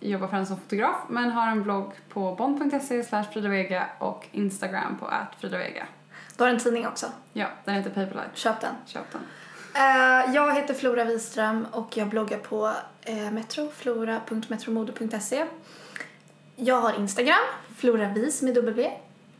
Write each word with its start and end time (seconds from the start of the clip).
jobbar 0.00 0.28
främst 0.28 0.48
som 0.48 0.60
fotograf 0.60 0.96
men 1.08 1.30
har 1.30 1.50
en 1.50 1.62
blogg 1.62 1.92
på 2.08 2.34
bond.se 2.34 3.02
fridavega 3.32 3.86
och 3.98 4.26
Instagram 4.32 4.96
på 4.98 5.10
@fridavega. 5.40 5.86
Du 6.36 6.44
har 6.44 6.50
en 6.50 6.58
tidning 6.58 6.86
också. 6.86 7.06
Ja, 7.32 7.46
den 7.64 7.74
heter 7.74 7.90
Paperlight. 7.90 8.36
Köp 8.36 8.60
den. 8.60 8.74
Köp 8.86 9.12
den. 9.12 9.20
Eh, 9.74 10.34
jag 10.34 10.54
heter 10.54 10.74
Flora 10.74 11.04
Wiström 11.04 11.66
och 11.72 11.96
jag 11.96 12.08
bloggar 12.08 12.38
på 12.38 12.72
uh, 13.08 13.30
Metro, 13.30 13.70
flora.metromode.se. 13.70 15.46
Jag 16.56 16.80
har 16.80 16.98
Instagram, 16.98 17.44
floravis 17.76 18.42
med 18.42 18.54
W. 18.54 18.90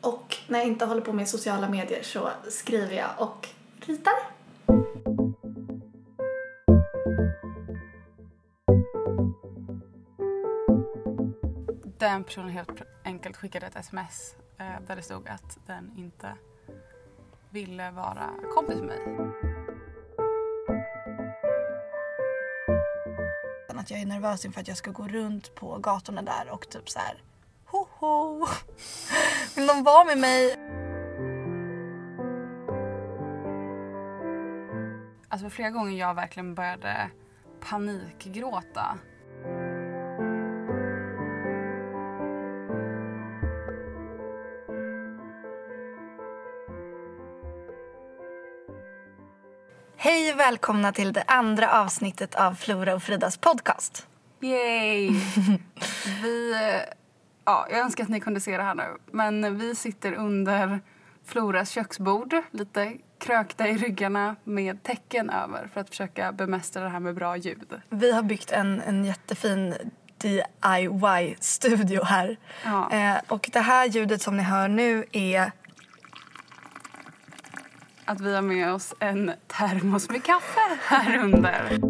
Och 0.01 0.37
när 0.47 0.59
jag 0.59 0.69
inte 0.69 0.85
håller 0.85 1.01
på 1.01 1.13
med 1.13 1.29
sociala 1.29 1.69
medier 1.69 2.03
så 2.03 2.31
skriver 2.49 2.97
jag 2.97 3.11
och 3.17 3.49
ritar. 3.81 4.40
Den 12.01 12.25
personen 12.25 12.51
helt 12.51 12.83
enkelt 13.05 13.37
skickade 13.37 13.67
ett 13.67 13.77
sms 13.77 14.37
eh, 14.59 14.81
där 14.87 14.97
det 14.97 15.03
stod 15.03 15.29
att 15.29 15.59
den 15.67 15.93
inte 15.97 16.35
ville 17.51 17.91
vara 17.91 18.31
kompis 18.55 18.77
med 18.77 18.87
mig. 18.87 19.31
Att 23.69 23.91
jag 23.91 24.01
är 24.01 24.07
nervös 24.07 24.45
inför 24.45 24.61
att 24.61 24.69
jag 24.69 24.77
ska 24.77 24.91
gå 24.91 25.09
runt 25.09 25.55
på 25.55 25.79
gatorna 25.79 26.23
där 26.23 26.51
och 26.51 26.69
typ 26.69 26.91
så 26.91 26.99
här. 26.99 27.23
Ho 27.67 27.87
ho! 27.91 28.47
Vill 29.57 29.67
någon 29.67 29.83
vara 29.83 30.05
med 30.05 30.19
mig? 30.19 30.57
Alltså 35.29 35.51
flera 35.51 35.71
gånger 35.71 35.99
jag 35.99 36.15
verkligen 36.15 36.55
började 36.55 37.11
panikgråta. 37.61 38.99
Och 50.41 50.47
välkomna 50.47 50.93
till 50.93 51.13
det 51.13 51.23
andra 51.27 51.81
avsnittet 51.81 52.35
av 52.35 52.55
Flora 52.55 52.95
och 52.95 53.03
Fridas 53.03 53.37
podcast. 53.37 54.07
Yay! 54.41 55.11
vi, 56.23 56.53
eh, 56.53 56.95
ja, 57.45 57.67
jag 57.71 57.79
önskar 57.79 58.05
att 58.05 58.11
ni 58.11 58.21
kunde 58.21 58.41
se 58.41 58.57
det 58.57 58.63
här 58.63 58.75
nu. 58.75 58.97
Men 59.13 59.59
vi 59.59 59.75
sitter 59.75 60.13
under 60.13 60.81
Floras 61.27 61.71
köksbord, 61.71 62.35
lite 62.51 62.93
krökta 63.19 63.69
i 63.69 63.77
ryggarna 63.77 64.37
med 64.45 64.83
tecken 64.83 65.31
över 65.31 65.69
för 65.73 65.81
att 65.81 65.89
försöka 65.89 66.33
bemästra 66.33 66.83
det 66.83 66.89
här 66.89 67.01
med 67.01 67.15
bra 67.15 67.37
ljud. 67.37 67.81
Vi 67.89 68.13
har 68.13 68.23
byggt 68.23 68.53
en, 68.53 68.81
en 68.81 69.05
jättefin 69.05 69.75
DIY-studio 70.19 72.05
här. 72.05 72.37
Ja. 72.65 72.91
Eh, 72.93 73.21
och 73.29 73.51
det 73.53 73.61
här 73.61 73.87
ljudet 73.87 74.23
som 74.23 74.37
ni 74.37 74.43
hör 74.43 74.69
nu 74.69 75.05
är 75.13 75.53
Att 78.11 78.21
vi 78.21 78.35
har 78.35 78.43
med 78.43 78.73
oss 78.73 78.95
en 78.99 79.33
termos 79.47 80.11
med 80.11 80.25
kaffe 80.25 80.61
här 80.83 81.19
under. 81.19 81.81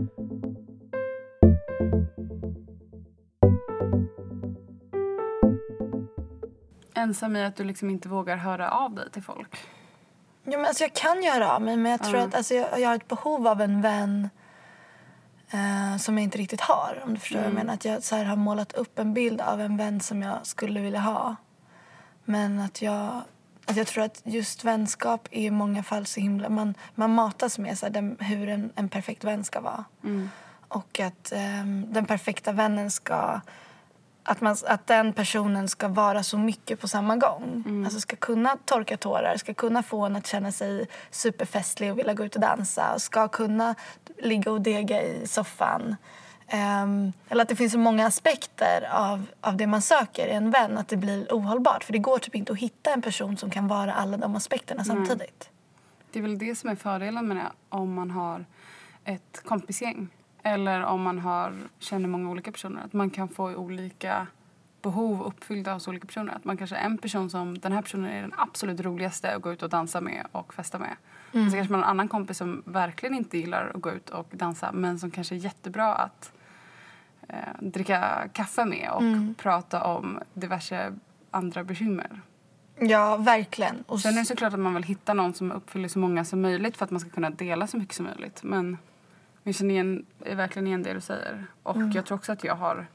Ensam 6.94 7.36
i 7.36 7.44
att 7.44 7.56
du 7.56 7.64
liksom 7.64 7.90
inte 7.90 8.08
vågar 8.08 8.36
höra 8.36 8.70
av 8.70 8.94
dig 8.94 9.10
till 9.10 9.22
folk. 9.22 9.56
Ja, 10.44 10.58
men 10.58 10.64
alltså 10.66 10.84
jag 10.84 10.94
kan 10.94 11.22
göra 11.22 11.52
av 11.52 11.62
mig, 11.62 11.76
men 11.76 11.92
jag 11.92 12.02
tror 12.02 12.16
Ja. 12.16 12.22
att 12.26 12.34
alltså 12.34 12.54
jag, 12.54 12.80
jag 12.80 12.88
har 12.88 12.96
ett 12.96 13.08
behov 13.08 13.46
av 13.46 13.60
en 13.60 13.82
vän 13.82 14.30
eh, 15.50 15.96
som 15.98 16.18
jag 16.18 16.24
inte 16.24 16.38
riktigt 16.38 16.60
har. 16.60 17.02
Om 17.04 17.14
du 17.14 17.20
förstår 17.20 17.38
vad 17.38 17.46
jag 17.46 17.54
menar. 17.54 17.74
Att 17.74 17.84
jag 17.84 18.02
så 18.02 18.16
här, 18.16 18.24
har 18.24 18.36
målat 18.36 18.72
upp 18.72 18.98
en 18.98 19.14
bild 19.14 19.40
av 19.40 19.60
en 19.60 19.76
vän 19.76 20.00
som 20.00 20.22
jag 20.22 20.46
skulle 20.46 20.80
vilja 20.80 21.00
ha. 21.00 21.36
Men 22.24 22.58
att 22.58 22.82
jag, 22.82 23.20
att 23.70 23.76
jag 23.76 23.86
tror 23.86 24.04
att 24.04 24.20
just 24.24 24.64
vänskap 24.64 25.28
är 25.30 25.42
i 25.42 25.50
många 25.50 25.82
fall 25.82 26.06
så 26.06 26.20
himla... 26.20 26.48
Man, 26.48 26.74
man 26.94 27.14
matas 27.14 27.58
med 27.58 27.78
så 27.78 27.88
den, 27.88 28.16
hur 28.20 28.48
en, 28.48 28.72
en 28.74 28.88
perfekt 28.88 29.24
vän 29.24 29.44
ska 29.44 29.60
vara. 29.60 29.84
Och 30.68 31.00
att 31.00 31.32
ehm, 31.32 31.86
den 31.92 32.06
perfekta 32.06 32.52
vännen 32.52 32.90
ska... 32.90 33.40
Att, 34.22 34.40
man, 34.40 34.56
att 34.66 34.86
den 34.86 35.12
personen 35.12 35.68
ska 35.68 35.88
vara 35.88 36.22
så 36.22 36.38
mycket 36.38 36.80
på 36.80 36.88
samma 36.88 37.16
gång. 37.16 37.64
Alltså 37.84 38.00
ska 38.00 38.16
kunna 38.16 38.56
torka 38.64 38.96
tårar, 38.96 39.36
ska 39.36 39.54
kunna 39.54 39.82
få 39.82 40.06
en 40.06 40.16
att 40.16 40.26
känna 40.26 40.52
sig 40.52 40.86
superfestlig 41.10 41.90
och 41.92 41.98
vilja 41.98 42.14
gå 42.14 42.24
ut 42.24 42.34
och 42.34 42.40
dansa. 42.40 42.98
Ska 42.98 43.28
kunna 43.28 43.74
ligga 44.22 44.50
och 44.52 44.60
dega 44.60 45.02
i 45.02 45.26
soffan. 45.26 45.96
Ehm, 46.52 47.12
eller 47.28 47.42
att 47.42 47.48
det 47.48 47.56
finns 47.56 47.72
så 47.72 47.78
många 47.78 48.06
aspekter 48.06 48.88
av, 48.92 49.26
av 49.40 49.56
det 49.56 49.66
man 49.66 49.82
söker 49.82 50.26
i 50.26 50.30
en 50.30 50.50
vän 50.50 50.78
att 50.78 50.88
det 50.88 50.96
blir 50.96 51.26
ohållbart. 51.30 51.84
För 51.84 51.92
det 51.92 51.98
går 51.98 52.18
typ 52.18 52.34
inte 52.34 52.52
att 52.52 52.58
hitta 52.58 52.92
en 52.92 53.02
person 53.02 53.36
som 53.36 53.50
kan 53.50 53.68
vara 53.68 53.94
alla 53.94 54.16
de 54.16 54.36
aspekterna 54.36 54.84
samtidigt. 54.84 55.50
Det 56.12 56.18
är 56.18 56.22
väl 56.22 56.38
det 56.38 56.54
som 56.54 56.70
är 56.70 56.74
fördelen 56.74 57.28
med 57.28 57.36
det 57.36 57.46
om 57.68 57.94
man 57.94 58.10
har 58.10 58.44
ett 59.04 59.42
kompisgäng. 59.44 60.08
Eller 60.42 60.82
om 60.82 61.02
man 61.02 61.18
har, 61.18 61.58
känner 61.78 62.08
många 62.08 62.30
olika 62.30 62.52
personer. 62.52 62.82
Att 62.84 62.92
man 62.92 63.10
kan 63.10 63.28
få 63.28 63.54
olika 63.54 64.26
behov 64.82 65.22
uppfyllda 65.22 65.74
hos 65.74 65.88
olika 65.88 66.06
personer. 66.06 66.34
Att 66.34 66.44
man 66.44 66.56
kanske 66.56 66.76
är 66.76 66.84
en 66.84 66.98
person 66.98 67.30
som, 67.30 67.58
den 67.58 67.72
här 67.72 67.82
personen 67.82 68.10
är 68.10 68.22
den 68.22 68.34
absolut 68.36 68.80
roligaste 68.80 69.34
att 69.34 69.42
gå 69.42 69.52
ut 69.52 69.62
och 69.62 69.68
dansa 69.68 70.00
med 70.00 70.26
och 70.32 70.54
festa 70.54 70.78
med. 70.78 70.96
Mm. 71.32 71.50
Så 71.50 71.56
kanske 71.56 71.72
man 71.72 71.80
har 71.80 71.86
en 71.86 71.90
annan 71.90 72.08
kompis 72.08 72.38
som 72.38 72.62
verkligen 72.66 73.14
inte 73.14 73.38
gillar 73.38 73.72
att 73.74 73.80
gå 73.80 73.90
ut 73.90 74.10
och 74.10 74.28
dansa 74.30 74.72
men 74.72 74.98
som 74.98 75.10
kanske 75.10 75.34
är 75.34 75.38
jättebra 75.38 75.94
att 75.94 76.32
eh, 77.32 77.36
dricka 77.60 78.28
kaffe 78.32 78.64
med 78.64 78.90
och 78.92 79.02
Mm. 79.02 79.34
prata 79.34 79.84
om 79.84 80.20
diverse 80.34 80.92
andra 81.30 81.64
bekymmer. 81.64 82.20
Ja, 82.78 83.16
verkligen. 83.16 83.82
Och 83.86 84.00
Sen 84.00 84.14
är 84.14 84.18
det 84.18 84.24
såklart 84.24 84.52
att 84.52 84.58
man 84.58 84.74
vill 84.74 84.82
hitta 84.82 85.14
någon 85.14 85.34
som 85.34 85.52
uppfyller 85.52 85.88
så 85.88 85.98
många 85.98 86.24
som 86.24 86.40
möjligt 86.40 86.76
för 86.76 86.84
att 86.84 86.90
man 86.90 87.00
ska 87.00 87.10
kunna 87.10 87.30
dela 87.30 87.66
så 87.66 87.76
mycket 87.76 87.94
som 87.94 88.06
möjligt. 88.06 88.42
Men 88.42 88.78
jag 89.42 89.54
känner 89.54 89.70
igen, 89.74 90.06
är 90.24 90.34
verkligen 90.36 90.66
igen 90.66 90.82
det 90.82 90.92
du 90.94 91.00
säger. 91.00 91.46
Och 91.62 91.76
Mm. 91.76 91.90
jag 91.90 92.06
tror 92.06 92.18
också 92.18 92.32
att 92.32 92.44
jag 92.44 92.54
har 92.56 92.86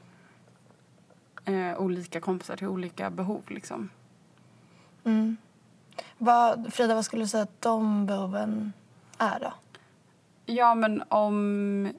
eh, 1.44 1.78
olika 1.78 2.20
kompisar 2.20 2.56
till 2.56 2.66
olika 2.66 3.10
behov 3.10 3.42
liksom. 3.48 3.88
Mm. 5.04 5.36
Vad, 6.18 6.72
Frida, 6.74 6.94
vad 6.94 7.04
skulle 7.04 7.22
du 7.24 7.28
säga 7.28 7.42
att 7.42 7.62
de 7.62 8.06
behoven 8.06 8.72
är 9.18 9.40
då? 9.40 9.52
Ja 10.46 10.74
men 10.74 11.02
om, 11.08 11.92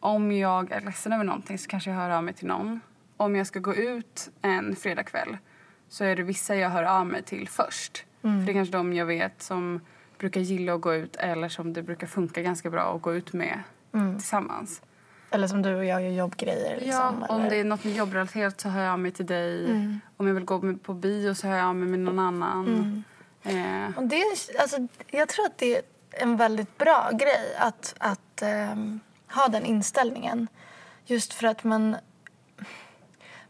om 0.00 0.32
jag 0.32 0.72
är 0.72 0.80
ledsen 0.80 1.12
över 1.12 1.24
någonting 1.24 1.58
så 1.58 1.68
kanske 1.68 1.90
jag 1.90 1.96
hör 1.96 2.10
av 2.10 2.24
mig 2.24 2.34
till 2.34 2.46
någon. 2.46 2.80
Om 3.16 3.36
jag 3.36 3.46
ska 3.46 3.58
gå 3.58 3.74
ut 3.74 4.30
en 4.42 4.76
fredagkväll 4.76 5.36
så 5.88 6.04
är 6.04 6.16
det 6.16 6.22
vissa 6.22 6.56
jag 6.56 6.70
hör 6.70 6.82
av 6.84 7.06
mig 7.06 7.22
till 7.22 7.48
först. 7.48 8.04
För 8.22 8.28
det 8.46 8.52
är 8.52 8.54
kanske 8.54 8.72
de 8.72 8.92
jag 8.92 9.06
vet 9.06 9.42
som 9.42 9.80
brukar 10.18 10.40
gilla 10.40 10.74
att 10.74 10.80
gå 10.80 10.94
ut 10.94 11.16
eller 11.16 11.48
som 11.48 11.72
det 11.72 11.82
brukar 11.82 12.06
funka 12.06 12.42
ganska 12.42 12.70
bra 12.70 12.94
att 12.96 13.02
gå 13.02 13.14
ut 13.14 13.32
med 13.32 13.62
tillsammans. 14.18 14.82
Eller 15.30 15.46
som 15.48 15.62
du 15.62 15.74
och 15.74 15.84
jag 15.84 16.02
gör 16.02 16.10
jobbgrejer. 16.10 16.74
Liksom, 16.80 16.92
ja, 17.20 17.26
om 17.28 17.40
eller? 17.40 17.50
det 17.50 17.56
är 17.56 17.64
något 17.64 17.84
jobbrelaterat 17.84 18.60
så 18.60 18.68
hör 18.68 18.82
jag 18.82 18.92
av 18.92 18.98
mig 18.98 19.10
till 19.12 19.26
dig. 19.26 19.64
Mm. 19.70 20.00
Om 20.16 20.26
jag 20.26 20.34
vill 20.34 20.44
gå 20.44 20.60
med- 20.62 20.82
på 20.82 20.94
bio 20.94 21.34
så 21.34 21.46
hör 21.48 21.56
jag 21.56 21.66
av 21.66 21.76
mig 21.76 21.88
med 21.88 22.00
någon 22.00 22.18
annan. 22.18 22.66
Mm. 23.44 23.88
Eh, 23.88 23.98
Och 23.98 24.02
det, 24.08 24.22
alltså, 24.60 24.76
jag 25.06 25.28
tror 25.28 25.46
att 25.46 25.58
det 25.58 25.76
är 25.76 25.82
en 26.10 26.36
väldigt 26.36 26.78
bra 26.78 27.10
grej 27.12 27.54
att, 27.58 27.94
att 27.98 28.42
ehm, 28.42 29.00
ha 29.34 29.48
den 29.48 29.66
inställningen. 29.66 30.48
Just 31.04 31.32
för 31.32 31.46
att 31.46 31.64
man... 31.64 31.96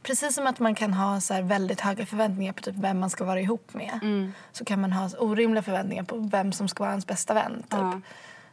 Precis 0.03 0.35
som 0.35 0.47
att 0.47 0.59
man 0.59 0.75
kan 0.75 0.95
ha 0.95 1.21
så 1.21 1.43
väldigt 1.43 1.81
höga 1.81 2.07
förväntningar 2.07 2.53
på 2.53 2.63
typ 2.63 2.75
vem 2.75 2.99
man 2.99 3.11
ska 3.11 3.25
vara 3.25 3.41
ihop 3.41 3.75
med 3.75 3.99
mm, 4.03 4.33
så 4.53 4.65
kan 4.65 4.81
man 4.81 4.93
ha 4.93 5.11
orimliga 5.19 5.63
förväntningar 5.63 6.05
på 6.05 6.17
vem 6.17 6.53
som 6.53 6.69
ska 6.69 6.83
vara 6.83 6.91
ens 6.91 7.07
bästa 7.07 7.35
vän. 7.35 7.63
Typ. 7.63 7.81
ja. 7.81 8.01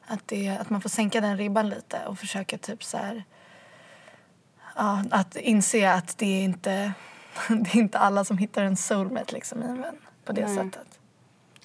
Att, 0.07 0.27
det, 0.27 0.49
att 0.49 0.69
man 0.69 0.81
får 0.81 0.89
sänka 0.89 1.21
den 1.21 1.37
ribban 1.37 1.69
lite 1.69 2.05
och 2.05 2.19
försöka 2.19 2.57
typ 2.57 2.83
så 2.83 2.97
här... 2.97 3.23
Ja, 4.75 5.03
att 5.11 5.35
inse 5.35 5.93
att 5.93 6.17
det 6.17 6.25
är 6.25 6.43
inte 6.43 6.93
det 7.47 7.75
är 7.75 7.77
inte 7.77 7.99
alla 7.99 8.25
som 8.25 8.37
hittar 8.37 8.63
en 8.63 8.77
soulmate 8.77 9.33
liksom, 9.33 9.63
i 9.63 9.65
en 9.65 9.81
vän 9.81 9.97
på 10.25 10.33
det 10.33 10.45
Nej. 10.45 10.55
sättet. 10.55 10.99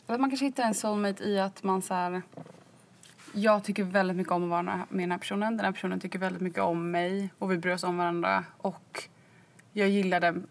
Man 0.06 0.30
kanske 0.30 0.46
hittar 0.46 0.64
en 0.64 0.74
soulmate 0.74 1.24
i 1.24 1.40
att 1.40 1.62
man 1.62 1.82
så 1.82 1.94
här, 1.94 2.22
jag 3.32 3.65
tycker 3.65 3.85
väldigt 3.85 4.17
mycket 4.17 4.32
om 4.32 4.43
att 4.44 4.50
vara 4.50 4.87
med 4.88 5.03
den 5.03 5.11
här 5.11 5.19
personen. 5.19 5.56
Den 5.56 5.65
här 5.65 5.73
personen 5.73 6.00
tycker 6.00 6.19
väldigt 6.19 6.43
mycket 6.43 6.62
om 6.62 6.91
mig 6.91 7.32
och 7.38 7.53
vi 7.53 7.59
bryr 7.59 7.73
oss 7.73 7.85
om 7.85 7.97
varandra. 7.97 8.44
Och 8.56 9.09
jag 9.73 9.88
gillar 9.88 10.21
den 10.21 10.47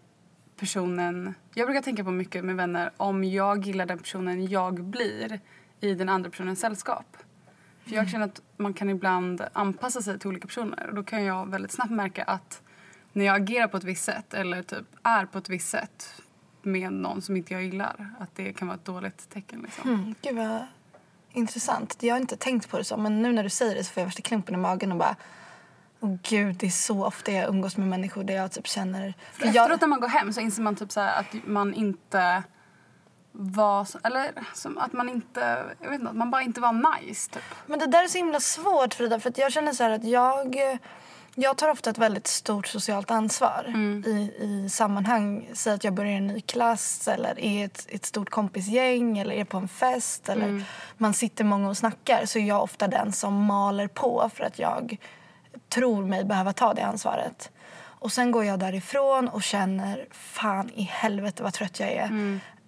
personen... 0.56 1.34
Jag 1.54 1.66
brukar 1.66 1.82
tänka 1.82 2.04
på 2.04 2.10
mycket 2.10 2.44
med 2.44 2.56
vänner 2.56 2.90
om 2.96 3.24
jag 3.24 3.66
gillar 3.66 3.86
den 3.86 3.98
personen 3.98 4.46
jag 4.46 4.84
blir 4.84 5.40
i 5.80 5.94
den 5.94 6.08
andra 6.08 6.30
personens 6.30 6.60
sällskap. 6.60 7.16
För 7.84 7.92
jag 7.92 8.08
känner 8.08 8.24
att 8.24 8.42
man 8.56 8.74
kan 8.74 8.90
ibland 8.90 9.42
anpassa 9.52 10.02
sig 10.02 10.18
till 10.18 10.28
olika 10.28 10.46
personer 10.46 10.88
och 10.88 10.94
då 10.94 11.02
kan 11.02 11.24
jag 11.24 11.50
väldigt 11.50 11.72
snabbt 11.72 11.90
märka 11.90 12.24
att 12.24 12.62
när 13.12 13.24
jag 13.24 13.36
agerar 13.36 13.68
på 13.68 13.76
ett 13.76 13.84
visst 13.84 14.04
sätt 14.04 14.34
eller 14.34 14.62
typ 14.62 14.86
är 15.02 15.26
på 15.26 15.38
ett 15.38 15.48
visst 15.48 15.68
sätt 15.68 16.22
med 16.62 16.92
någon 16.92 17.22
som 17.22 17.36
inte 17.36 17.52
jag 17.54 17.62
gillar 17.62 18.14
att 18.18 18.36
det 18.36 18.52
kan 18.52 18.68
vara 18.68 18.78
ett 18.78 18.84
dåligt 18.84 19.30
tecken 19.30 19.60
liksom. 19.62 19.90
Mm, 19.90 20.14
gud 20.22 20.36
vad 20.36 20.66
intressant. 21.32 21.96
Jag 22.00 22.14
har 22.14 22.20
inte 22.20 22.36
tänkt 22.36 22.70
på 22.70 22.78
det 22.78 22.84
så 22.84 22.96
men 22.96 23.22
nu 23.22 23.32
när 23.32 23.42
du 23.42 23.50
säger 23.50 23.74
det 23.74 23.84
så 23.84 23.92
får 23.92 24.00
jag 24.00 24.06
värsta 24.06 24.22
klumpen 24.22 24.54
i 24.54 24.58
magen 24.58 24.92
och 24.92 24.98
bara 24.98 25.16
Åh 26.02 26.16
gud, 26.22 26.56
det 26.56 26.66
är 26.66 26.70
så 26.70 27.04
ofta 27.04 27.32
jag 27.32 27.48
umgås 27.48 27.76
med 27.76 27.88
människor 27.88 28.24
där 28.24 28.34
jag 28.34 28.52
typ 28.52 28.66
känner... 28.66 29.14
För 29.32 29.46
efteråt 29.46 29.80
när 29.80 29.88
man 29.88 30.00
går 30.00 30.08
hem 30.08 30.32
så 30.32 30.40
inser 30.40 30.62
man 30.62 30.76
typ 30.76 30.92
så 30.92 31.00
att 31.00 31.26
man 31.44 31.74
inte 31.74 32.42
var... 33.32 33.84
så- 33.84 33.98
Eller 34.04 34.30
som 34.54 34.78
att 34.78 34.92
man 34.92 35.08
inte... 35.08 35.64
Jag 35.80 35.90
vet 35.90 36.00
inte, 36.00 36.10
att 36.10 36.16
man 36.16 36.30
bara 36.30 36.42
inte 36.42 36.60
var 36.60 37.00
nice 37.00 37.30
typ. 37.30 37.42
Men 37.66 37.78
det 37.78 37.86
där 37.86 38.04
är 38.04 38.08
så 38.08 38.18
himla 38.18 38.40
svårt 38.40 38.94
Frida 38.94 39.20
för 39.20 39.30
att 39.30 39.38
jag 39.38 39.52
känner 39.52 39.72
så 39.72 39.82
här 39.84 39.90
att 39.90 40.04
jag 40.04 40.78
jag 41.40 41.56
tar 41.56 41.68
ofta 41.68 41.90
ett 41.90 41.98
väldigt 41.98 42.26
stort 42.26 42.66
socialt 42.66 43.10
ansvar 43.10 43.72
i, 44.06 44.32
i 44.44 44.68
sammanhang. 44.70 45.48
Säg 45.52 45.72
att 45.72 45.84
jag 45.84 45.94
börjar 45.94 46.12
i 46.12 46.16
en 46.16 46.26
ny 46.26 46.40
klass 46.40 47.08
eller 47.08 47.40
är 47.40 47.64
ett, 47.64 47.86
ett 47.88 48.04
stort 48.04 48.30
kompisgäng 48.30 49.18
eller 49.18 49.34
är 49.34 49.44
på 49.44 49.56
en 49.56 49.68
fest 49.68 50.28
eller 50.28 50.64
man 50.96 51.14
sitter 51.14 51.44
många 51.44 51.68
och 51.68 51.76
snackar 51.76 52.26
så 52.26 52.38
är 52.38 52.42
jag 52.42 52.62
ofta 52.62 52.88
den 52.88 53.12
som 53.12 53.44
maler 53.44 53.88
på 53.88 54.30
för 54.34 54.44
att 54.44 54.58
jag 54.58 54.96
tror 55.68 56.04
mig 56.04 56.24
behöva 56.24 56.52
ta 56.52 56.74
det 56.74 56.82
ansvaret. 56.82 57.50
Och 58.00 58.12
sen 58.12 58.30
går 58.30 58.44
jag 58.44 58.58
därifrån 58.58 59.28
och 59.28 59.42
känner 59.42 60.06
fan 60.10 60.70
i 60.74 60.82
helvete 60.82 61.42
vad 61.42 61.52
trött 61.52 61.80
jag 61.80 61.92
är. 61.92 62.10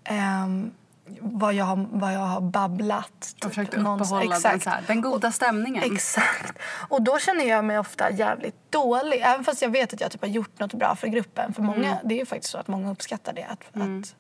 Ehm, 0.05 0.73
vad, 1.21 1.55
jag 1.55 1.65
har, 1.65 1.87
vad 1.93 2.15
jag 2.15 2.19
har 2.21 2.41
babblat. 2.41 3.35
Och 3.45 3.49
försökte 3.49 3.77
någons- 3.77 4.01
uppehålla 4.07 4.21
den, 4.21 4.33
Exakt. 4.37 4.65
så 4.65 4.71
här, 4.71 4.83
den 4.87 5.01
goda 5.01 5.33
stämningen. 5.33 5.93
Exakt. 5.93 6.59
Och 6.89 7.03
då 7.03 7.19
känner 7.19 7.45
jag 7.45 7.65
mig 7.65 7.79
ofta 7.79 8.11
jävligt 8.11 8.73
dålig. 8.73 9.21
Även 9.25 9.45
fast 9.45 9.63
jag 9.63 9.71
vet 9.71 9.93
att 9.95 10.01
jag 10.01 10.11
typ 10.11 10.21
har 10.21 10.29
gjort 10.29 10.59
något 10.59 10.75
bra 10.75 10.97
för 10.97 11.09
gruppen. 11.09 11.55
För 11.55 11.63
många, 11.63 11.99
Det 12.05 12.15
är 12.15 12.19
ju 12.19 12.27
faktiskt 12.27 12.53
så 12.53 12.59
att 12.59 12.69
många 12.69 12.91
uppskattar 12.91 13.33
det. 13.33 13.45
Att, 13.45 13.83
att, 13.83 14.15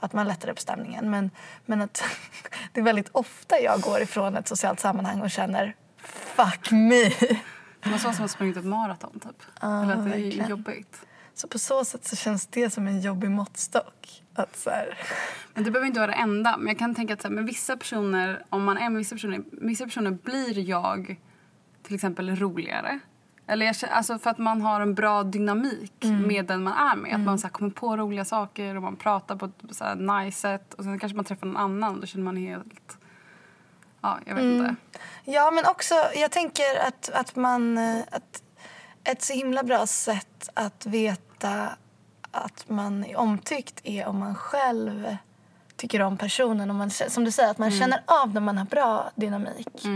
att 0.00 0.12
man 0.12 0.28
lättar 0.28 0.48
upp 0.48 0.60
stämningen. 0.60 1.10
Men, 1.10 1.30
men 1.66 1.82
att 1.82 2.02
det 2.72 2.80
är 2.80 2.84
väldigt 2.84 3.08
ofta 3.12 3.60
jag 3.60 3.80
går 3.80 4.00
ifrån 4.02 4.36
ett 4.36 4.48
socialt 4.48 4.80
sammanhang 4.80 5.20
och 5.20 5.30
känner 5.30 5.76
fuck 6.36 6.70
me. 6.70 7.04
Det 7.84 7.88
vara 8.02 8.12
som 8.14 8.24
att 8.24 8.30
sprungit 8.30 8.56
ett 8.56 8.64
maraton 8.64 9.20
typ. 9.20 9.42
Eller 9.62 9.82
att 9.82 9.88
det 9.88 9.94
är 9.94 10.22
verkligen. 10.22 10.48
jobbigt. 10.48 11.00
Så 11.34 11.48
på 11.48 11.58
så 11.58 11.84
sätt 11.84 12.04
så 12.04 12.16
känns 12.16 12.46
det 12.46 12.70
som 12.70 12.86
en 12.86 13.00
jobbig 13.00 13.30
måttstock. 13.30 14.21
Att 14.34 14.56
så 14.56 14.70
här, 14.70 14.98
Men 15.54 15.64
det 15.64 15.70
behöver 15.70 15.86
inte 15.86 16.00
vara 16.00 16.10
det 16.10 16.16
enda. 16.16 16.56
Men 16.56 16.66
jag 16.68 16.78
kan 16.78 16.94
tänka 16.94 17.14
att 17.14 17.22
så 17.22 17.28
här, 17.28 17.34
med 17.34 17.44
vissa 17.44 17.76
personer, 17.76 18.44
om 18.48 18.64
man 18.64 18.78
är 18.78 18.90
med 18.90 18.98
vissa 18.98 19.14
personer, 19.14 19.42
vissa 19.52 19.84
personer 19.84 20.10
blir 20.10 20.58
jag 20.68 21.16
till 21.82 21.94
exempel 21.94 22.36
roligare. 22.36 22.98
Eller 23.46 23.66
jag, 23.66 23.76
alltså 23.90 24.18
för 24.18 24.30
att 24.30 24.38
man 24.38 24.62
har 24.62 24.80
en 24.80 24.94
bra 24.94 25.22
dynamik 25.22 26.04
med 26.26 26.46
den 26.46 26.62
man 26.62 26.72
är 26.72 26.96
med. 26.96 27.14
Att 27.14 27.20
man 27.20 27.38
så 27.38 27.46
här, 27.46 27.52
kommer 27.52 27.70
på 27.70 27.96
roliga 27.96 28.24
saker 28.24 28.76
och 28.76 28.82
man 28.82 28.96
pratar 28.96 29.36
på 29.36 29.44
ett 29.46 29.52
så 29.70 29.94
nice 29.94 30.38
sätt. 30.40 30.74
Och 30.74 30.84
sen 30.84 30.98
kanske 30.98 31.16
man 31.16 31.24
träffar 31.24 31.46
någon 31.46 31.56
annan 31.56 31.94
och 31.94 32.00
då 32.00 32.06
känner 32.06 32.24
man 32.24 32.36
helt... 32.36 32.98
Ja, 34.00 34.18
jag 34.24 34.34
vet 34.34 34.44
inte. 34.44 34.74
Ja, 35.24 35.50
men 35.50 35.66
också, 35.66 35.94
jag 36.14 36.30
tänker 36.30 36.86
att, 36.88 37.10
att 37.14 37.36
man... 37.36 37.78
eh, 37.78 38.00
Att 38.10 38.42
ett 39.04 39.22
så 39.22 39.32
himla 39.32 39.62
bra 39.62 39.86
sätt 39.86 40.48
att 40.54 40.86
veta 40.86 41.68
att 42.32 42.68
man 42.68 43.04
är 43.04 43.16
omtyckt 43.16 43.80
är 43.84 44.06
om 44.06 44.18
man 44.18 44.34
själv 44.34 45.16
tycker 45.76 46.02
om 46.02 46.16
personen. 46.16 46.70
Om 46.70 46.76
man, 46.76 46.90
som 46.90 47.24
du 47.24 47.30
säger, 47.30 47.50
att 47.50 47.58
man 47.58 47.70
känner 47.70 48.02
av 48.06 48.34
när 48.34 48.40
man 48.40 48.58
har 48.58 48.64
bra 48.64 49.10
dynamik. 49.14 49.86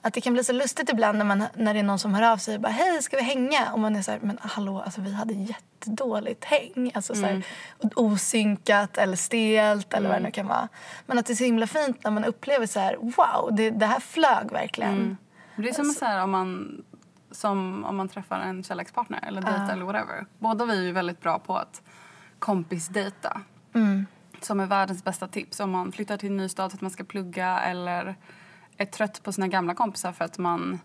Att 0.00 0.14
det 0.14 0.20
kan 0.20 0.32
bli 0.32 0.44
så 0.44 0.52
lustigt 0.52 0.90
ibland 0.90 1.18
när, 1.18 1.24
man, 1.24 1.44
när 1.54 1.74
det 1.74 1.80
är 1.80 1.84
någon 1.84 1.98
som 1.98 2.14
hör 2.14 2.32
av 2.32 2.36
sig 2.36 2.54
och 2.54 2.60
bara 2.60 2.72
hej, 2.72 3.02
ska 3.02 3.16
vi 3.16 3.22
hänga? 3.22 3.72
Och 3.72 3.78
man 3.78 3.96
är 3.96 4.02
så 4.02 4.10
här, 4.10 4.18
men 4.22 4.38
hallå, 4.42 4.80
alltså, 4.80 5.00
vi 5.00 5.12
hade 5.12 5.34
jättedåligt 5.34 6.44
häng. 6.44 6.90
Alltså, 6.94 7.14
så 7.14 7.20
här, 7.26 7.42
osynkat 7.96 8.98
eller 8.98 9.16
stelt 9.16 9.94
eller 9.94 10.08
vad 10.08 10.18
det 10.18 10.22
nu 10.22 10.30
kan 10.30 10.46
vara. 10.46 10.68
Men 11.06 11.18
att 11.18 11.26
det 11.26 11.32
är 11.32 11.34
så 11.34 11.44
himla 11.44 11.66
fint 11.66 12.04
när 12.04 12.10
man 12.10 12.24
upplever 12.24 12.66
så 12.66 12.80
här, 12.80 12.96
wow, 12.96 13.48
det, 13.52 13.70
det 13.70 13.86
här 13.86 14.00
flög 14.00 14.52
verkligen. 14.52 15.16
Det 15.56 15.68
är 15.68 15.72
som 15.72 15.84
så 15.90 16.04
här, 16.04 16.22
om 16.22 16.30
man, 16.30 16.82
som 17.38 17.84
om 17.84 17.96
man 17.96 18.08
träffar 18.08 18.40
en 18.40 18.62
kärlekspartner 18.62 19.24
eller 19.26 19.42
dejtar 19.42 19.72
eller 19.72 19.84
whatever. 19.84 20.26
Båda 20.38 20.64
vi 20.64 20.78
är 20.78 20.82
ju 20.82 20.92
väldigt 20.92 21.20
bra 21.20 21.38
på 21.38 21.56
att 21.56 21.82
kompisdejta. 22.38 23.40
Som 24.40 24.60
är 24.60 24.66
världens 24.66 25.04
bästa 25.04 25.28
tips 25.28 25.60
om 25.60 25.70
man 25.70 25.92
flyttar 25.92 26.16
till 26.16 26.28
en 26.28 26.36
ny 26.36 26.48
stad 26.48 26.70
för 26.70 26.76
att 26.76 26.82
man 26.82 26.90
ska 26.90 27.04
plugga 27.04 27.60
eller 27.60 28.16
är 28.76 28.86
trött 28.86 29.22
på 29.22 29.32
sina 29.32 29.48
gamla 29.48 29.74
kompisar 29.74 30.12
för 30.12 30.24
att 30.24 30.38
man 30.38 30.80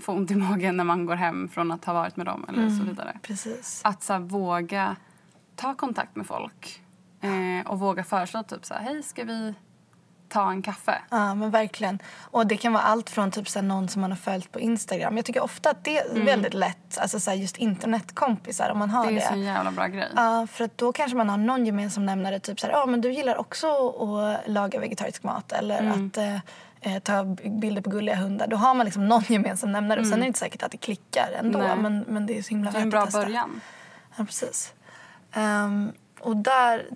får 0.00 0.12
ont 0.12 0.30
i 0.30 0.36
magen 0.36 0.76
när 0.76 0.84
man 0.84 1.06
går 1.06 1.16
hem 1.16 1.48
från 1.48 1.72
att 1.72 1.84
ha 1.84 1.92
varit 1.92 2.16
med 2.16 2.26
dem 2.26 2.44
eller 2.48 2.68
så 2.68 2.84
vidare. 2.84 3.18
Precis. 3.22 3.80
Att 3.84 4.02
så 4.02 4.12
här, 4.12 4.20
våga 4.20 4.96
ta 5.56 5.74
kontakt 5.74 6.16
med 6.16 6.26
folk 6.26 6.82
eh, 7.20 7.70
och 7.70 7.78
våga 7.78 8.04
föreslå 8.04 8.42
typ 8.42 8.64
så 8.64 8.74
här, 8.74 8.80
hej 8.80 9.02
ska 9.02 9.24
vi 9.24 9.54
ta 10.28 10.50
en 10.50 10.62
kaffe? 10.62 10.98
Ja, 11.10 11.34
men 11.34 11.50
verkligen. 11.50 11.98
Och 12.30 12.46
det 12.46 12.56
kan 12.56 12.72
vara 12.72 12.82
allt 12.82 13.10
från 13.10 13.30
typ 13.30 13.48
så 13.48 13.62
någon 13.62 13.88
som 13.88 14.00
man 14.00 14.10
har 14.10 14.16
följt 14.16 14.52
på 14.52 14.60
Instagram. 14.60 15.16
Jag 15.16 15.24
tycker 15.26 15.42
ofta 15.42 15.70
att 15.70 15.84
det 15.84 15.98
är 15.98 16.24
väldigt 16.24 16.54
lätt, 16.54 16.98
alltså 16.98 17.20
så 17.20 17.32
just 17.32 17.56
internetkompisar 17.56 18.70
om 18.70 18.78
man 18.78 18.90
har 18.90 19.06
Det 19.06 19.12
det. 19.12 19.20
är 19.20 19.26
så 19.28 19.32
en 19.32 19.42
jävla 19.42 19.70
bra 19.70 19.86
grej. 19.86 20.08
Ja, 20.16 20.46
för 20.52 20.64
att 20.64 20.78
då 20.78 20.92
kanske 20.92 21.16
man 21.16 21.28
har 21.28 21.36
någon 21.36 21.66
gemensam 21.66 22.06
nämnare. 22.06 22.40
Typ 22.40 22.60
så 22.60 22.66
här, 22.66 22.74
ja 22.74 22.86
men 22.86 23.00
du 23.00 23.12
gillar 23.12 23.36
också 23.36 23.88
att 23.88 24.48
laga 24.48 24.80
vegetarisk 24.80 25.22
mat 25.22 25.52
eller 25.52 25.78
Mm. 25.78 26.06
att 26.06 26.16
eh, 26.16 26.34
eh, 26.94 26.98
ta 27.02 27.24
bilder 27.60 27.82
på 27.82 27.90
gulliga 27.90 28.16
hundar. 28.16 28.46
Då 28.46 28.56
har 28.56 28.74
man 28.74 28.84
liksom 28.86 29.08
någon 29.08 29.22
gemensam 29.28 29.72
nämnare. 29.72 30.00
Och 30.00 30.06
sen 30.06 30.14
är 30.18 30.20
det 30.20 30.26
inte 30.26 30.38
säkert 30.38 30.62
att 30.62 30.70
det 30.72 30.78
klickar 30.78 31.28
ändå. 31.38 31.58
Nej. 31.58 31.76
Men, 31.76 32.04
men 32.08 32.26
det 32.26 32.38
är 32.38 32.42
så 32.42 32.48
himla 32.48 32.70
Det 32.70 32.78
är 32.78 32.82
en 32.82 32.90
bra 32.90 33.06
början. 33.06 33.60
Ja, 34.16 34.24
precis. 34.24 34.72
Ehm, 35.32 35.92
och 36.20 36.36
där 36.36 36.86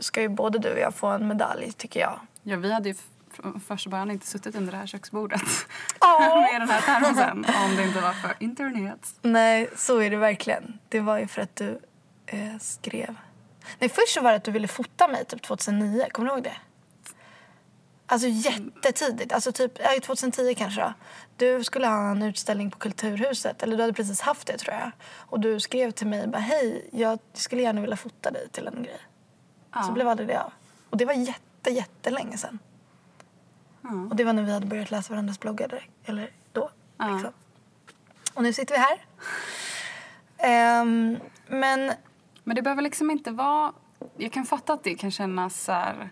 ska 0.00 0.22
ju 0.22 0.28
både 0.28 0.58
du 0.58 0.72
och 0.72 0.78
jag 0.78 0.94
få 0.94 1.06
en 1.06 1.28
medalj, 1.28 1.72
tycker 1.72 2.00
jag. 2.00 2.20
Ja, 2.42 2.56
vi 2.56 2.72
hade 2.72 2.88
ju 2.88 2.94
från 3.30 3.60
första 3.60 3.90
början 3.90 4.10
inte 4.10 4.26
suttit 4.26 4.56
under 4.56 4.72
det 4.72 4.78
här 4.78 4.86
köksbordet 4.86 5.42
Åh! 6.00 6.40
med 6.52 6.60
den 6.60 6.68
här 6.68 6.80
termosen 6.80 7.44
om 7.64 7.76
det 7.76 7.82
inte 7.84 8.00
var 8.00 8.12
för 8.12 8.34
internet. 8.38 9.14
Nej, 9.22 9.70
så 9.76 9.98
är 9.98 10.10
det 10.10 10.16
verkligen. 10.16 10.78
Det 10.88 11.00
var 11.00 11.18
ju 11.18 11.26
för 11.26 11.42
att 11.42 11.56
du 11.56 11.80
eh, 12.26 12.58
skrev... 12.60 13.16
Nej, 13.78 13.88
först 13.88 14.14
så 14.14 14.20
var 14.20 14.30
det 14.30 14.36
att 14.36 14.44
du 14.44 14.50
ville 14.50 14.68
fota 14.68 15.08
mig 15.08 15.24
typ 15.24 15.42
2009. 15.42 16.06
Kommer 16.12 16.28
du 16.28 16.34
ihåg 16.34 16.44
det? 16.44 16.56
Alltså 18.06 18.28
jättetidigt. 18.28 19.32
Alltså 19.32 19.52
typ 19.52 19.72
ja, 19.78 20.00
2010 20.02 20.54
kanske 20.54 20.80
då. 20.80 20.92
Du 21.36 21.64
skulle 21.64 21.86
ha 21.86 22.10
en 22.10 22.22
utställning 22.22 22.70
på 22.70 22.78
Kulturhuset. 22.78 23.62
Eller 23.62 23.76
du 23.76 23.82
hade 23.82 23.92
precis 23.92 24.20
haft 24.20 24.46
det 24.46 24.58
tror 24.58 24.74
jag. 24.74 24.90
Och 25.16 25.40
du 25.40 25.60
skrev 25.60 25.90
till 25.90 26.06
mig 26.06 26.26
bara 26.26 26.38
hej, 26.38 26.88
jag 26.92 27.18
skulle 27.32 27.62
gärna 27.62 27.80
vilja 27.80 27.96
fota 27.96 28.30
dig 28.30 28.48
till 28.48 28.66
en 28.66 28.82
grej. 28.82 29.00
Ja. 29.74 29.82
Så 29.82 29.92
blev 29.92 30.08
aldrig 30.08 30.28
det 30.28 30.42
av. 30.42 30.52
Och 30.90 30.96
det 30.96 31.04
var 31.04 31.12
jätte, 31.12 31.40
jättelänge 31.70 32.36
sedan. 32.36 32.58
Och 34.10 34.16
det 34.16 34.24
var 34.24 34.32
när 34.32 34.42
vi 34.42 34.52
hade 34.52 34.66
börjat 34.66 34.90
läsa 34.90 35.12
varandras 35.12 35.40
bloggar. 35.40 35.68
direkt. 35.68 35.90
Eller 36.04 36.30
då. 36.52 36.70
Ja. 36.96 37.08
Liksom. 37.08 37.32
Och 38.34 38.42
nu 38.42 38.52
sitter 38.52 38.74
vi 38.74 38.80
här. 38.80 39.04
Ehm, 40.38 41.18
men 41.48 41.92
Men 42.44 42.56
det 42.56 42.62
behöver 42.62 42.82
liksom 42.82 43.10
inte 43.10 43.30
vara... 43.30 43.72
Jag 44.16 44.32
kan 44.32 44.44
fatta 44.44 44.72
att 44.72 44.84
det 44.84 44.94
kan 44.94 45.10
kännas 45.10 45.64
så 45.64 45.72
här, 45.72 46.10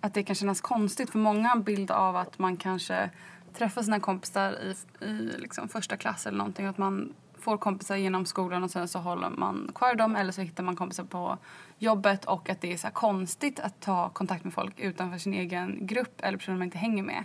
att 0.00 0.14
det 0.14 0.22
kan 0.22 0.36
kännas 0.36 0.60
konstigt. 0.60 1.10
För 1.10 1.18
många 1.18 1.48
har 1.48 1.56
en 1.56 1.62
bild 1.62 1.90
av 1.90 2.16
att 2.16 2.38
man 2.38 2.56
kanske 2.56 3.10
träffar 3.54 3.82
sina 3.82 4.00
kompisar 4.00 4.52
i, 4.52 4.76
i 5.04 5.12
liksom 5.38 5.68
första 5.68 5.96
klass 5.96 6.26
eller 6.26 6.38
någonting. 6.38 6.66
Att 6.66 6.78
man 6.78 7.14
får 7.42 7.56
kompisar 7.56 7.96
genom 7.96 8.26
skolan 8.26 8.64
och 8.64 8.70
sen 8.70 8.88
så 8.88 8.98
håller 8.98 9.30
man 9.30 9.70
kvar 9.74 9.94
dem 9.94 10.16
eller 10.16 10.32
så 10.32 10.40
hittar 10.40 10.62
man 10.62 10.76
kompisar 10.76 11.04
på 11.04 11.38
jobbet 11.78 12.24
och 12.24 12.50
att 12.50 12.60
det 12.60 12.72
är 12.72 12.76
så 12.76 12.88
konstigt 12.88 13.60
att 13.60 13.80
ta 13.80 14.08
kontakt 14.08 14.44
med 14.44 14.54
folk 14.54 14.80
utanför 14.80 15.18
sin 15.18 15.34
egen 15.34 15.86
grupp 15.86 16.20
eller 16.22 16.38
personer 16.38 16.58
man 16.58 16.64
inte 16.64 16.78
hänger 16.78 17.02
med. 17.02 17.24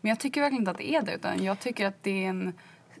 Men 0.00 0.08
jag 0.08 0.20
tycker 0.20 0.40
verkligen 0.40 0.62
inte 0.62 0.70
att 0.70 0.78
det 0.78 0.94
är 0.94 1.02
det 1.02 1.14
utan 1.14 1.44
jag 1.44 1.60
tycker 1.60 1.86
att 1.86 2.02
det 2.02 2.24
är 2.24 2.28
en, 2.28 2.52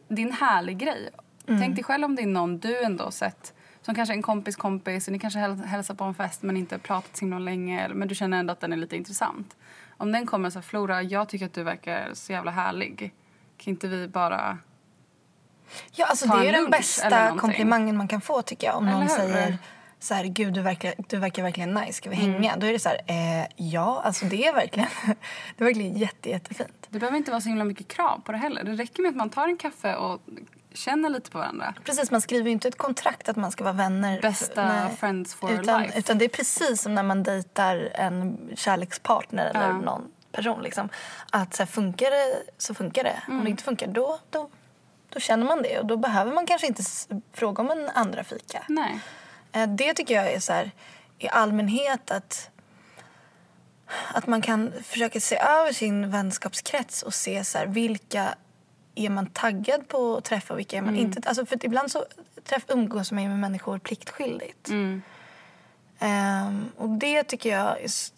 det 0.08 0.22
är 0.22 0.26
en 0.26 0.32
härlig 0.32 0.78
grej. 0.78 1.10
Tänk 1.46 1.74
dig 1.74 1.84
själv 1.84 2.04
om 2.04 2.16
det 2.16 2.22
är 2.22 2.26
någon 2.26 2.58
du 2.58 2.82
ändå 2.84 3.10
sett 3.10 3.54
som 3.82 3.94
kanske 3.94 4.12
är 4.12 4.16
en 4.16 4.22
kompis 4.22 4.56
kompis 4.56 5.08
och 5.08 5.12
ni 5.12 5.18
kanske 5.18 5.38
häl- 5.38 5.64
hälsar 5.64 5.94
på 5.94 6.04
en 6.04 6.14
fest 6.14 6.42
men 6.42 6.56
inte 6.56 6.78
pratat 6.78 7.16
så 7.16 7.24
länge 7.26 7.88
men 7.88 8.08
du 8.08 8.14
känner 8.14 8.38
ändå 8.38 8.52
att 8.52 8.60
den 8.60 8.72
är 8.72 8.76
lite 8.76 8.96
intressant. 8.96 9.56
Om 9.96 10.12
den 10.12 10.26
kommer 10.26 10.50
så 10.50 10.58
här, 10.58 10.62
Flora, 10.64 11.02
jag 11.02 11.28
tycker 11.28 11.46
att 11.46 11.52
du 11.52 11.62
verkar 11.62 12.10
så 12.14 12.32
jävla 12.32 12.50
härlig. 12.50 13.12
Kan 13.56 13.70
inte 13.70 13.88
vi 13.88 14.08
bara... 14.08 14.58
Ja, 15.92 16.06
alltså 16.06 16.26
det 16.26 16.48
är 16.48 16.52
den 16.52 16.70
bästa 16.70 17.36
komplimangen 17.38 17.96
man 17.96 18.08
kan 18.08 18.20
få 18.20 18.42
tycker 18.42 18.66
jag. 18.66 18.76
Om 18.76 18.88
Eller 18.88 18.98
någon 18.98 19.02
hur? 19.08 19.16
säger 19.16 19.58
så 20.00 20.14
här, 20.14 20.24
gud 20.24 20.52
du 20.54 20.60
verkar, 20.60 20.94
du 21.08 21.16
verkar 21.16 21.42
verkligen 21.42 21.74
nice, 21.74 21.92
ska 21.92 22.10
vi 22.10 22.16
Mm. 22.16 22.32
hänga? 22.32 22.56
Då 22.56 22.66
är 22.66 22.72
det 22.72 22.78
så 22.78 22.88
här, 22.88 23.00
eh, 23.06 23.46
ja, 23.56 24.02
alltså 24.04 24.24
det 24.26 24.46
är 24.46 24.52
verkligen, 24.54 24.88
det 25.56 25.64
är 25.64 25.64
verkligen 25.64 25.96
jätte, 25.96 26.30
jättefint. 26.30 26.86
Det 26.88 26.98
behöver 26.98 27.16
inte 27.18 27.30
vara 27.30 27.40
så 27.40 27.48
himla 27.48 27.64
mycket 27.64 27.88
krav 27.88 28.20
på 28.24 28.32
det 28.32 28.38
heller. 28.38 28.64
Det 28.64 28.72
räcker 28.72 29.02
med 29.02 29.08
att 29.10 29.16
man 29.16 29.30
tar 29.30 29.48
en 29.48 29.56
kaffe 29.56 29.94
och 29.96 30.20
känner 30.74 31.08
lite 31.08 31.30
på 31.30 31.38
varandra. 31.38 31.74
Precis, 31.84 32.10
man 32.10 32.20
skriver 32.20 32.44
ju 32.46 32.52
inte 32.52 32.68
ett 32.68 32.78
kontrakt 32.78 33.28
att 33.28 33.36
man 33.36 33.50
ska 33.50 33.64
vara 33.64 33.74
vänner. 33.74 34.20
Bästa 34.22 34.66
Nej. 34.66 34.96
friends 34.96 35.34
for 35.34 35.52
utan, 35.52 35.82
life. 35.82 35.98
Utan 35.98 36.18
det 36.18 36.24
är 36.24 36.28
precis 36.28 36.82
som 36.82 36.94
när 36.94 37.02
man 37.02 37.22
dejtar 37.22 37.90
en 37.94 38.38
kärlekspartner 38.56 39.46
eller 39.46 39.60
Ja. 39.68 39.72
någon 39.72 40.02
person. 40.32 40.62
Liksom. 40.62 40.88
Att 41.30 41.54
så 41.54 41.62
här, 41.62 41.66
funkar 41.66 42.10
det 42.10 42.42
så 42.58 42.74
funkar 42.74 43.04
det. 43.04 43.22
Om 43.28 43.32
Mm. 43.32 43.44
det 43.44 43.50
inte 43.50 43.62
funkar 43.64 43.86
då, 43.86 44.18
då, 44.30 44.50
då 45.14 45.20
känner 45.20 45.46
man 45.46 45.62
det. 45.62 45.78
Och 45.78 45.86
då 45.86 45.96
behöver 45.96 46.32
man 46.32 46.46
kanske 46.46 46.66
inte 46.66 46.82
fråga 47.32 47.62
om 47.62 47.70
en 47.70 47.88
andra 47.94 48.24
fika. 48.24 48.64
Nej. 48.68 48.98
Eh, 49.52 49.66
Det 49.68 49.94
tycker 49.94 50.14
jag 50.14 50.32
är 50.32 50.40
så 50.40 50.52
här, 50.52 50.70
i 51.18 51.28
allmänhet 51.28 52.10
att, 52.10 52.50
att 54.14 54.26
man 54.26 54.42
kan 54.42 54.72
försöka 54.82 55.20
se 55.20 55.36
över 55.36 55.72
sin 55.72 56.10
vänskapskrets 56.10 57.02
och 57.02 57.14
se 57.14 57.44
så 57.44 57.58
här, 57.58 57.66
vilka 57.66 58.34
är 58.94 59.10
man 59.10 59.26
taggad 59.26 59.88
på 59.88 60.16
att 60.16 60.24
träffa 60.24 60.54
och 60.54 60.58
vilka 60.58 60.76
är 60.76 60.82
man 60.82 60.96
inte. 60.96 61.28
Alltså 61.28 61.46
för 61.46 61.64
ibland 61.64 61.90
så 61.90 62.04
träff, 62.44 62.62
umgås 62.68 63.12
man 63.12 63.28
med 63.28 63.38
människor 63.38 63.78
pliktskyldigt. 63.78 64.68
Mm. 64.68 65.02
Ehm, 65.98 66.72
och 66.78 66.88
det 66.88 67.22
tycker 67.22 67.50
jag... 67.50 67.76
s- 67.84 68.12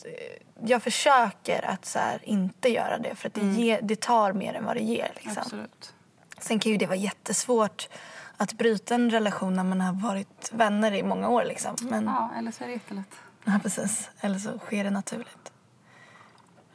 Jag 0.65 0.83
försöker 0.83 1.65
att 1.71 1.87
så 1.87 1.99
här, 1.99 2.21
inte 2.25 2.69
göra 2.69 2.99
det 2.99 3.15
för 3.15 3.29
att 3.29 3.35
det, 3.35 3.41
ger, 3.41 3.81
det 3.83 4.01
tar 4.01 4.33
mer 4.33 4.55
än 4.55 4.65
vad 4.65 4.77
det 4.77 4.83
ger. 4.83 5.13
Liksom. 5.15 5.33
Absolut. 5.43 5.95
Sen 6.41 6.59
kan 6.59 6.73
ju 6.73 6.79
det 6.79 6.87
vara 6.87 6.97
jättesvårt 6.97 7.89
att 8.37 8.53
bryta 8.53 8.95
en 8.95 9.11
relation 9.11 9.55
när 9.55 9.65
man 9.65 9.81
har 9.81 9.93
varit 9.93 10.51
vänner 10.53 10.93
i 10.93 11.03
många 11.03 11.29
år. 11.29 11.45
Liksom. 11.45 11.77
Men, 11.81 12.05
Ja, 12.05 12.31
eller 12.39 12.51
så 12.51 12.65
är 12.65 12.69
det 12.69 12.75
jättelätt. 12.75 13.15
Ja, 13.45 13.59
precis. 13.63 14.11
Eller 14.21 14.39
så 14.39 14.59
sker 14.59 14.85
det 14.85 14.91
naturligt. 14.91 15.53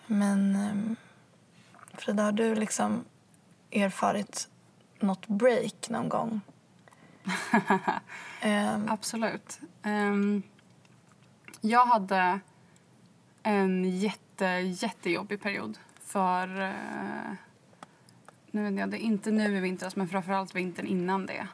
Men 0.08 0.56
um, 0.56 0.96
Frida, 1.94 2.24
har 2.24 2.32
du 2.32 2.56
liksom 2.56 3.06
erfarit 3.72 4.48
något 5.00 5.28
break 5.28 5.90
någon 5.90 6.10
gång? 6.10 6.42
Ehm, 8.42 8.90
Absolut. 8.90 9.60
Ehm, 9.84 10.44
jag 11.62 11.86
hade 11.86 12.40
en 13.44 14.00
jätte, 14.00 14.46
jättejobbig 14.46 15.42
period 15.42 15.78
för... 16.06 16.62
eh, 16.62 17.34
nu 18.52 18.80
jag, 18.80 18.90
det 18.90 18.98
inte 19.00 19.32
nu 19.32 19.58
i 19.58 19.60
vintras, 19.60 19.96
men 19.96 20.08
framförallt 20.08 20.56
vintern 20.56 20.86
innan 20.86 21.26
det. 21.26 21.48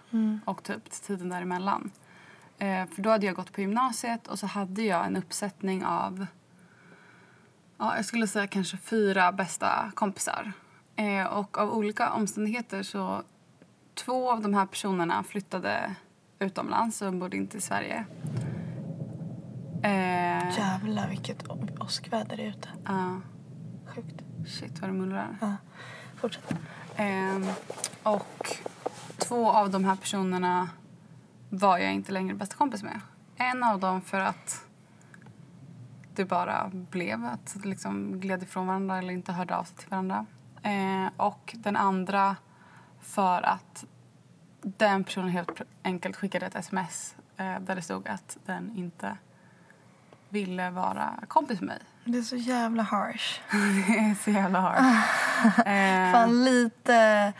Och 0.45 0.63
typ 0.63 0.91
tiden 0.91 1.29
däremellan. 1.29 1.91
Eh, 2.57 2.85
för 2.85 3.01
då 3.01 3.09
hade 3.09 3.25
jag 3.25 3.35
gått 3.35 3.53
på 3.53 3.61
gymnasiet 3.61 4.27
och 4.27 4.39
så 4.39 4.47
hade 4.47 4.81
jag 4.81 5.05
en 5.05 5.17
uppsättning 5.17 5.85
av... 5.85 6.25
Ja, 7.77 7.95
jag 7.95 8.05
skulle 8.05 8.27
säga 8.27 8.47
kanske 8.47 8.77
fyra 8.77 9.31
bästa 9.31 9.91
kompisar. 9.95 10.51
Eh, 10.95 11.25
och 11.25 11.57
av 11.57 11.73
olika 11.73 12.11
omständigheter 12.11 12.83
så... 12.83 13.23
Två 13.93 14.31
av 14.31 14.41
de 14.41 14.53
här 14.53 14.65
personerna 14.65 15.23
flyttade 15.23 15.95
utomlands 16.39 17.01
och 17.01 17.13
bodde 17.13 17.37
inte 17.37 17.57
i 17.57 17.61
Sverige. 17.61 18.05
Eh, 19.83 20.57
jävlar 20.57 21.09
vilket 21.09 21.43
åskväder 21.79 22.37
det 22.37 22.43
är 22.43 22.47
ute. 22.49 22.69
ja, 22.85 23.21
Sjukt. 23.95 24.21
shit 24.47 24.79
vad 24.81 24.89
det 24.89 24.93
mullrar. 24.93 25.37
Ja. 25.41 25.55
Fortsätt. 26.15 26.53
Eh, 26.97 27.39
och 28.03 28.57
två 29.17 29.51
av 29.51 29.69
de 29.69 29.85
här 29.85 29.95
personerna 29.95 30.69
var 31.49 31.77
jag 31.77 31.93
inte 31.93 32.11
längre 32.11 32.35
bästa 32.35 32.55
kompis 32.55 32.83
med. 32.83 33.01
En 33.35 33.63
av 33.63 33.79
dem 33.79 34.01
för 34.01 34.19
att 34.19 34.65
det 36.15 36.25
bara 36.25 36.71
blev 36.73 37.25
att 37.25 37.55
det 37.63 37.69
liksom 37.69 38.19
gled 38.19 38.43
ifrån 38.43 38.67
varandra 38.67 38.97
eller 38.97 39.13
inte 39.13 39.31
hörde 39.31 39.55
av 39.55 39.63
sig 39.63 39.77
till 39.77 39.89
varandra. 39.89 40.25
Eh, 40.63 41.07
och 41.17 41.55
den 41.57 41.75
andra 41.75 42.35
för 43.01 43.41
att 43.41 43.85
den 44.61 45.03
personen 45.03 45.29
helt 45.29 45.61
enkelt 45.83 46.15
skickade 46.15 46.45
ett 46.45 46.55
sms 46.55 47.15
eh, 47.37 47.59
där 47.59 47.75
det 47.75 47.81
stod 47.81 48.07
att 48.07 48.37
den 48.45 48.77
inte 48.77 49.17
ville 50.29 50.69
vara 50.69 51.13
kompis 51.27 51.61
med 51.61 51.67
mig. 51.67 51.79
Det 52.07 52.17
är 52.17 52.21
så 52.21 52.35
jävla 52.35 52.83
harsh. 52.83 53.39
Det 53.51 53.97
är 53.97 54.15
så 54.23 54.31
jävla 54.31 54.59
hårt. 54.59 54.77
Eh, 55.65 56.11
Fan 56.11 56.43
lite, 56.43 57.33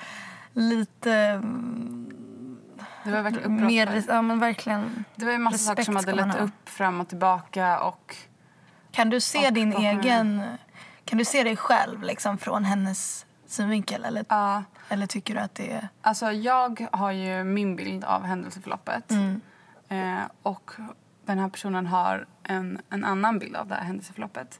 lite 0.54 1.14
mm, 1.14 2.58
det 3.04 3.12
var 3.12 3.22
verkligen 3.22 3.52
uppbrott. 3.54 3.68
mer, 3.72 4.04
ja 4.08 4.22
men 4.22 4.40
verkligen. 4.40 5.04
Det 5.16 5.26
var 5.26 5.32
ju 5.32 5.38
massa 5.38 5.58
saker 5.58 5.84
som 5.84 5.96
hade 5.96 6.12
lett 6.14 6.36
upp 6.36 6.70
fram 6.70 7.02
och 7.02 7.08
tillbaka 7.08 7.80
och 7.80 8.16
Kan 8.92 9.10
du 9.10 9.20
se 9.22 9.48
Och 9.48 9.54
din 9.54 9.72
kommer- 9.72 9.90
egen, 10.00 10.44
kan 11.06 11.18
du 11.18 11.26
se 11.26 11.44
dig 11.44 11.56
själv 11.58 12.04
liksom 12.04 12.38
från 12.38 12.66
hennes 12.66 13.26
synvinkel 13.48 14.06
eller, 14.06 14.26
ja, 14.30 14.64
eller 14.90 15.08
tycker 15.08 15.34
du 15.36 15.40
att 15.40 15.56
det 15.56 15.72
är, 15.74 15.88
alltså 16.02 16.32
jag 16.32 16.88
har 16.92 17.12
ju 17.12 17.44
min 17.44 17.76
bild 17.76 18.04
av 18.04 18.24
händelseförloppet 18.24 19.12
Mm. 19.12 19.42
eh, 19.90 20.24
och 20.44 20.72
den 21.28 21.40
här 21.40 21.50
personen 21.50 21.88
har 21.88 22.26
en, 22.44 22.82
en 22.90 23.04
annan 23.04 23.40
bild 23.40 23.56
av 23.56 23.68
det 23.68 23.76
här 23.76 23.84
händelseförloppet. 23.84 24.60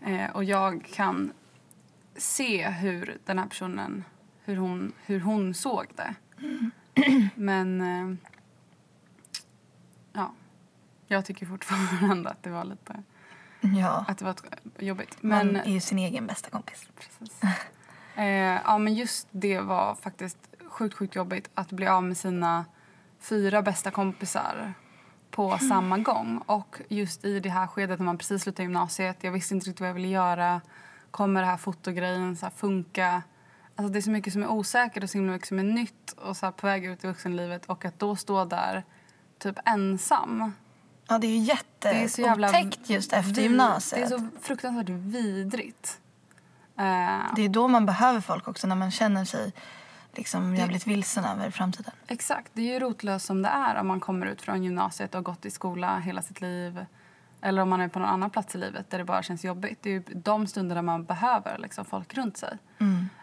Eh, 0.00 0.30
och 0.30 0.44
jag 0.44 0.84
kan 0.84 1.32
se 2.16 2.68
hur 2.68 3.18
den 3.24 3.38
här 3.38 3.46
personen, 3.46 4.04
hur 4.44 4.56
hon, 4.56 4.92
hur 5.06 5.20
hon 5.20 5.54
såg 5.54 5.86
det. 5.96 6.14
Mm. 6.38 6.70
Men 7.34 7.80
eh, 7.80 8.16
ja, 10.12 10.32
jag 11.06 11.24
tycker 11.24 11.46
fortfarande 11.46 12.30
att 12.30 12.42
det 12.42 12.50
var 12.50 12.64
lite, 12.64 13.02
ja, 13.60 14.04
att 14.08 14.18
det 14.18 14.24
var 14.24 14.34
jobbigt. 14.78 15.22
man 15.22 15.46
Men 15.46 15.56
är 15.56 15.72
ju 15.72 15.80
sin 15.80 15.98
egen 15.98 16.26
bästa 16.26 16.50
kompis. 16.50 16.88
Precis. 16.98 17.40
Eh, 18.18 18.60
ja, 18.64 18.78
men 18.78 18.94
just 18.94 19.28
det 19.30 19.60
var 19.60 19.94
faktiskt 19.94 20.38
sjukt, 20.68 20.94
sjukt 20.94 21.14
jobbigt 21.14 21.50
att 21.54 21.72
bli 21.72 21.86
av 21.86 22.04
med 22.04 22.16
sina 22.16 22.64
fyra 23.20 23.62
bästa 23.62 23.90
kompisar 23.90 24.74
på 25.36 25.58
samma 25.58 25.98
gång. 25.98 26.38
Och 26.46 26.80
just 26.88 27.24
i 27.24 27.40
det 27.40 27.48
här 27.48 27.66
skedet 27.66 27.98
när 27.98 28.06
man 28.06 28.18
precis 28.18 28.42
slutade 28.42 28.62
gymnasiet, 28.62 29.16
jag 29.20 29.32
visste 29.32 29.54
inte 29.54 29.66
riktigt 29.66 29.80
vad 29.80 29.88
jag 29.88 29.94
ville 29.94 30.08
göra. 30.08 30.60
Kommer 31.10 31.40
det 31.40 31.46
här 31.46 31.56
fotogrejen 31.56 32.36
så 32.36 32.46
här, 32.46 32.52
funka? 32.56 33.22
Alltså 33.76 33.92
det 33.92 33.98
är 33.98 34.02
så 34.02 34.10
mycket 34.10 34.32
som 34.32 34.42
är 34.42 34.48
osäkert 34.50 35.02
och 35.02 35.10
så 35.10 35.18
mycket 35.18 35.48
som 35.48 35.58
är 35.58 35.62
nytt 35.62 36.12
och 36.12 36.36
så 36.36 36.46
här, 36.46 36.52
på 36.52 36.66
väg 36.66 36.84
ut 36.84 37.04
i 37.04 37.06
vuxenlivet 37.06 37.66
och 37.66 37.84
att 37.84 37.98
då 37.98 38.16
stå 38.16 38.44
där 38.44 38.84
typ 39.38 39.56
ensam. 39.64 40.52
Ja, 41.08 41.18
det 41.18 41.26
är 41.26 41.38
ju 41.38 41.56
Det 41.78 41.88
är 41.88 42.08
så 42.08 42.20
jävla 42.20 42.46
jätteotäckt 42.46 42.90
just 42.90 43.12
efter 43.12 43.42
gymnasiet. 43.42 44.08
Det 44.08 44.14
är 44.14 44.18
så 44.18 44.28
fruktansvärt 44.42 44.88
vidrigt. 44.88 46.00
Eh, 46.78 47.34
Det 47.36 47.42
är 47.42 47.48
då 47.48 47.68
man 47.68 47.86
behöver 47.86 48.20
folk 48.20 48.48
också, 48.48 48.66
när 48.66 48.76
man 48.76 48.90
känner 48.90 49.24
sig 49.24 49.52
liksom 50.16 50.54
jävligt 50.54 50.86
vilsen 50.86 51.24
över 51.24 51.50
framtiden. 51.50 51.92
Exakt. 52.06 52.50
Det 52.54 52.62
är 52.62 52.72
ju 52.72 52.78
rotlöst 52.78 53.26
som 53.26 53.42
det 53.42 53.48
är 53.48 53.80
om 53.80 53.86
man 53.86 54.00
kommer 54.00 54.26
ut 54.26 54.42
från 54.42 54.64
gymnasiet 54.64 55.14
och 55.14 55.18
har 55.18 55.22
gått 55.22 55.44
i 55.44 55.50
skola 55.50 55.98
hela 55.98 56.22
sitt 56.22 56.40
liv. 56.40 56.86
Eller 57.40 57.62
om 57.62 57.68
man 57.68 57.80
är 57.80 57.88
på 57.88 57.98
någon 57.98 58.08
annan 58.08 58.30
plats 58.30 58.54
i 58.54 58.58
livet 58.58 58.90
där 58.90 58.98
det 58.98 59.04
bara 59.04 59.22
känns 59.22 59.44
jobbigt. 59.44 59.78
Det 59.82 59.90
är 59.90 59.92
ju 59.92 60.02
de 60.14 60.46
stunderna 60.46 60.82
man 60.82 61.04
behöver 61.04 61.58
liksom, 61.58 61.84
folk 61.84 62.14
runt 62.14 62.36
sig. 62.36 62.58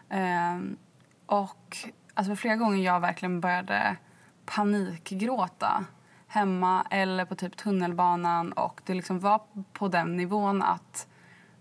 Ehm, 0.08 0.76
och 1.26 1.76
alltså, 2.14 2.30
för 2.30 2.36
flera 2.36 2.56
gånger 2.56 2.84
jag 2.84 3.00
verkligen 3.00 3.40
började 3.40 3.96
panikgråta 4.46 5.84
hemma 6.26 6.86
eller 6.90 7.24
på 7.24 7.34
typ 7.34 7.56
tunnelbanan 7.56 8.52
och 8.52 8.80
det 8.84 8.94
liksom 8.94 9.20
var 9.20 9.40
på 9.72 9.88
den 9.88 10.16
nivån 10.16 10.62
att 10.62 11.06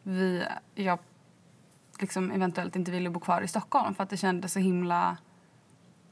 vi, 0.04 0.44
jag 0.76 1.00
liksom 2.04 2.32
eventuellt 2.32 2.76
inte 2.76 2.92
ville 2.92 3.10
bo 3.10 3.20
kvar 3.20 3.42
i 3.42 3.48
Stockholm 3.48 3.96
för 3.96 4.04
att 4.04 4.10
det 4.10 4.18
kändes 4.18 4.54
så 4.54 4.60
himla... 4.60 5.18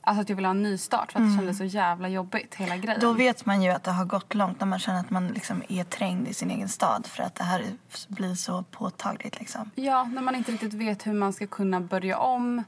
Alltså 0.04 0.22
att 0.22 0.30
jag 0.30 0.36
ville 0.36 0.48
ha 0.48 0.56
en 0.56 0.64
ny 0.64 0.78
start 0.78 1.12
för 1.12 1.20
att 1.20 1.32
det 1.32 1.38
kändes 1.38 1.58
så 1.58 1.64
jävla 1.64 2.10
jobbigt 2.10 2.56
hela 2.56 2.78
grejen. 2.78 3.02
Då 3.02 3.14
vet 3.14 3.46
man 3.46 3.62
ju 3.62 3.70
att 3.70 3.84
det 3.84 3.92
har 3.92 4.06
gått 4.06 4.34
långt 4.34 4.60
när 4.60 4.68
man 4.68 4.80
känner 4.80 5.00
att 5.00 5.10
man 5.10 5.28
liksom 5.28 5.64
är 5.70 5.84
trängd 5.84 6.28
i 6.28 6.34
sin 6.34 6.52
egen 6.52 6.70
stad 6.70 7.06
för 7.08 7.24
att 7.24 7.36
det 7.36 7.44
här 7.44 7.64
blir 8.08 8.36
så 8.36 8.64
påtagligt. 8.64 9.40
Liksom. 9.40 9.72
Ja, 9.76 10.04
när 10.04 10.22
man 10.22 10.36
inte 10.36 10.52
riktigt 10.52 10.74
vet 10.74 11.08
hur 11.08 11.14
man 11.14 11.34
ska 11.34 11.48
kunna 11.48 11.82
börja 11.82 12.18
om 12.18 12.64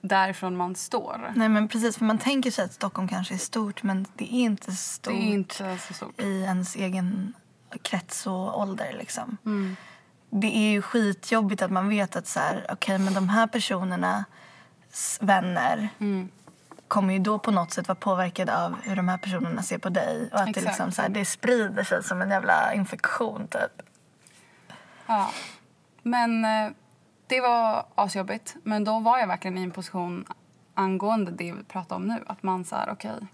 därifrån 0.00 0.56
man 0.56 0.74
står. 0.74 1.32
Nej 1.36 1.48
men 1.48 1.68
precis, 1.68 1.96
för 1.96 2.04
man 2.04 2.18
tänker 2.18 2.50
sig 2.50 2.64
att 2.64 2.72
Stockholm 2.74 3.08
kanske 3.08 3.34
är 3.34 3.38
stort 3.38 3.82
men 3.82 4.06
det 4.16 4.34
är 4.34 4.38
inte 4.38 4.70
Det 4.70 4.76
stort 4.76 5.14
är 5.14 5.18
inte 5.18 5.78
så 5.78 5.94
stort. 5.94 6.20
i 6.20 6.40
ens 6.42 6.76
egen 6.76 7.32
krets 7.82 8.26
och 8.26 8.60
ålder. 8.60 8.96
Liksom. 8.98 9.36
Mm. 9.46 9.76
Det 10.36 10.56
är 10.56 10.70
ju 10.70 10.82
skitjobbigt 10.82 11.62
att 11.62 11.70
man 11.70 11.88
vet 11.88 12.16
att 12.16 12.26
så 12.26 12.40
här, 12.40 12.66
okay, 12.72 12.98
men 12.98 13.14
de 13.14 13.28
här 13.28 13.46
personerna 13.46 14.24
vänner 15.20 15.88
Mm. 15.98 16.28
kommer 16.88 17.12
ju 17.12 17.18
då 17.18 17.38
på 17.38 17.50
något 17.50 17.72
sätt 17.72 17.88
vara 17.88 17.96
påverkade 17.96 18.64
av 18.64 18.76
hur 18.82 18.96
de 18.96 19.08
här 19.08 19.18
personerna 19.18 19.62
ser 19.62 19.78
på 19.78 19.88
dig. 19.88 20.28
Och 20.32 20.40
att 20.40 20.54
det, 20.54 20.60
liksom, 20.60 20.92
så 20.92 21.02
här, 21.02 21.08
det 21.08 21.24
sprider 21.24 21.84
sig 21.84 22.02
som 22.04 22.22
en 22.22 22.30
jävla 22.30 22.74
infektion 22.74 23.48
typ. 23.48 23.82
Ja. 25.06 25.30
Men 26.02 26.44
eh, 26.44 26.70
det 27.26 27.40
var 27.40 27.86
asjobbigt. 27.94 28.56
Men 28.62 28.84
då 28.84 29.00
var 29.00 29.18
jag 29.18 29.26
verkligen 29.26 29.58
i 29.58 29.62
en 29.62 29.70
position 29.70 30.24
angående 30.74 31.30
det 31.30 31.52
vi 31.52 31.64
pratar 31.64 31.96
om 31.96 32.06
nu. 32.06 32.24
Att 32.26 32.42
man 32.42 32.64
så 32.64 32.76
här, 32.76 32.90
okej. 32.90 33.26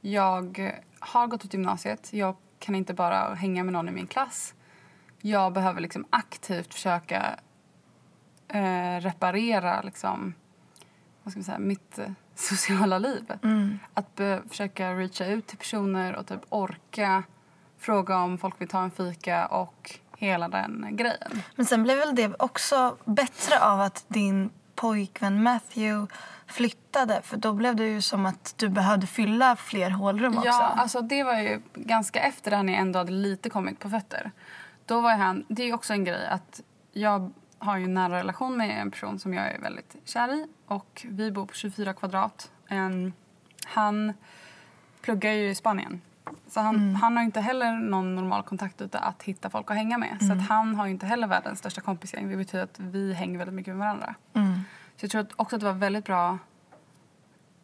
jag 0.00 0.72
har 0.98 1.26
gått 1.26 1.44
ut 1.44 1.54
gymnasiet. 1.54 2.12
Jag 2.12 2.36
kan 2.58 2.74
inte 2.74 2.94
bara 2.94 3.34
hänga 3.34 3.64
med 3.64 3.72
någon 3.72 3.88
i 3.88 3.92
min 3.92 4.06
klass. 4.06 4.54
Jag 5.26 5.52
behöver 5.52 5.80
liksom 5.80 6.06
aktivt 6.10 6.74
försöka 6.74 7.38
eh, 8.48 9.00
reparera 9.00 9.82
liksom, 9.82 10.34
vad 11.22 11.32
ska 11.32 11.40
vi 11.40 11.44
säga, 11.44 11.58
mitt, 11.58 11.98
eh, 11.98 12.10
sociala 12.34 12.98
liv. 12.98 13.32
Att 13.94 14.14
be- 14.14 14.42
försöka 14.48 14.92
reacha 14.94 15.26
ut 15.26 15.46
till 15.46 15.58
personer 15.58 16.16
och 16.16 16.26
typ 16.26 16.40
orka 16.48 17.22
fråga 17.78 18.18
om 18.18 18.38
folk 18.38 18.60
vill 18.60 18.68
ta 18.68 18.82
en 18.82 18.90
fika 18.90 19.46
och 19.46 19.90
hela 20.18 20.48
den 20.48 20.86
grejen. 20.90 21.42
Men 21.56 21.66
sen 21.66 21.82
blev 21.82 21.98
väl 21.98 22.14
det 22.14 22.34
också 22.38 22.96
bättre 23.04 23.60
av 23.60 23.80
att 23.80 24.04
din 24.08 24.50
pojkvän 24.74 25.42
Matthew 25.42 26.14
flyttade 26.46 27.20
för 27.22 27.36
då 27.36 27.52
blev 27.52 27.76
det 27.76 27.84
ju 27.86 28.00
som 28.02 28.26
att 28.26 28.54
du 28.58 28.68
behövde 28.68 29.06
fylla 29.06 29.56
fler 29.56 29.90
hålrum 29.90 30.36
också. 30.38 30.48
Ja, 30.48 30.62
alltså 30.76 31.00
det 31.00 31.24
var 31.24 31.40
ju 31.40 31.62
ganska 31.74 32.20
efter 32.20 32.50
det 32.50 32.56
här 32.56 32.62
när 32.62 32.72
jag 32.72 32.82
ändå 32.82 32.98
hade 32.98 33.12
lite 33.12 33.50
kommit 33.50 33.78
på 33.78 33.90
fötter. 33.90 34.30
Då 34.86 35.00
var 35.00 35.16
han, 35.16 35.44
det 35.48 35.62
är 35.62 35.74
också 35.74 35.92
en 35.92 36.04
grej 36.04 36.26
att 36.26 36.60
jag 36.92 37.32
har 37.58 37.76
ju 37.76 37.84
en 37.84 37.94
nära 37.94 38.18
relation 38.18 38.56
med 38.56 38.80
en 38.80 38.90
person 38.90 39.18
som 39.18 39.34
jag 39.34 39.52
är 39.52 39.60
väldigt 39.60 39.96
kär 40.04 40.34
i 40.34 40.46
och 40.66 41.06
vi 41.08 41.30
bor 41.30 41.46
på 41.46 41.54
24 41.54 41.92
kvadrat. 41.92 42.50
Em, 42.68 43.12
han 43.64 44.12
pluggar 45.00 45.32
ju 45.32 45.50
i 45.50 45.54
Spanien. 45.54 46.00
Så 46.48 46.60
han, 46.60 46.94
han 46.94 47.16
har 47.16 47.24
inte 47.24 47.40
heller 47.40 47.72
någon 47.72 48.14
normal 48.14 48.42
kontaktyta 48.42 48.98
att 48.98 49.22
hitta 49.22 49.50
folk 49.50 49.70
att 49.70 49.76
hänga 49.76 49.98
med. 49.98 50.16
Så 50.20 50.32
att 50.32 50.48
han 50.48 50.74
har 50.74 50.86
inte 50.86 51.06
heller 51.06 51.26
världens 51.26 51.58
största 51.58 51.80
kompisgäng. 51.80 52.30
Det 52.30 52.36
betyder 52.36 52.64
att 52.64 52.78
vi 52.78 53.12
hänger 53.12 53.38
väldigt 53.38 53.54
mycket 53.54 53.74
med 53.74 53.78
varandra. 53.78 54.14
Så 54.96 55.04
jag 55.04 55.10
tror 55.10 55.26
också 55.36 55.56
att 55.56 55.60
det 55.60 55.66
var 55.66 55.72
väldigt 55.72 56.04
bra 56.04 56.38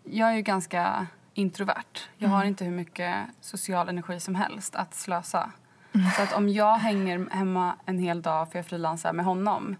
jag 0.04 0.28
är 0.28 0.34
ju 0.34 0.42
ganska 0.42 1.06
introvert. 1.34 2.08
Jag 2.16 2.28
har 2.28 2.44
inte 2.44 2.64
hur 2.64 2.72
mycket 2.72 3.16
social 3.40 3.88
energi 3.88 4.20
som 4.20 4.34
helst 4.34 4.76
att 4.76 4.94
slösa. 4.94 5.52
Så 6.16 6.22
att 6.22 6.32
om 6.32 6.48
jag 6.48 6.74
hänger 6.74 7.30
hemma 7.30 7.76
en 7.86 7.98
hel 7.98 8.22
dag 8.22 8.50
för 8.50 8.58
jag 8.58 8.66
frilansar 8.66 9.12
med 9.12 9.24
honom 9.24 9.76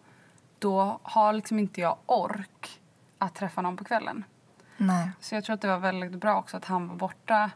då 0.58 1.00
har 1.02 1.32
liksom 1.32 1.58
inte 1.58 1.80
jag 1.80 1.96
ork 2.06 2.80
att 3.18 3.34
träffa 3.34 3.62
någon 3.62 3.76
på 3.76 3.84
kvällen. 3.84 4.24
Nej. 4.76 5.10
Så 5.20 5.34
jag 5.34 5.44
tror 5.44 5.54
att 5.54 5.60
det 5.60 5.68
var 5.68 5.78
väldigt 5.78 6.12
bra 6.12 6.38
också 6.38 6.56
att 6.56 6.64
han 6.64 6.88
var 6.88 6.96
borta 6.96 7.50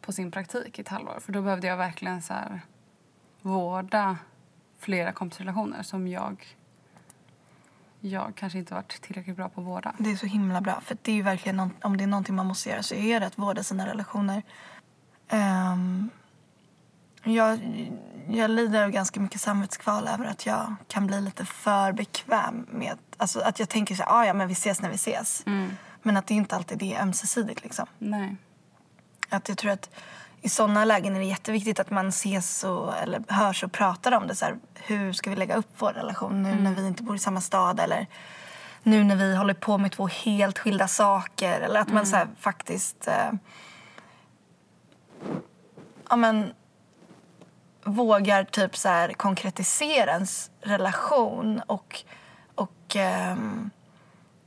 på 0.00 0.12
sin 0.12 0.30
praktik 0.30 0.78
i 0.78 0.82
ett 0.82 0.88
halvår. 0.88 1.18
För 1.20 1.32
då 1.32 1.42
behövde 1.42 1.66
jag 1.66 1.76
verkligen 1.76 2.22
så 2.22 2.32
här 2.32 2.60
vårda 3.42 4.16
flera 4.78 5.12
kompisrelationer 5.12 5.82
som 5.82 6.08
jag, 6.08 6.56
jag 8.00 8.32
kanske 8.34 8.58
inte 8.58 8.74
varit 8.74 9.02
tillräckligt 9.02 9.36
bra 9.36 9.48
på 9.48 9.60
att 9.60 9.66
vårda. 9.66 9.94
Det 9.98 10.10
är 10.10 10.16
så 10.16 10.26
himla 10.26 10.60
bra. 10.60 10.80
För 10.80 10.96
det 11.02 11.18
är 11.18 11.22
verkligen 11.22 11.56
någon, 11.56 11.70
om 11.82 11.96
det 11.96 12.04
är 12.04 12.08
någonting 12.08 12.34
man 12.34 12.46
måste 12.46 12.70
göra 12.70 12.82
så 12.82 12.94
är 12.94 13.20
det 13.20 13.26
att 13.26 13.38
vårda 13.38 13.62
sina 13.62 13.86
relationer. 13.86 14.42
Ehm, 15.28 16.10
jag, 17.34 17.60
jag 18.28 18.50
lider 18.50 18.84
av 18.84 18.90
ganska 18.90 19.20
mycket 19.20 19.40
samvetskval 19.40 20.08
över 20.08 20.24
att 20.24 20.46
jag 20.46 20.74
kan 20.88 21.06
bli 21.06 21.20
lite 21.20 21.44
för 21.44 21.92
bekväm 21.92 22.66
med... 22.70 22.98
Alltså 23.16 23.40
att 23.40 23.58
jag 23.58 23.68
tänker 23.68 23.94
så 23.94 24.02
här, 24.02 24.12
ah, 24.12 24.26
ja 24.26 24.34
men 24.34 24.48
vi 24.48 24.52
ses 24.52 24.82
när 24.82 24.88
vi 24.88 24.94
ses. 24.94 25.42
Men 26.02 26.16
att 26.16 26.26
det 26.26 26.34
inte 26.34 26.56
alltid 26.56 26.82
är 26.82 27.02
ömsesidigt 27.02 27.62
liksom. 27.62 27.86
Nej. 27.98 28.36
Att 29.28 29.48
jag 29.48 29.58
tror 29.58 29.70
att 29.70 29.90
i 30.40 30.48
sådana 30.48 30.84
lägen 30.84 31.16
är 31.16 31.20
det 31.20 31.26
jätteviktigt 31.26 31.80
att 31.80 31.90
man 31.90 32.08
ses 32.08 32.64
och, 32.64 32.96
eller 32.96 33.22
hörs 33.28 33.64
och 33.64 33.72
pratar 33.72 34.12
om 34.12 34.26
det. 34.26 34.34
Så 34.34 34.44
här, 34.44 34.56
hur 34.74 35.12
ska 35.12 35.30
vi 35.30 35.36
lägga 35.36 35.56
upp 35.56 35.68
vår 35.78 35.92
relation 35.92 36.42
nu 36.42 36.54
när 36.54 36.74
vi 36.74 36.86
inte 36.86 37.02
bor 37.02 37.16
i 37.16 37.18
samma 37.18 37.40
stad? 37.40 37.80
Eller 37.80 38.06
nu 38.82 39.04
när 39.04 39.16
vi 39.16 39.36
håller 39.36 39.54
på 39.54 39.78
med 39.78 39.92
två 39.92 40.06
helt 40.06 40.58
skilda 40.58 40.88
saker. 40.88 41.60
Eller 41.60 41.80
att 41.80 41.92
man 41.92 42.06
så 42.06 42.16
här, 42.16 42.28
faktiskt 42.38 43.08
eh, 43.08 43.32
ja, 46.10 46.16
men, 46.16 46.52
vågar 47.88 48.44
typ 48.44 48.76
så 48.76 48.88
här, 48.88 49.12
konkretisera 49.12 50.10
ens 50.10 50.50
relation 50.60 51.62
och, 51.66 52.04
och 52.54 52.96
ehm, 52.96 53.70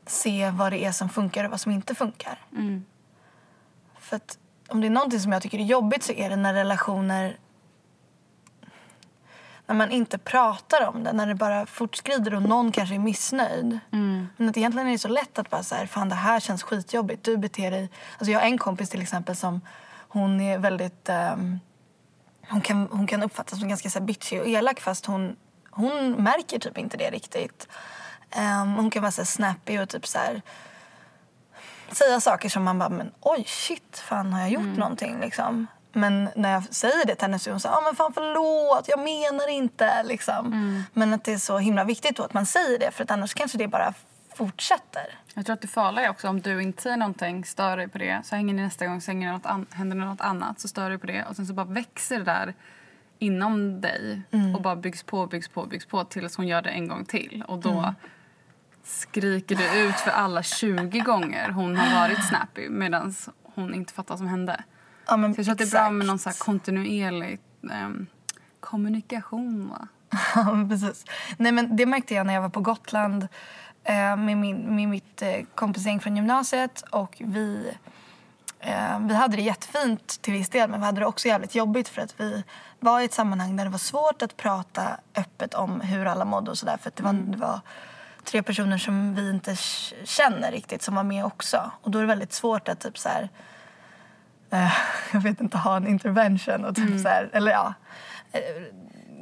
se 0.05 0.49
vad 0.49 0.71
det 0.71 0.85
är 0.85 0.91
som 0.91 1.09
funkar 1.09 1.43
och 1.43 1.51
vad 1.51 1.61
som 1.61 1.71
inte 1.71 1.95
funkar. 1.95 2.39
För 3.99 4.15
att 4.15 4.37
om 4.67 4.81
det 4.81 4.87
är 4.87 4.91
någonting 4.91 5.19
som 5.19 5.31
jag 5.31 5.41
tycker 5.41 5.59
är 5.59 5.63
jobbigt 5.63 6.03
så 6.03 6.13
är 6.13 6.29
det 6.29 6.35
när 6.35 6.53
relationer 6.53 7.37
när 9.65 9.75
man 9.75 9.91
inte 9.91 10.17
pratar 10.17 10.87
om 10.87 11.03
det, 11.03 11.13
när 11.13 11.27
det 11.27 11.35
bara 11.35 11.65
fortskrider 11.65 12.33
och 12.35 12.41
någon 12.41 12.71
kanske 12.71 12.95
är 12.95 12.99
missnöjd. 12.99 13.79
Men 14.37 14.49
att 14.49 14.57
egentligen 14.57 14.87
är 14.87 14.91
det 14.91 14.99
så 14.99 15.07
lätt 15.07 15.39
att 15.39 15.49
bara 15.49 15.63
så 15.63 15.75
här, 15.75 15.85
fan 15.85 16.09
det 16.09 16.15
här 16.15 16.39
känns 16.39 16.63
skitjobbigt. 16.63 17.23
Du 17.23 17.37
beter 17.37 17.71
dig... 17.71 17.89
Alltså 18.17 18.31
jag 18.31 18.39
har 18.39 18.45
en 18.45 18.57
kompis 18.57 18.89
till 18.89 19.01
exempel 19.01 19.35
som 19.35 19.61
hon 20.07 20.41
är 20.41 20.57
väldigt... 20.57 21.09
ehm, 21.09 21.59
hon, 22.51 22.61
kan, 22.61 22.87
hon 22.91 23.07
kan 23.07 23.23
uppfattas 23.23 23.59
som 23.59 23.69
ganska 23.69 23.89
så 23.89 23.99
här 23.99 24.05
bitchy 24.05 24.39
och 24.39 24.47
elak 24.47 24.79
fast 24.79 25.05
hon, 25.05 25.35
hon 25.71 26.11
märker 26.11 26.59
typ 26.59 26.77
inte 26.77 26.97
det 26.97 27.09
riktigt. 27.09 27.67
Ehm, 28.31 28.73
hon 28.73 28.89
kan 28.89 29.01
vara 29.01 29.11
så 29.11 29.21
här 29.21 29.25
snappy 29.25 29.79
och 29.79 29.89
typ 29.89 30.07
så 30.07 30.17
här 30.17 30.41
säga 31.91 32.19
saker 32.21 32.49
som 32.49 32.63
man 32.63 32.79
bara, 32.79 32.89
men 32.89 33.11
oj 33.21 33.43
shit, 33.47 33.99
fan 33.99 34.33
har 34.33 34.39
jag 34.39 34.49
gjort 34.49 34.77
någonting 34.77 35.19
liksom? 35.19 35.67
Men 35.93 36.29
när 36.35 36.53
jag 36.53 36.63
säger 36.73 37.05
det 37.05 37.15
till 37.15 37.21
henne 37.21 37.39
så 37.39 37.49
är 37.49 37.51
hon 37.51 37.59
så 37.59 37.67
här, 37.67 37.77
ah, 37.77 37.81
men 37.81 37.95
fan 37.95 38.13
förlåt, 38.13 38.87
jag 38.87 38.99
menar 38.99 39.49
inte 39.49 40.03
liksom. 40.03 40.51
Men 40.93 41.13
att 41.13 41.23
det 41.23 41.33
är 41.33 41.37
så 41.37 41.57
himla 41.57 41.83
viktigt 41.83 42.19
att 42.19 42.33
man 42.33 42.45
säger 42.45 42.79
det 42.79 42.91
för 42.91 43.03
att 43.03 43.11
annars 43.11 43.33
kanske 43.33 43.57
det 43.57 43.67
bara 43.67 43.93
fortsätter. 44.45 45.19
Jag 45.33 45.45
tror 45.45 45.53
att 45.53 45.61
det 45.61 45.67
farliga 45.67 46.05
är 46.05 46.09
också 46.09 46.27
om 46.29 46.41
du 46.41 46.61
inte 46.61 46.81
säger 46.81 46.97
någonting, 46.97 47.45
stör 47.45 47.77
dig 47.77 47.87
på 47.87 47.97
det, 47.97 48.21
så 48.25 48.35
hänger 48.35 48.53
ni 48.53 48.61
nästa 48.61 48.87
gång, 48.87 49.01
så 49.01 49.11
hänger 49.11 49.27
det 49.27 49.33
något 49.33 49.45
an- 49.45 49.65
händer 49.71 49.97
det 49.97 50.05
något 50.05 50.21
annat, 50.21 50.59
så 50.59 50.67
stör 50.67 50.89
du 50.89 50.97
på 50.97 51.07
det 51.07 51.25
och 51.25 51.35
sen 51.35 51.47
så 51.47 51.53
bara 51.53 51.65
växer 51.65 52.17
det 52.19 52.23
där 52.25 52.53
inom 53.19 53.81
dig 53.81 54.21
och 54.55 54.61
bara 54.61 54.75
byggs 54.75 55.03
på, 55.03 55.27
byggs 55.27 55.47
på, 55.47 55.65
byggs 55.65 55.85
på 55.85 56.03
tills 56.03 56.35
hon 56.37 56.47
gör 56.47 56.61
det 56.61 56.69
en 56.69 56.87
gång 56.87 57.05
till 57.05 57.43
och 57.47 57.59
då 57.59 57.93
skriker 58.83 59.55
du 59.55 59.79
ut 59.89 59.95
för 59.95 60.11
alla 60.11 60.43
20 60.43 60.99
gånger 60.99 61.49
hon 61.49 61.75
har 61.75 61.99
varit 61.99 62.27
snappy 62.27 62.69
medan 62.69 63.15
hon 63.43 63.73
inte 63.73 63.93
fattar 63.93 64.09
vad 64.09 64.17
som 64.19 64.27
hände. 64.27 64.63
Ja, 65.07 65.17
men 65.17 65.33
Så 65.33 65.39
jag 65.39 65.45
tror 65.45 65.51
att 65.53 65.57
det 65.57 65.77
är 65.77 65.81
bra 65.81 65.89
med 65.91 66.07
någon 66.07 66.19
så 66.19 66.29
här 66.29 66.37
kontinuerlig 66.39 67.39
ehm, 67.71 68.07
kommunikation. 68.59 69.69
Va? 69.69 69.87
Ja, 70.35 70.65
precis. 70.69 71.05
Nej, 71.37 71.51
men 71.51 71.75
det 71.75 71.85
märkte 71.85 72.13
jag 72.13 72.25
när 72.27 72.33
jag 72.33 72.41
var 72.41 72.49
på 72.49 72.61
Gotland 72.61 73.23
eh, 73.23 73.29
med, 74.15 74.37
min, 74.37 74.75
med 74.75 74.89
mitt 74.89 75.21
eh, 75.21 75.41
kompisgäng 75.55 75.99
från 75.99 76.15
gymnasiet. 76.15 76.81
Och 76.89 77.21
vi, 77.25 77.73
eh, 78.59 78.99
vi 78.99 79.13
hade 79.13 79.35
det 79.35 79.41
jättefint 79.41 80.21
till 80.21 80.33
viss 80.33 80.49
del, 80.49 80.69
men 80.69 80.79
vi 80.79 80.85
hade 80.85 80.99
det 80.99 81.05
också 81.05 81.27
jävligt 81.27 81.55
jobbigt 81.55 81.89
för 81.89 82.01
att 82.01 82.19
vi 82.19 82.43
var 82.79 82.99
i 82.99 83.05
ett 83.05 83.13
sammanhang 83.13 83.55
där 83.55 83.65
det 83.65 83.71
var 83.71 83.77
svårt 83.77 84.21
att 84.21 84.37
prata 84.37 84.83
öppet 85.15 85.53
om 85.53 85.81
hur 85.81 86.05
alla 86.05 86.25
mådde 86.25 86.51
och 86.51 86.57
sådär. 86.57 86.77
För 86.81 86.91
det 86.95 87.03
var, 87.03 87.13
det 87.13 87.37
var 87.37 87.59
tre 88.23 88.43
personer 88.43 88.77
som 88.77 89.15
vi 89.15 89.29
inte 89.29 89.55
känner 90.03 90.51
riktigt 90.51 90.81
som 90.81 90.95
var 90.95 91.03
med 91.03 91.25
också. 91.25 91.71
Och 91.81 91.91
då 91.91 91.99
är 91.99 92.01
det 92.01 92.07
väldigt 92.07 92.33
svårt 92.33 92.67
att 92.67 92.79
typ 92.79 92.97
så 92.97 93.09
här, 93.09 93.29
eh, 94.49 94.71
jag 95.13 95.21
vet 95.21 95.41
inte, 95.41 95.57
ha 95.57 95.77
en 95.77 95.87
intervention 95.87 96.65
och 96.65 96.75
typ 96.75 97.01
så 97.01 97.07
här, 97.07 97.29
eller 97.33 97.51
ja. 97.51 97.73
eh, 98.31 98.41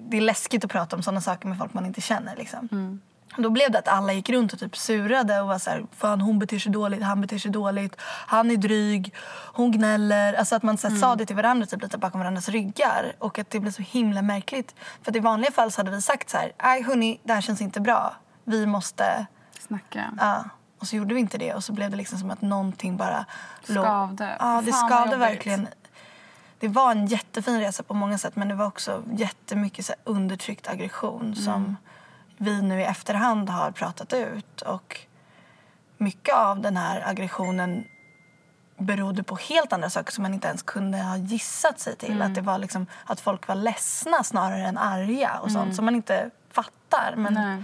Det 0.09 0.17
är 0.17 0.21
läskigt 0.21 0.65
att 0.65 0.71
prata 0.71 0.95
om 0.95 1.03
sådana 1.03 1.21
saker 1.21 1.47
med 1.47 1.57
folk 1.57 1.73
man 1.73 1.85
inte 1.85 2.01
känner 2.01 2.35
liksom. 2.35 2.67
Då 3.39 3.49
blev 3.49 3.71
det 3.71 3.79
att 3.79 3.87
alla 3.87 4.13
gick 4.13 4.29
runt 4.29 4.53
och 4.53 4.59
typ 4.59 4.77
surade 4.77 5.41
och 5.41 5.47
var 5.47 5.59
så 5.59 5.69
här, 5.69 5.85
fan 5.97 6.21
hon 6.21 6.39
beter 6.39 6.59
sig 6.59 6.71
dåligt, 6.71 7.03
han 7.03 7.21
beter 7.21 7.37
sig 7.37 7.51
dåligt, 7.51 7.95
han 8.27 8.51
är 8.51 8.57
dryg, 8.57 9.13
hon 9.53 9.71
gnäller. 9.71 10.33
Alltså 10.33 10.55
att 10.55 10.63
man 10.63 10.77
så 10.77 10.87
här, 10.89 10.95
sa 10.97 11.15
det 11.15 11.25
till 11.25 11.35
varandra 11.35 11.65
typ 11.65 11.81
lite 11.81 11.97
bakom 11.97 12.19
varandras 12.19 12.49
ryggar. 12.49 13.13
Och 13.19 13.39
att 13.39 13.49
det 13.49 13.59
blev 13.59 13.71
så 13.71 13.81
himla 13.81 14.21
märkligt. 14.21 14.75
För 15.03 15.11
att 15.11 15.15
i 15.15 15.19
vanliga 15.19 15.51
fall 15.51 15.71
så 15.71 15.79
hade 15.79 15.91
vi 15.91 16.01
sagt 16.01 16.29
så 16.29 16.37
här, 16.37 16.51
nej 16.63 16.83
hörni, 16.83 17.19
det 17.23 17.33
här 17.33 17.41
känns 17.41 17.61
inte 17.61 17.81
bra. 17.81 18.13
Vi 18.43 18.65
måste, 18.65 19.25
Snacka. 19.67 20.05
ja. 20.19 20.43
Och 20.79 20.87
så 20.87 20.95
gjorde 20.95 21.13
vi 21.13 21.19
inte 21.19 21.37
det 21.37 21.53
och 21.53 21.63
så 21.63 21.73
blev 21.73 21.91
det 21.91 21.97
liksom 21.97 22.19
som 22.19 22.31
att 22.31 22.41
någonting 22.41 22.97
bara 22.97 23.25
låg- 23.65 23.83
Skavde. 23.85 24.35
Ja, 24.39 24.61
det 24.65 24.71
Fan, 24.71 24.89
skavde 24.89 25.15
verkligen. 25.17 25.67
Det 26.59 26.67
var 26.67 26.91
en 26.91 27.05
jättefin 27.07 27.59
resa 27.59 27.83
på 27.83 27.93
många 27.93 28.17
sätt 28.17 28.35
men 28.35 28.47
det 28.47 28.55
var 28.55 28.65
också 28.65 29.03
jättemycket 29.13 29.85
så 29.85 29.91
här 29.91 30.13
undertryckt 30.13 30.67
aggression 30.67 31.35
som 31.35 31.75
vi 32.39 32.61
nu 32.61 32.81
i 32.81 32.83
efterhand 32.83 33.49
har 33.49 33.71
pratat 33.71 34.13
ut. 34.13 34.61
Och 34.61 34.99
mycket 35.97 36.35
av 36.35 36.61
den 36.61 36.77
här 36.77 37.03
aggressionen 37.07 37.87
berodde 38.77 39.23
på 39.23 39.35
helt 39.35 39.73
andra 39.73 39.89
saker 39.89 40.11
som 40.11 40.21
man 40.21 40.33
inte 40.33 40.47
ens 40.47 40.63
kunde 40.63 40.97
ha 40.97 41.17
gissat 41.17 41.79
sig 41.79 41.95
till. 41.95 42.21
Att 42.21 42.35
det 42.35 42.41
var 42.41 42.57
liksom 42.57 42.87
att 43.05 43.19
folk 43.19 43.47
var 43.47 43.55
ledsna 43.55 44.23
snarare 44.23 44.67
än 44.67 44.77
arga 44.77 45.39
och 45.39 45.51
sånt 45.51 45.75
som 45.75 45.85
man 45.85 45.95
inte 45.95 46.29
fattar. 46.51 47.13
Men 47.17 47.33
Nej. 47.33 47.63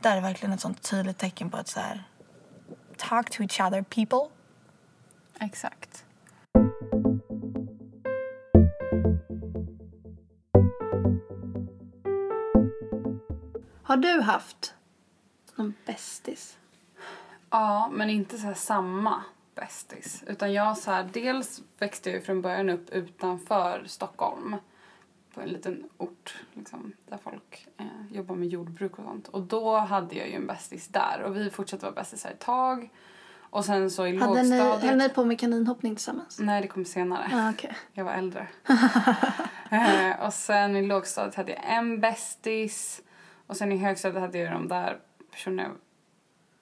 där 0.00 0.16
är 0.16 0.20
verkligen 0.20 0.52
ett 0.52 0.60
sånt 0.60 0.82
tydligt 0.82 1.18
tecken 1.18 1.50
på 1.50 1.56
att 1.56 1.68
så 1.68 1.80
här 1.80 2.04
talk 2.96 3.30
to 3.30 3.42
each 3.42 3.60
other 3.60 3.82
people. 3.82 4.36
Exakt. 5.40 6.04
Har 13.88 13.96
du 13.96 14.20
haft 14.20 14.74
någon 15.56 15.74
bästis? 15.86 16.58
Ja, 17.50 17.90
men 17.92 18.10
inte 18.10 18.38
så 18.38 18.54
samma 18.54 19.22
bästis. 19.54 20.24
Utan 20.26 20.52
jag 20.52 20.78
så 20.78 20.90
här, 20.90 21.08
dels 21.12 21.62
växte 21.78 22.10
jag 22.10 22.24
från 22.24 22.42
början 22.42 22.70
upp 22.70 22.90
utanför 22.90 23.82
Stockholm. 23.86 24.56
På 25.34 25.40
en 25.40 25.48
liten 25.48 25.88
ort 25.96 26.36
liksom, 26.54 26.92
där 27.08 27.18
folk 27.22 27.68
eh, 27.76 27.86
jobbar 28.16 28.34
med 28.34 28.48
jordbruk 28.48 28.98
och 28.98 29.04
sånt. 29.04 29.28
Och 29.28 29.42
då 29.42 29.76
hade 29.76 30.14
jag 30.14 30.28
ju 30.28 30.34
en 30.34 30.46
bästis 30.46 30.88
där. 30.88 31.22
Och 31.22 31.36
vi 31.36 31.50
fortsatte 31.50 31.84
vara 31.84 31.94
bästisar 31.94 32.30
ett 32.30 32.40
tag. 32.40 32.90
Och 33.50 33.64
sen 33.64 33.90
så 33.90 34.06
i 34.06 34.16
Hade 34.16 34.42
ni, 34.42 34.58
lågstadiet... 34.58 34.90
höll 34.90 34.98
ni 34.98 35.08
på 35.08 35.24
med 35.24 35.40
kaninhoppning 35.40 35.94
tillsammans? 35.94 36.38
Nej, 36.40 36.62
det 36.62 36.68
kom 36.68 36.84
senare. 36.84 37.30
Ah, 37.34 37.50
okej. 37.50 37.76
Jag 37.92 38.04
var 38.04 38.12
äldre. 38.12 38.48
eh, 39.70 40.26
och 40.26 40.34
sen 40.34 40.76
i 40.76 40.86
lågstadiet 40.86 41.34
hade 41.34 41.52
jag 41.52 41.62
en 41.64 42.00
bästis. 42.00 43.02
Och 43.48 43.56
sen 43.56 43.72
i 43.72 43.76
högstadiet 43.76 44.20
hade 44.20 44.38
jag 44.38 44.52
de 44.52 44.68
där 44.68 44.98
personerna 45.30 45.70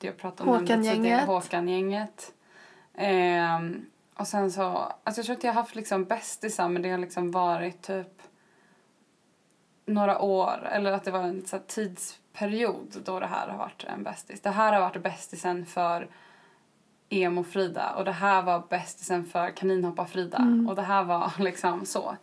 jag 0.01 0.17
pratade 0.17 0.51
om 0.51 0.59
Håkan-gänget. 0.59 1.27
Håkan-gänget. 1.27 2.33
Ehm, 2.95 3.87
och 4.15 4.27
sen 4.27 4.53
så, 4.53 4.63
alltså 5.05 5.19
jag 5.19 5.27
tror 5.27 5.37
att 5.37 5.45
jag 5.45 5.53
har 5.53 5.63
haft 5.63 5.75
liksom 5.75 6.05
bästisar 6.05 6.69
men 6.69 6.83
det 6.83 6.91
har 6.91 6.99
liksom 6.99 7.31
varit 7.31 7.83
typ 7.83 8.23
några 9.87 10.19
år 10.19 10.69
eller 10.73 10.93
att 10.93 11.05
det 11.05 11.11
var 11.11 11.23
en 11.23 11.47
så 11.47 11.59
tidsperiod 11.59 12.97
då 13.05 13.21
det 13.21 13.27
här 13.27 13.49
har 13.49 13.59
varit 13.59 13.85
en 13.85 14.03
bästis. 14.03 14.41
Det 14.41 14.51
här 14.51 14.73
har 14.73 14.81
varit 14.81 15.03
bästisen 15.03 15.67
för 15.67 16.09
emo-Frida 17.09 17.95
och 17.97 18.05
det 18.05 18.13
här 18.13 18.43
var 18.43 18.63
bästisen 18.69 19.25
för 19.25 19.51
kaninhoppa-Frida 19.51 20.69
och 20.69 20.77
det 20.77 20.83
här 20.83 21.05
var 21.05 21.33
liksom 21.39 21.87
så. 21.87 22.17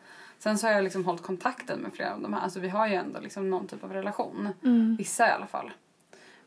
Sen 0.44 0.58
så 0.58 0.68
har 0.68 0.74
jag 0.74 0.84
liksom 0.84 1.06
hållit 1.06 1.22
kontakten 1.22 1.80
med 1.80 1.94
flera 1.94 2.14
av 2.14 2.22
de 2.22 2.34
här. 2.34 2.42
Alltså 2.42 2.60
vi 2.60 2.70
har 2.70 2.88
ju 2.88 2.94
ändå 2.94 3.20
liksom 3.20 3.50
någon 3.50 3.68
typ 3.68 3.84
av 3.84 3.94
relation. 3.94 4.50
Vissa 4.98 5.28
i 5.28 5.32
alla 5.32 5.48
fall. 5.48 5.72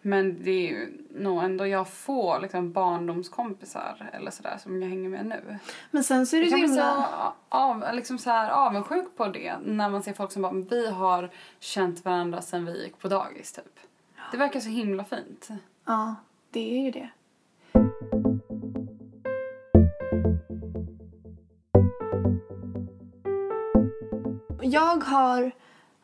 Men 0.02 0.42
det 0.44 0.50
är 0.50 0.68
ju 0.68 0.92
nog 1.10 1.44
ändå 1.44 1.66
jag 1.66 1.88
får 1.88 2.40
liksom 2.40 2.72
barndomskompisar 2.72 4.10
eller 4.12 4.30
sådär 4.30 4.56
som 4.62 4.82
jag 4.82 4.88
hänger 4.88 5.08
med 5.08 5.26
nu. 5.26 5.58
Men 5.90 6.04
sen 6.04 6.26
så 6.26 6.36
är 6.36 6.40
det 6.40 6.46
Jag 6.46 6.50
så 6.50 6.56
kan 6.56 6.60
bli 6.60 6.76
så 6.76 6.84
himla... 6.84 7.32
av, 7.48 7.84
liksom 7.94 8.18
så 8.18 8.30
här 8.30 8.50
avundsjuk 8.50 9.06
på 9.16 9.26
det 9.28 9.54
när 9.64 9.88
man 9.88 10.02
ser 10.02 10.12
folk 10.12 10.32
som 10.32 10.42
bara 10.42 10.52
"Men 10.52 10.66
vi 10.68 10.90
har 10.90 11.30
känt 11.60 12.04
varandra 12.04 12.42
sedan 12.42 12.64
vi 12.64 12.84
gick 12.84 12.98
på 12.98 13.08
dagis 13.08 13.52
typ. 13.52 13.78
Det 14.30 14.36
verkar 14.36 14.60
så 14.60 14.68
himla 14.68 15.04
fint. 15.04 15.48
Ja, 15.84 16.14
det 16.50 16.78
är 16.78 16.84
ju 16.84 16.90
det. 16.90 17.08
Jag 24.76 25.04
har 25.04 25.50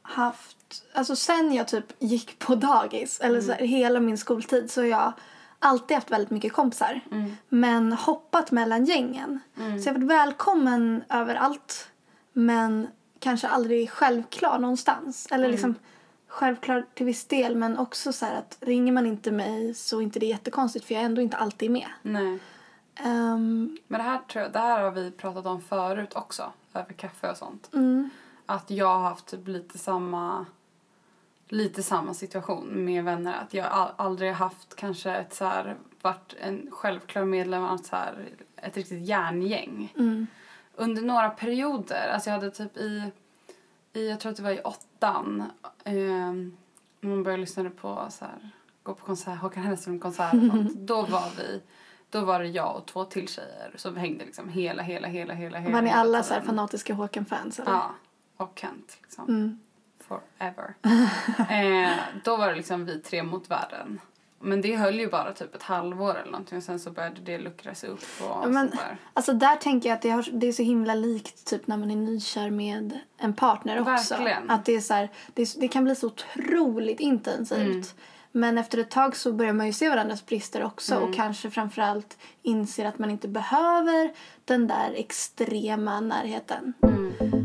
haft, 0.03 0.85
alltså 0.95 1.17
sen 1.17 1.55
jag 1.55 1.69
typ 1.69 1.85
gick 1.99 2.39
på 2.39 2.55
dagis, 2.55 3.21
eller 3.21 3.41
så 3.41 3.53
här, 3.53 3.61
hela 3.61 4.01
min 4.01 4.19
skoltid 4.19 4.71
så 4.71 4.81
har 4.81 4.87
jag 4.87 5.13
alltid 5.59 5.95
haft 5.95 6.11
väldigt 6.11 6.31
mycket 6.31 6.53
kompisar. 6.53 7.01
Men 7.49 7.93
hoppat 7.93 8.51
mellan 8.51 8.85
gängen. 8.85 9.41
Så 9.55 9.89
jag 9.89 9.95
har 9.95 10.01
varit 10.01 10.11
välkommen 10.11 11.05
överallt. 11.09 11.89
Men 12.33 12.87
kanske 13.19 13.49
aldrig 13.49 13.91
självklar 13.91 14.59
någonstans. 14.59 15.27
Eller 15.31 15.49
liksom 15.49 15.75
självklar 16.29 16.87
till 16.95 17.07
viss 17.07 17.25
del 17.25 17.57
men 17.57 17.79
också 17.79 18.13
så 18.13 18.27
här 18.27 18.39
att 18.39 18.57
ringer 18.61 18.93
man 18.93 19.07
inte 19.07 19.31
mig 19.31 19.75
så 19.75 19.99
är 19.99 20.03
inte 20.03 20.19
det 20.19 20.27
jättekonstigt 20.27 20.85
för 20.85 20.95
jag 20.95 21.01
är 21.03 21.07
ändå 21.07 21.21
inte 21.23 21.37
alltid 21.37 21.71
med. 21.71 21.89
Nej. 22.03 22.39
Ehm, 22.95 23.79
Men 23.87 23.99
det 24.01 24.05
här, 24.05 24.19
tror 24.19 24.43
jag, 24.43 24.53
det 24.53 24.59
här 24.59 24.83
har 24.83 24.91
vi 24.91 25.11
pratat 25.11 25.47
om 25.47 25.63
förut 25.63 26.13
också. 26.15 26.53
Över 26.75 26.93
kaffe 26.93 27.31
och 27.31 27.37
sånt. 27.37 27.71
mm, 27.75 28.11
Att 28.47 28.71
jag 28.71 28.87
har 28.87 29.09
haft 29.09 29.27
typ 29.27 29.49
lite 29.49 29.79
samma 29.79 30.47
lite 31.53 31.83
samma 31.83 32.15
situation 32.15 32.85
med 32.85 33.05
vänner. 33.05 33.35
Att 33.43 33.55
jag 33.55 33.93
aldrig 33.97 34.33
haft 34.33 34.77
kanske 34.77 35.11
ett 35.11 35.35
så 35.35 35.45
här, 35.45 35.77
varit 36.03 36.35
en 36.41 36.69
självklar 36.71 37.25
medlem 37.25 37.65
av 37.65 37.75
ett, 37.75 37.87
så 37.87 37.97
här, 37.97 38.29
ett 38.57 38.77
riktigt 38.77 39.07
järngäng. 39.07 39.95
mm, 39.99 40.27
Under 40.75 41.03
några 41.03 41.31
perioder, 41.31 42.09
alltså 42.15 42.31
jag 42.31 42.35
hade 42.35 42.51
typ 42.51 42.77
i, 42.77 43.13
i 43.93 44.09
jag 44.09 44.21
tror 44.21 44.31
att 44.31 44.37
det 44.37 44.43
var 44.43 44.51
i 44.51 44.61
åttan, 44.61 45.45
eh, 45.85 46.33
man 47.01 47.23
började 47.23 47.41
lyssna 47.41 47.71
på 47.71 48.07
så 48.11 48.25
här, 48.25 48.51
gå 48.83 48.95
på 48.95 49.07
konsert, 49.07 49.39
Håkan 49.39 49.63
Hellström-konsert 49.63 50.31
sånt. 50.31 50.73
Då 50.75 51.03
var 51.03 51.37
vi, 51.37 51.63
då 52.11 52.25
var 52.25 52.39
det 52.39 52.49
jag 52.49 52.77
och 52.77 52.87
två 52.87 53.05
till 53.05 53.29
tjejer 53.29 53.73
som 53.77 53.97
hängde 53.97 54.25
liksom 54.25 54.49
hela, 54.49 54.83
hela, 54.83 55.09
hela, 55.09 55.35
hela, 55.35 55.59
hela 55.59 55.75
var 55.75 55.83
ni 55.83 55.91
alla 55.91 56.23
så 56.23 56.35
fanatiska 56.41 56.95
Håkan-fans? 56.95 57.61
Ja, 57.67 57.91
och 58.43 58.59
Kent 58.59 58.99
liksom. 59.03 59.29
Mm. 59.29 59.61
Forever. 60.01 60.75
eh, 61.85 61.99
då 62.25 62.37
var 62.37 62.49
det 62.49 62.55
liksom 62.55 62.85
vi 62.85 62.99
tre 63.01 63.23
mot 63.23 63.51
världen. 63.51 64.01
Men 64.45 64.61
det 64.61 64.77
höll 64.77 65.01
ju 65.01 65.11
bara 65.11 65.33
typ 65.33 65.55
ett 65.55 65.63
halvår 65.63 66.15
eller 66.19 66.31
någonting 66.31 66.59
och 66.59 66.65
sen 66.65 66.81
så 66.81 66.91
började 66.91 67.21
det 67.21 67.39
luckras 67.39 67.85
upp 67.85 68.05
och 68.21 68.51
men, 68.51 68.71
där. 68.71 68.97
alltså 69.13 69.33
där 69.33 69.57
tänker 69.57 69.89
jag 69.89 69.97
att 69.97 70.03
det, 70.03 70.11
har, 70.11 70.29
det 70.33 70.47
är 70.47 70.53
så 70.53 70.63
himla 70.63 70.95
likt 70.95 71.47
typ 71.47 71.67
när 71.67 71.77
man 71.77 71.91
är 71.91 71.97
nykär 71.97 72.51
med 72.51 72.99
en 73.17 73.33
partner 73.35 73.81
också. 73.81 74.15
Verkligen. 74.15 74.51
Att 74.51 74.65
det 74.65 74.73
är 74.73 74.81
så 74.81 74.95
här, 74.95 75.09
det, 75.35 75.61
det 75.61 75.69
kan 75.69 75.85
bli 75.85 75.95
så 75.95 76.07
otroligt 76.07 77.01
intensivt. 77.01 77.61
Mm. 77.69 77.83
Men 78.33 78.59
efter 78.59 78.79
ett 78.79 78.91
tag 78.91 79.17
så 79.17 79.33
börjar 79.33 79.53
man 79.53 79.67
ju 79.67 79.73
se 79.73 79.89
varandras 79.89 80.27
brister 80.27 80.65
också 80.65 80.95
Mm. 80.95 81.09
och 81.09 81.15
kanske 81.17 81.51
framförallt 81.51 82.19
inser 82.43 82.85
att 82.85 82.99
man 82.99 83.11
inte 83.11 83.29
behöver 83.29 84.13
den 84.45 84.69
där 84.69 84.93
extrema 84.97 86.01
närheten. 86.01 86.73
Mm. 86.83 87.42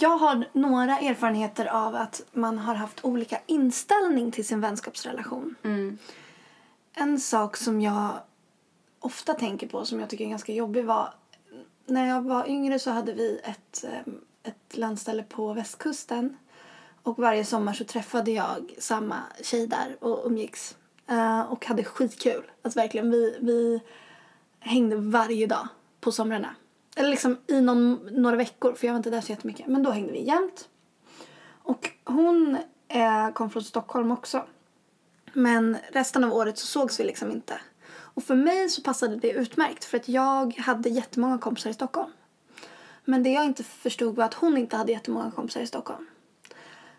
Jag 0.00 0.18
har 0.18 0.44
några 0.52 0.98
erfarenheter 0.98 1.66
av 1.66 1.94
att 1.94 2.22
man 2.32 2.58
har 2.58 2.74
haft 2.74 3.04
olika 3.04 3.40
inställning 3.46 4.30
till 4.32 4.46
sin 4.46 4.60
vänskapsrelation. 4.60 5.54
Mm. 5.62 5.98
En 6.94 7.20
sak 7.20 7.56
som 7.56 7.80
jag 7.80 8.10
ofta 9.00 9.34
tänker 9.34 9.68
på 9.68 9.84
som 9.84 10.00
jag 10.00 10.10
tycker 10.10 10.24
är 10.24 10.28
ganska 10.28 10.52
jobbig 10.52 10.84
var 10.84 11.14
när 11.86 12.08
jag 12.08 12.22
var 12.22 12.48
yngre 12.48 12.78
så 12.78 12.90
hade 12.90 13.12
vi 13.12 13.40
ett, 13.44 13.84
eh, 13.84 14.12
ett 14.42 14.76
landställe 14.76 15.22
på 15.22 15.52
västkusten 15.52 16.36
och 17.02 17.18
varje 17.18 17.44
sommar 17.44 17.72
så 17.72 17.84
träffade 17.84 18.30
jag 18.30 18.74
samma 18.78 19.16
tjej 19.42 19.66
där 19.66 19.96
och 20.00 20.26
umgicks 20.26 20.76
eh, 21.06 21.40
och 21.40 21.66
hade 21.66 21.84
skitkul. 21.84 22.50
Alltså 22.62 22.80
verkligen, 22.80 23.10
vi, 23.10 23.38
vi 23.40 23.80
hängde 24.60 24.96
varje 24.96 25.46
dag 25.46 25.68
på 26.00 26.12
somrarna. 26.12 26.54
Eller 26.98 27.10
liksom 27.10 27.38
i 27.46 27.60
någon, 27.60 28.08
några 28.10 28.36
veckor 28.36 28.74
för 28.74 28.86
jag 28.86 28.94
var 28.94 28.96
inte 28.96 29.10
där 29.10 29.20
så 29.20 29.32
jättemycket. 29.32 29.66
Men 29.66 29.82
då 29.82 29.90
hängde 29.90 30.12
vi 30.12 30.22
jämt. 30.22 30.68
Och 31.62 31.90
hon 32.04 32.58
eh, 32.88 33.30
kom 33.34 33.50
från 33.50 33.62
Stockholm 33.62 34.10
också. 34.10 34.44
Men 35.32 35.76
resten 35.92 36.24
av 36.24 36.32
året 36.32 36.58
så 36.58 36.66
sågs 36.66 37.00
vi 37.00 37.04
liksom 37.04 37.30
inte. 37.30 37.60
Och 37.90 38.22
för 38.24 38.34
mig 38.34 38.68
så 38.68 38.82
passade 38.82 39.16
det 39.16 39.30
utmärkt 39.30 39.84
för 39.84 39.96
att 39.96 40.08
jag 40.08 40.58
hade 40.58 40.88
jättemånga 40.88 41.38
kompisar 41.38 41.70
i 41.70 41.74
Stockholm. 41.74 42.10
Men 43.04 43.22
det 43.22 43.30
jag 43.30 43.44
inte 43.44 43.64
förstod 43.64 44.16
var 44.16 44.24
att 44.24 44.34
hon 44.34 44.56
inte 44.56 44.76
hade 44.76 44.92
jättemånga 44.92 45.30
kompisar 45.30 45.60
i 45.60 45.66
Stockholm. 45.66 46.06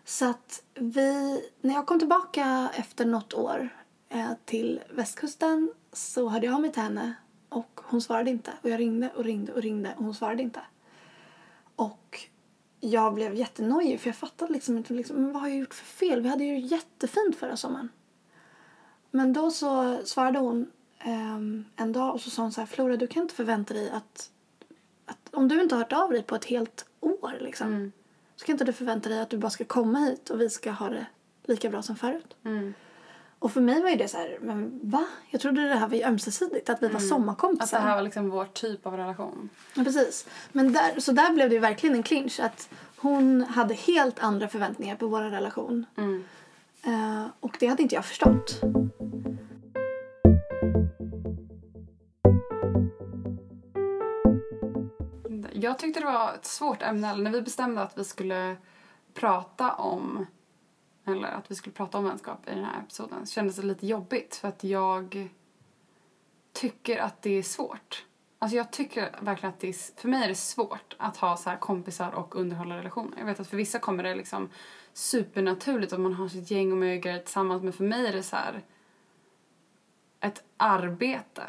Så 0.04 0.30
att 0.30 0.62
vi, 0.74 1.40
när 1.60 1.74
jag 1.74 1.86
kom 1.86 1.98
tillbaka 1.98 2.70
efter 2.74 3.04
något 3.04 3.34
år 3.34 3.68
eh, 4.08 4.30
till 4.44 4.80
västkusten 4.90 5.72
så 5.92 6.28
hörde 6.28 6.46
jag 6.46 6.54
av 6.54 6.60
mig 6.60 6.72
till 6.72 6.82
henne 6.82 7.14
och 7.50 7.80
hon 7.82 8.00
svarade 8.00 8.30
inte. 8.30 8.52
Och 8.62 8.70
jag 8.70 8.80
ringde 8.80 9.10
och 9.16 9.24
ringde 9.24 9.52
och 9.52 9.62
ringde 9.62 9.94
och 9.96 10.04
hon 10.04 10.14
svarade 10.14 10.42
inte. 10.42 10.60
Och 11.76 12.20
jag 12.80 13.14
blev 13.14 13.34
jättenojig 13.34 14.00
för 14.00 14.08
jag 14.08 14.16
fattade 14.16 14.52
liksom 14.52 14.76
inte 14.76 14.94
liksom, 14.94 15.16
men 15.16 15.32
vad 15.32 15.42
har 15.42 15.48
jag 15.48 15.58
gjort 15.58 15.74
för 15.74 15.84
fel? 15.84 16.20
Vi 16.20 16.28
hade 16.28 16.44
ju 16.44 16.58
jättefint 16.58 17.36
förra 17.36 17.56
sommaren. 17.56 17.88
Men 19.10 19.32
då 19.32 19.50
så 19.50 20.00
svarade 20.04 20.38
hon 20.38 20.70
ehm, 20.98 21.64
en 21.76 21.92
dag 21.92 22.14
och 22.14 22.20
så 22.20 22.30
sa 22.30 22.42
hon 22.42 22.52
så 22.52 22.60
här, 22.60 22.66
Flora 22.66 22.96
du 22.96 23.06
kan 23.06 23.22
inte 23.22 23.34
förvänta 23.34 23.74
dig 23.74 23.90
att, 23.90 24.30
att 25.06 25.34
om 25.34 25.48
du 25.48 25.62
inte 25.62 25.74
har 25.74 25.82
hört 25.82 25.92
av 25.92 26.10
dig 26.10 26.22
på 26.22 26.34
ett 26.34 26.44
helt 26.44 26.86
år 27.00 27.38
liksom. 27.40 27.66
Mm. 27.66 27.92
Så 28.36 28.46
kan 28.46 28.52
inte 28.52 28.64
du 28.64 28.72
förvänta 28.72 29.08
dig 29.08 29.20
att 29.20 29.30
du 29.30 29.38
bara 29.38 29.50
ska 29.50 29.64
komma 29.64 29.98
hit 29.98 30.30
och 30.30 30.40
vi 30.40 30.50
ska 30.50 30.70
ha 30.70 30.88
det 30.88 31.06
lika 31.44 31.70
bra 31.70 31.82
som 31.82 31.96
förut. 31.96 32.36
Mm. 32.44 32.74
Och 33.40 33.52
för 33.52 33.60
mig 33.60 33.82
var 33.82 33.88
ju 33.90 33.96
det 33.96 34.08
så 34.08 34.16
här, 34.16 34.38
men 34.40 34.80
va? 34.82 35.06
Jag 35.30 35.40
trodde 35.40 35.68
det 35.68 35.74
här 35.74 35.88
var 35.88 35.96
ju 35.96 36.02
ömsesidigt, 36.04 36.70
att 36.70 36.82
vi 36.82 36.88
var 36.88 36.96
Att 36.96 37.08
sommarkompisar. 37.08 37.78
det 37.78 37.84
här 37.84 37.96
var 37.96 38.02
liksom 38.02 38.30
vår 38.30 38.44
typ 38.44 38.86
av 38.86 38.96
relation. 38.96 39.48
Ja, 39.74 39.84
precis. 39.84 40.26
Men 40.52 40.72
där, 40.72 41.00
så 41.00 41.12
där 41.12 41.32
blev 41.32 41.50
det 41.50 41.58
verkligen 41.58 41.96
en 41.96 42.02
clinch. 42.02 42.40
Att 42.40 42.68
hon 42.96 43.42
hade 43.42 43.74
helt 43.74 44.18
andra 44.18 44.48
förväntningar 44.48 44.96
på 44.96 45.06
vår 45.06 45.20
relation. 45.20 45.86
Mm. 45.96 46.24
Eh, 46.82 47.26
och 47.40 47.56
det 47.60 47.66
hade 47.66 47.82
inte 47.82 47.94
jag 47.94 48.04
förstått. 48.04 48.60
Jag 55.52 55.78
tyckte 55.78 56.00
det 56.00 56.06
var 56.06 56.34
ett 56.34 56.46
svårt 56.46 56.82
ämne 56.82 57.16
när 57.16 57.30
vi 57.30 57.42
bestämde 57.42 57.82
att 57.82 57.98
vi 57.98 58.04
skulle 58.04 58.56
prata 59.14 59.72
om 59.72 60.26
eller 61.10 61.28
att 61.28 61.50
vi 61.50 61.54
skulle 61.54 61.74
prata 61.74 61.98
om 61.98 62.04
vänskap 62.04 62.48
i 62.48 62.50
den 62.50 62.64
här 62.64 62.80
episoden 62.80 63.26
så 63.26 63.32
kändes 63.32 63.56
det 63.56 63.62
lite 63.62 63.86
jobbigt 63.86 64.36
för 64.36 64.48
att 64.48 64.64
jag 64.64 65.28
tycker 66.52 66.98
att 66.98 67.22
det 67.22 67.38
är 67.38 67.42
svårt. 67.42 68.04
Alltså 68.38 68.56
jag 68.56 68.70
tycker 68.70 69.16
verkligen 69.20 69.54
att 69.54 69.60
det 69.60 69.68
är, 69.68 70.00
för 70.00 70.08
mig 70.08 70.24
är 70.24 70.28
det 70.28 70.34
svårt 70.34 70.96
att 70.98 71.16
ha 71.16 71.36
så 71.36 71.50
här 71.50 71.56
kompisar 71.56 72.10
och 72.10 72.36
underhålla 72.36 72.76
relationer. 72.76 73.18
Jag 73.18 73.26
vet 73.26 73.40
att 73.40 73.48
för 73.48 73.56
vissa 73.56 73.78
kommer 73.78 74.02
det 74.02 74.14
liksom 74.14 74.48
supernaturligt 74.92 75.92
att 75.92 76.00
man 76.00 76.14
har 76.14 76.28
sitt 76.28 76.50
gäng 76.50 76.72
och 76.72 76.78
grejer 77.02 77.18
tillsammans 77.18 77.62
men 77.62 77.72
för 77.72 77.84
mig 77.84 78.06
är 78.06 78.12
det 78.12 78.22
så 78.22 78.36
här 78.36 78.62
ett 80.20 80.42
arbete. 80.56 81.42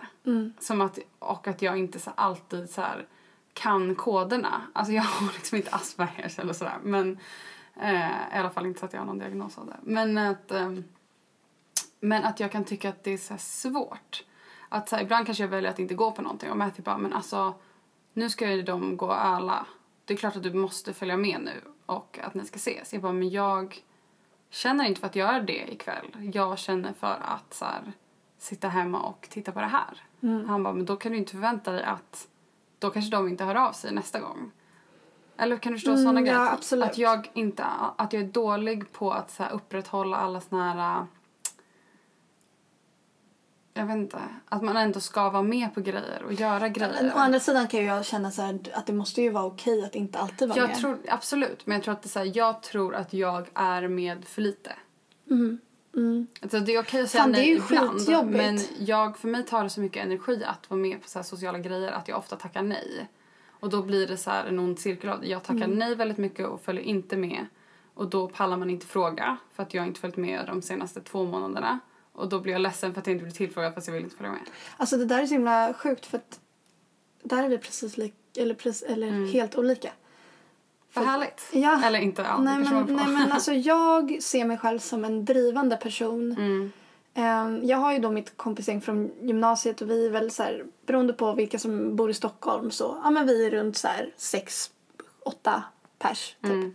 Som 0.59 0.81
att, 0.81 0.99
och 1.19 1.47
att 1.47 1.61
jag 1.61 1.77
inte 1.77 1.99
så 1.99 2.11
alltid 2.15 2.69
så 2.69 2.81
här 2.81 3.07
kan 3.53 3.95
koderna. 3.95 4.61
Alltså 4.73 4.93
jag 4.93 5.03
har 5.03 5.33
liksom 5.33 5.57
inte 5.57 5.71
Aspergers 5.71 6.39
eller 6.39 6.53
sådär 6.53 6.77
men 6.83 7.19
Eh, 7.75 8.35
I 8.35 8.37
alla 8.37 8.49
fall 8.49 8.65
inte 8.65 8.79
så 8.79 8.85
att 8.85 8.93
jag 8.93 8.99
har 8.99 9.05
någon 9.05 9.19
diagnos 9.19 9.57
av 9.57 9.65
det. 9.65 9.77
Men 9.81 10.17
att, 10.17 10.51
ehm, 10.51 10.83
men 11.99 12.23
att 12.23 12.39
jag 12.39 12.51
kan 12.51 12.63
tycka 12.63 12.89
att 12.89 13.03
det 13.03 13.11
är 13.11 13.17
så 13.17 13.37
svårt. 13.37 14.23
Att 14.69 14.89
så 14.89 14.95
här, 14.95 15.03
ibland 15.03 15.25
kanske 15.25 15.43
jag 15.43 15.49
väljer 15.49 15.71
att 15.71 15.79
inte 15.79 15.93
gå 15.93 16.11
på 16.11 16.21
någonting 16.21 16.51
och 16.51 16.57
Matthew 16.57 16.83
bara, 16.83 16.97
men 16.97 17.13
alltså 17.13 17.53
nu 18.13 18.29
ska 18.29 18.51
ju 18.51 18.61
de 18.61 18.97
gå 18.97 19.13
öla. 19.13 19.65
Det 20.05 20.13
är 20.13 20.17
klart 20.17 20.35
att 20.35 20.43
du 20.43 20.53
måste 20.53 20.93
följa 20.93 21.17
med 21.17 21.41
nu 21.41 21.61
och 21.85 22.19
att 22.23 22.33
ni 22.33 22.45
ska 22.45 22.55
ses. 22.55 22.93
Jag 22.93 23.01
bara, 23.01 23.13
men 23.13 23.29
jag 23.29 23.83
känner 24.49 24.85
inte 24.85 24.99
för 24.99 25.07
att 25.07 25.15
göra 25.15 25.39
det 25.39 25.71
ikväll. 25.71 26.31
Jag 26.33 26.59
känner 26.59 26.93
för 26.93 27.17
att 27.21 27.53
så 27.53 27.65
här, 27.65 27.93
sitta 28.37 28.67
hemma 28.67 29.01
och 29.01 29.27
titta 29.29 29.51
på 29.51 29.59
det 29.59 29.65
här. 29.65 30.03
Han 30.47 30.63
bara, 30.63 30.73
men 30.73 30.85
då 30.85 30.95
kan 30.95 31.11
du 31.11 31.17
inte 31.17 31.31
förvänta 31.31 31.71
dig 31.71 31.83
att 31.83 32.27
då 32.79 32.89
kanske 32.89 33.11
de 33.11 33.27
inte 33.27 33.43
hör 33.43 33.55
av 33.55 33.71
sig 33.71 33.93
nästa 33.93 34.19
gång. 34.19 34.51
Eller 35.41 35.57
kan 35.57 35.71
du 35.71 35.77
förstå 35.77 35.91
Mm, 35.91 36.03
sådana 36.03 36.19
ja, 36.19 36.23
grejer? 36.25 36.39
Att- 36.39 36.53
absolut. 36.53 36.85
Att 36.85 36.97
jag 36.97 37.29
inte, 37.33 37.63
att 37.97 38.13
jag 38.13 38.23
är 38.23 38.27
dålig 38.27 38.91
på 38.91 39.11
att 39.11 39.31
så 39.31 39.43
här, 39.43 39.51
upprätthålla 39.51 40.17
alla 40.17 40.41
såna 40.41 40.73
här 40.73 41.05
jag 43.73 43.85
vet 43.85 43.95
inte, 43.95 44.19
att 44.49 44.61
man 44.63 44.77
ändå 44.77 44.99
ska 44.99 45.29
vara 45.29 45.43
med 45.43 45.73
på 45.73 45.81
grejer 45.81 46.23
och 46.25 46.33
göra 46.33 46.69
grejer. 46.69 47.03
Men 47.03 47.11
å 47.13 47.15
andra 47.15 47.39
sidan 47.39 47.67
kan 47.67 47.85
jag 47.85 48.05
känna 48.05 48.31
så 48.31 48.41
här, 48.41 48.59
att 48.73 48.85
det 48.85 48.93
måste 48.93 49.21
ju 49.21 49.29
vara 49.29 49.45
okej 49.45 49.85
att 49.85 49.95
inte 49.95 50.19
alltid 50.19 50.49
vara 50.49 50.59
jag 50.59 50.67
med. 50.67 50.77
tror, 50.77 50.97
absolut, 51.07 51.65
men 51.65 51.75
jag 51.75 51.83
tror 51.83 51.93
att 51.93 52.01
det 52.03 52.09
så 52.09 52.19
här, 52.19 52.31
jag 52.35 52.63
tror 52.63 52.95
att 52.95 53.13
jag 53.13 53.47
är 53.53 53.87
med 53.87 54.25
för 54.25 54.41
lite. 54.41 54.71
Alltså 56.41 56.59
det 56.59 56.75
är 56.75 56.81
okej 56.81 57.01
att 57.01 57.09
säga 57.09 57.23
Mm, 57.23 57.33
Fan, 57.33 57.41
nej 57.41 57.49
ju 57.49 57.55
ibland. 57.55 58.31
Men 58.31 58.59
jag, 58.79 59.17
för 59.17 59.27
mig 59.27 59.45
tar 59.45 59.63
det 59.63 59.69
så 59.69 59.81
mycket 59.81 60.05
energi 60.05 60.43
att 60.45 60.69
vara 60.69 60.79
med 60.79 61.01
på 61.01 61.09
så 61.09 61.23
sociala 61.23 61.59
grejer 61.59 61.91
att 61.91 62.07
jag 62.07 62.17
ofta 62.17 62.35
tackar 62.35 62.61
nej. 62.61 63.07
Och 63.61 63.69
då 63.69 63.81
blir 63.81 64.07
det 64.07 64.17
så 64.17 64.29
här 64.29 64.45
en 64.45 64.59
ond 64.59 64.79
cirkel 64.79 65.09
av 65.09 65.21
det. 65.21 65.27
Jag 65.27 65.43
tackar 65.43 65.63
Mm. 65.65 65.79
nej 65.79 65.95
väldigt 65.95 66.17
mycket 66.17 66.47
och 66.47 66.61
följer 66.61 66.83
inte 66.83 67.17
med. 67.17 67.45
Och 67.93 68.09
då 68.09 68.27
pallar 68.27 68.57
man 68.57 68.69
inte 68.69 68.85
fråga 68.85 69.37
för 69.53 69.63
att 69.63 69.73
jag 69.73 69.87
inte 69.87 69.99
följt 69.99 70.17
med 70.17 70.43
de 70.47 70.61
senaste 70.61 71.01
två 71.01 71.23
månaderna. 71.23 71.79
Och 72.13 72.29
då 72.29 72.39
blir 72.39 72.53
jag 72.53 72.61
ledsen 72.61 72.93
för 72.93 73.01
att 73.01 73.07
jag 73.07 73.13
inte 73.13 73.23
blir 73.23 73.33
tillfrågad 73.33 73.73
fast 73.73 73.87
jag 73.87 73.93
vill 73.93 74.03
inte 74.03 74.15
följa 74.15 74.31
med. 74.31 74.41
Alltså 74.77 74.97
det 74.97 75.05
där 75.05 75.21
är 75.21 75.25
så 75.25 75.33
himla 75.33 75.73
sjukt 75.73 76.05
för 76.05 76.17
att 76.17 76.39
där 77.23 77.43
är 77.43 77.49
vi 77.49 77.57
precis 77.57 77.97
lik, 77.97 78.13
eller, 78.37 78.55
precis, 78.55 78.83
eller 78.83 79.31
helt 79.33 79.55
olika. 79.55 79.91
Vad 80.93 81.05
härligt. 81.05 81.49
Ja. 81.53 81.83
Eller 81.83 81.99
inte, 81.99 82.21
ja, 82.21 82.37
nej, 82.41 82.59
men, 82.59 82.95
nej 82.95 83.07
men 83.07 83.31
alltså 83.31 83.53
jag 83.53 84.17
ser 84.21 84.45
mig 84.45 84.57
själv 84.57 84.79
som 84.79 85.05
en 85.05 85.25
drivande 85.25 85.77
person. 85.77 86.31
Mm. 86.31 86.71
Ehm, 87.13 87.65
jag 87.65 87.77
har 87.77 87.93
ju 87.93 87.99
då 87.99 88.11
mitt 88.11 88.37
kompisgäng 88.37 88.81
från 88.81 89.11
gymnasiet 89.21 89.81
och 89.81 89.89
vi 89.89 90.05
är 90.05 90.09
väl 90.09 90.31
så 90.31 90.43
här, 90.43 90.65
beroende 90.85 91.13
på 91.13 91.33
vilka 91.33 91.59
som 91.59 91.95
bor 91.95 92.09
i 92.09 92.13
Stockholm 92.13 92.71
så, 92.71 93.01
ja 93.03 93.09
men 93.09 93.27
vi 93.27 93.45
är 93.45 93.49
runt 93.49 93.77
så 93.77 93.87
här 93.87 94.13
sex, 94.17 94.71
åtta 95.25 95.63
pers 95.99 96.35
typ. 96.41 96.51
Mm. 96.51 96.73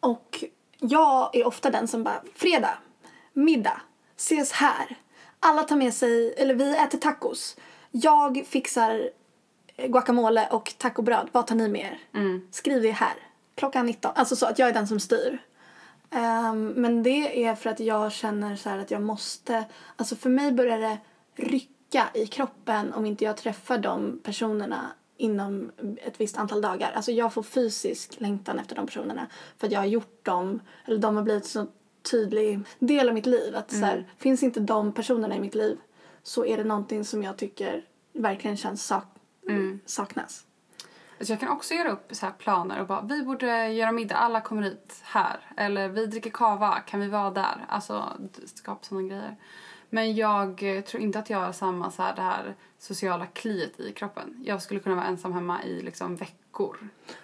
Och 0.00 0.44
jag 0.78 1.36
är 1.36 1.46
ofta 1.46 1.70
den 1.70 1.88
som 1.88 2.04
bara, 2.04 2.22
fredag, 2.34 2.78
middag, 3.32 3.80
ses 4.16 4.52
här. 4.52 4.96
Alla 5.40 5.62
tar 5.62 5.76
med 5.76 5.94
sig, 5.94 6.34
eller 6.36 6.54
vi 6.54 6.76
äter 6.76 6.98
tacos. 6.98 7.56
Jag 7.90 8.46
fixar 8.46 9.10
guacamole 9.76 10.48
och 10.50 10.74
tacobröd. 10.78 11.28
Vad 11.32 11.46
tar 11.46 11.54
ni 11.54 11.68
med 11.68 11.80
er? 11.80 12.20
Mm. 12.20 12.48
Skriv 12.50 12.82
det 12.82 12.90
här. 12.90 13.14
Klockan 13.54 13.86
19. 13.86 14.12
Alltså 14.14 14.36
så 14.36 14.46
att 14.46 14.58
jag 14.58 14.68
är 14.68 14.72
den 14.72 14.88
som 14.88 15.00
styr. 15.00 15.42
Ehm, 16.10 16.68
men 16.68 17.02
det 17.02 17.44
är 17.44 17.54
för 17.54 17.70
att 17.70 17.80
jag 17.80 18.12
känner 18.12 18.56
så 18.56 18.70
att 18.70 18.90
jag 18.90 19.02
måste, 19.02 19.64
alltså 19.96 20.16
för 20.16 20.30
mig 20.30 20.52
börjar 20.52 20.78
det 20.78 20.98
rycka 21.36 22.08
i 22.14 22.26
kroppen 22.26 22.92
om 22.92 23.06
inte 23.06 23.24
jag 23.24 23.36
träffar 23.36 23.78
de 23.78 24.20
personerna 24.22 24.90
inom 25.16 25.72
ett 25.96 26.20
visst 26.20 26.38
antal 26.38 26.60
dagar. 26.60 26.92
Alltså 26.92 27.12
jag 27.12 27.32
får 27.32 27.42
fysisk 27.42 28.20
längtan 28.20 28.58
efter 28.58 28.76
de 28.76 28.86
personerna 28.86 29.26
för 29.58 29.66
att 29.66 29.72
jag 29.72 29.80
har 29.80 29.86
gjort 29.86 30.24
dem, 30.24 30.60
eller 30.84 30.98
de 30.98 31.16
har 31.16 31.22
blivit 31.22 31.46
så 31.46 31.66
tydlig 32.10 32.60
del 32.78 33.08
av 33.08 33.14
mitt 33.14 33.26
liv. 33.26 33.56
Att 33.56 33.70
så 33.70 33.76
här, 33.84 34.08
finns 34.18 34.42
inte 34.42 34.60
de 34.60 34.92
personerna 34.92 35.36
i 35.36 35.40
mitt 35.40 35.54
liv 35.54 35.78
så 36.22 36.44
är 36.44 36.56
det 36.56 36.64
någonting 36.64 37.04
som 37.04 37.22
jag 37.22 37.36
tycker 37.36 37.84
verkligen 38.12 38.56
känns 38.56 38.86
sak- 38.86 39.16
saknas. 39.86 40.44
Alltså 41.20 41.32
jag 41.32 41.40
kan 41.40 41.48
också 41.48 41.74
göra 41.74 41.90
upp 41.90 42.08
så 42.10 42.26
här 42.26 42.32
planer 42.32 42.80
och 42.80 42.86
bara 42.86 43.00
vi 43.00 43.22
borde 43.22 43.68
göra 43.68 43.92
middag, 43.92 44.16
alla 44.16 44.40
kommer 44.40 44.62
hit 44.62 45.00
här. 45.04 45.40
Eller 45.56 45.88
vi 45.88 46.06
dricker 46.06 46.30
kava, 46.30 46.80
kan 46.80 47.00
vi 47.00 47.06
vara 47.08 47.30
där? 47.30 47.64
Alltså 47.68 48.12
skapa 48.44 48.84
sådana 48.86 49.08
grejer. 49.08 49.36
Men 49.90 50.14
jag 50.14 50.76
eh, 50.76 50.80
tror 50.84 51.02
inte 51.02 51.18
att 51.18 51.30
jag 51.30 51.38
har 51.38 51.52
samma 51.52 51.90
så 51.90 52.02
här, 52.02 52.16
det 52.16 52.22
här 52.22 52.54
sociala 52.78 53.26
kliet 53.26 53.80
i 53.80 53.92
kroppen. 53.92 54.36
Jag 54.44 54.62
skulle 54.62 54.80
kunna 54.80 54.94
vara 54.94 55.06
ensam 55.06 55.32
hemma 55.32 55.64
i 55.64 55.82
liksom 55.82 56.16
veckor. 56.16 56.76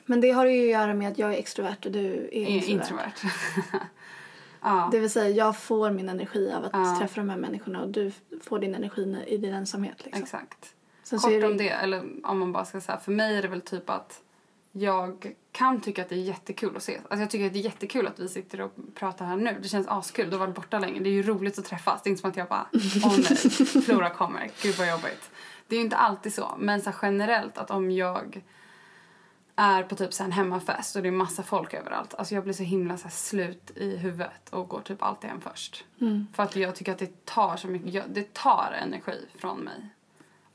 Men 0.06 0.20
det 0.20 0.30
har 0.30 0.46
ju 0.46 0.62
att 0.62 0.80
göra 0.80 0.94
med 0.94 1.12
att 1.12 1.18
jag 1.18 1.34
är 1.34 1.38
extrovert 1.38 1.84
och 1.86 1.92
du 1.92 2.06
är 2.14 2.34
Är 2.34 2.46
introvert. 2.46 2.70
introvert. 2.70 3.12
ja. 4.62 4.88
Det 4.92 4.98
vill 5.00 5.10
säga, 5.10 5.28
jag 5.30 5.56
får 5.58 5.90
min 5.90 6.08
energi 6.08 6.52
av 6.52 6.64
att 6.64 6.70
Ja. 6.72 6.96
träffa 6.98 7.20
de 7.20 7.30
här 7.30 7.36
människorna 7.36 7.82
och 7.82 7.88
du 7.88 8.12
får 8.42 8.58
din 8.58 8.74
energi 8.74 9.24
i 9.26 9.36
din 9.36 9.54
ensamhet. 9.54 10.04
Liksom. 10.04 10.22
Exakt. 10.22 10.72
Sen 11.06 11.18
Kort 11.18 11.30
det- 11.30 11.46
om 11.46 11.56
det, 11.56 11.68
eller 11.68 12.04
om 12.24 12.38
man 12.38 12.52
bara 12.52 12.64
ska 12.64 12.80
säga, 12.80 12.98
för 12.98 13.12
mig 13.12 13.36
är 13.36 13.42
det 13.42 13.48
väl 13.48 13.60
typ 13.60 13.90
att 13.90 14.20
jag 14.72 15.32
kan 15.52 15.80
tycka 15.80 16.02
att 16.02 16.08
det 16.08 16.14
är 16.14 16.20
jättekul 16.20 16.76
att 16.76 16.82
ses. 16.82 16.96
Alltså 17.02 17.18
jag 17.18 17.30
tycker 17.30 17.46
att 17.46 17.52
det 17.52 17.58
är 17.58 17.62
jättekul 17.62 18.06
att 18.06 18.18
vi 18.18 18.28
sitter 18.28 18.60
och 18.60 18.72
pratar 18.94 19.26
här 19.26 19.36
nu. 19.36 19.56
Det 19.62 19.68
känns 19.68 19.88
askul, 19.88 20.30
du 20.30 20.36
har 20.36 20.46
varit 20.46 20.54
borta 20.56 20.78
länge. 20.78 21.00
Det 21.00 21.08
är 21.08 21.12
ju 21.12 21.22
roligt 21.22 21.58
att 21.58 21.64
träffas. 21.64 22.02
Det 22.02 22.08
är 22.08 22.10
inte 22.10 22.20
som 22.20 22.30
att 22.30 22.36
jag 22.36 22.48
bara, 22.48 22.66
åh 23.04 23.16
nej, 23.18 23.82
Flora 23.82 24.10
kommer, 24.10 24.50
gud 24.62 24.74
vad 24.78 24.90
jobbigt. 24.90 25.30
Det 25.66 25.76
är 25.76 25.80
inte 25.80 25.96
alltid 25.96 26.34
så, 26.34 26.54
men 26.58 26.80
så 26.80 26.92
generellt 27.02 27.58
att 27.58 27.70
om 27.70 27.90
jag 27.90 28.42
är 29.56 29.82
på 29.82 29.96
typ 29.96 30.14
så 30.14 30.24
en 30.24 30.32
hemmafest 30.32 30.96
och 30.96 31.02
det 31.02 31.08
är 31.08 31.12
massa 31.12 31.42
folk 31.42 31.74
överallt. 31.74 32.14
Alltså 32.14 32.34
jag 32.34 32.44
blir 32.44 32.54
så 32.54 32.62
himla 32.62 32.96
så 32.96 33.08
slut 33.08 33.70
i 33.76 33.96
huvudet 33.96 34.48
och 34.50 34.68
går 34.68 34.80
typ 34.80 35.02
alltid 35.02 35.30
hem 35.30 35.40
först. 35.40 35.84
För 36.32 36.42
att 36.42 36.56
jag 36.56 36.74
tycker 36.76 36.92
att 36.92 36.98
det 36.98 37.24
tar 37.24 37.56
så 37.56 37.68
mycket, 37.68 38.04
det 38.14 38.34
tar 38.34 38.74
energi 38.82 39.26
från 39.38 39.58
mig. 39.58 39.88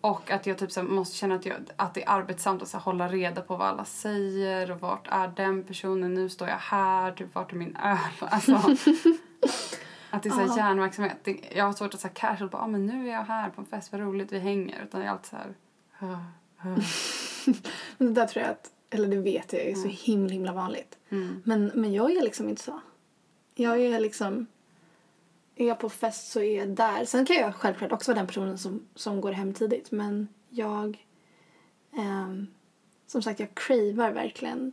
Och 0.01 0.31
att 0.31 0.45
jag 0.45 0.57
typ 0.57 0.71
så 0.71 0.83
måste 0.83 1.15
känna 1.17 1.35
att, 1.35 1.45
jag, 1.45 1.57
att 1.75 1.93
det 1.93 2.03
är 2.03 2.09
arbetsamt 2.09 2.61
att 2.61 2.67
så 2.67 2.77
hålla 2.77 3.07
reda 3.07 3.41
på 3.41 3.55
vad 3.55 3.67
alla 3.67 3.85
säger 3.85 4.71
och 4.71 4.81
vart 4.81 5.07
är 5.11 5.27
den 5.27 5.63
personen, 5.63 6.13
nu 6.13 6.29
står 6.29 6.47
jag 6.47 6.57
här, 6.57 7.11
typ 7.11 7.35
vart 7.35 7.51
är 7.51 7.55
min 7.55 7.75
öl? 7.83 7.97
Alltså, 8.19 8.55
att 10.09 10.23
det 10.23 10.29
är 10.29 10.33
så 10.33 10.39
här 10.39 10.57
hjärnverksamhet. 10.57 11.27
Jag 11.55 11.65
har 11.65 11.73
svårt 11.73 11.93
att 11.93 11.99
säga 11.99 12.13
casual, 12.13 12.49
bara, 12.49 12.61
ah, 12.61 12.67
men 12.67 12.85
nu 12.85 13.09
är 13.09 13.13
jag 13.13 13.23
här 13.23 13.49
på 13.49 13.61
en 13.61 13.67
fest, 13.67 13.91
vad 13.91 14.01
roligt, 14.01 14.31
vi 14.31 14.39
hänger. 14.39 14.83
Utan 14.83 15.01
jag 15.01 15.07
är 15.07 15.11
alltid 15.11 15.29
så 15.29 15.35
här. 15.35 15.53
Men 17.97 18.07
Det 18.07 18.21
där 18.21 18.27
tror 18.27 18.43
jag 18.43 18.51
att, 18.51 18.71
eller 18.89 19.07
det 19.07 19.17
vet 19.17 19.53
jag 19.53 19.61
är 19.61 19.75
så 19.75 19.87
himla 19.87 20.33
himla 20.33 20.53
vanligt. 20.53 20.97
Mm. 21.09 21.41
Men, 21.45 21.71
men 21.75 21.93
jag 21.93 22.11
är 22.11 22.21
liksom 22.21 22.49
inte 22.49 22.61
så. 22.61 22.79
Jag 23.55 23.81
är 23.81 23.99
liksom, 23.99 24.47
är 25.55 25.67
jag 25.67 25.79
på 25.79 25.89
fest 25.89 26.31
så 26.31 26.39
är 26.39 26.57
jag 26.57 26.69
där. 26.69 27.05
Sen 27.05 27.25
kan 27.25 27.35
jag 27.35 27.55
självklart 27.55 27.91
också 27.91 28.11
vara 28.11 28.19
den 28.19 28.27
personen 28.27 28.57
som, 28.57 28.87
som 28.95 29.21
går 29.21 29.31
hem 29.31 29.53
tidigt. 29.53 29.91
Men 29.91 30.27
jag, 30.49 31.05
ehm, 31.97 32.47
som 33.07 33.21
sagt 33.21 33.39
jag 33.39 33.55
cravar 33.55 34.11
verkligen 34.11 34.71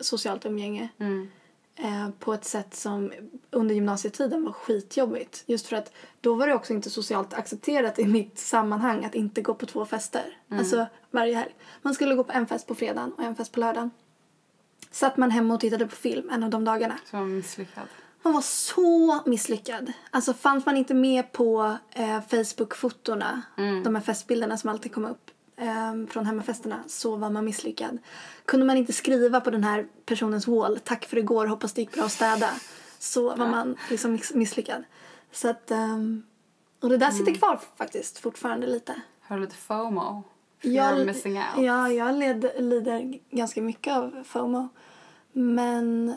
socialt 0.00 0.46
umgänge. 0.46 0.88
Mm. 0.98 1.28
eh, 1.76 2.10
på 2.18 2.34
ett 2.34 2.44
sätt 2.44 2.74
som 2.74 3.12
under 3.50 3.74
gymnasietiden 3.74 4.44
var 4.44 4.52
skitjobbigt. 4.52 5.44
Just 5.46 5.66
för 5.66 5.76
att 5.76 5.92
då 6.20 6.34
var 6.34 6.46
det 6.46 6.54
också 6.54 6.72
inte 6.72 6.90
socialt 6.90 7.34
accepterat 7.34 7.98
i 7.98 8.06
mitt 8.06 8.38
sammanhang 8.38 9.04
att 9.04 9.14
inte 9.14 9.42
gå 9.42 9.54
på 9.54 9.66
två 9.66 9.86
fester. 9.86 10.38
Alltså 10.48 10.86
varje 11.10 11.34
helg. 11.34 11.54
Man 11.82 11.94
skulle 11.94 12.14
gå 12.14 12.24
på 12.24 12.32
en 12.32 12.46
fest 12.46 12.66
på 12.66 12.74
fredagen 12.74 13.12
och 13.12 13.22
en 13.24 13.36
fest 13.36 13.52
på 13.52 13.60
lördagen. 13.60 13.90
Satt 14.90 15.16
man 15.16 15.30
hemma 15.30 15.54
och 15.54 15.60
tittade 15.60 15.86
på 15.86 15.96
film 15.96 16.30
en 16.30 16.42
av 16.42 16.50
de 16.50 16.64
dagarna. 16.64 16.98
Så 17.10 17.16
misslyckad. 17.16 17.88
Man 18.24 18.32
var 18.32 18.40
så 18.40 19.20
misslyckad. 19.26 19.92
Alltså 20.10 20.34
fanns 20.34 20.66
man 20.66 20.76
inte 20.76 20.94
med 20.94 21.32
på 21.32 21.76
eh, 21.90 22.20
Facebook-fotona, 22.28 23.42
de 23.84 23.94
här 23.94 24.02
festbilderna 24.02 24.56
som 24.56 24.70
alltid 24.70 24.94
kom 24.94 25.04
upp 25.04 25.30
eh, 25.56 26.06
från 26.10 26.26
hemmafesterna, 26.26 26.78
så 26.86 27.16
var 27.16 27.30
man 27.30 27.44
misslyckad. 27.44 27.98
Kunde 28.44 28.66
man 28.66 28.76
inte 28.76 28.92
skriva 28.92 29.40
på 29.40 29.50
den 29.50 29.64
här 29.64 29.86
personens 30.06 30.46
wall, 30.48 30.78
tack 30.84 31.04
för 31.04 31.16
igår, 31.18 31.46
hoppas 31.46 31.72
det 31.72 31.80
gick 31.80 31.92
bra 31.94 32.04
att 32.04 32.12
städa, 32.12 32.50
så 32.98 33.28
var 33.36 33.46
man 33.50 33.76
liksom 33.90 34.12
miss- 34.12 34.34
misslyckad. 34.34 34.84
Så 35.32 35.48
att, 35.48 35.70
ehm, 35.70 36.22
och 36.80 36.88
det 36.88 36.96
där 36.96 37.10
sitter 37.10 37.34
kvar 37.34 37.60
faktiskt 37.76 38.18
fortfarande 38.18 38.66
lite. 38.66 38.94
Har 39.22 39.36
du 39.36 39.42
lite 39.42 39.56
FOMO? 39.56 40.22
Of 41.00 41.06
missing 41.06 41.36
out. 41.38 41.64
Ja, 41.66 41.88
jag 41.88 42.14
led, 42.14 42.50
lider 42.58 43.18
ganska 43.30 43.62
mycket 43.62 43.92
av 43.96 44.24
FOMO. 44.26 44.68
Men 45.32 46.16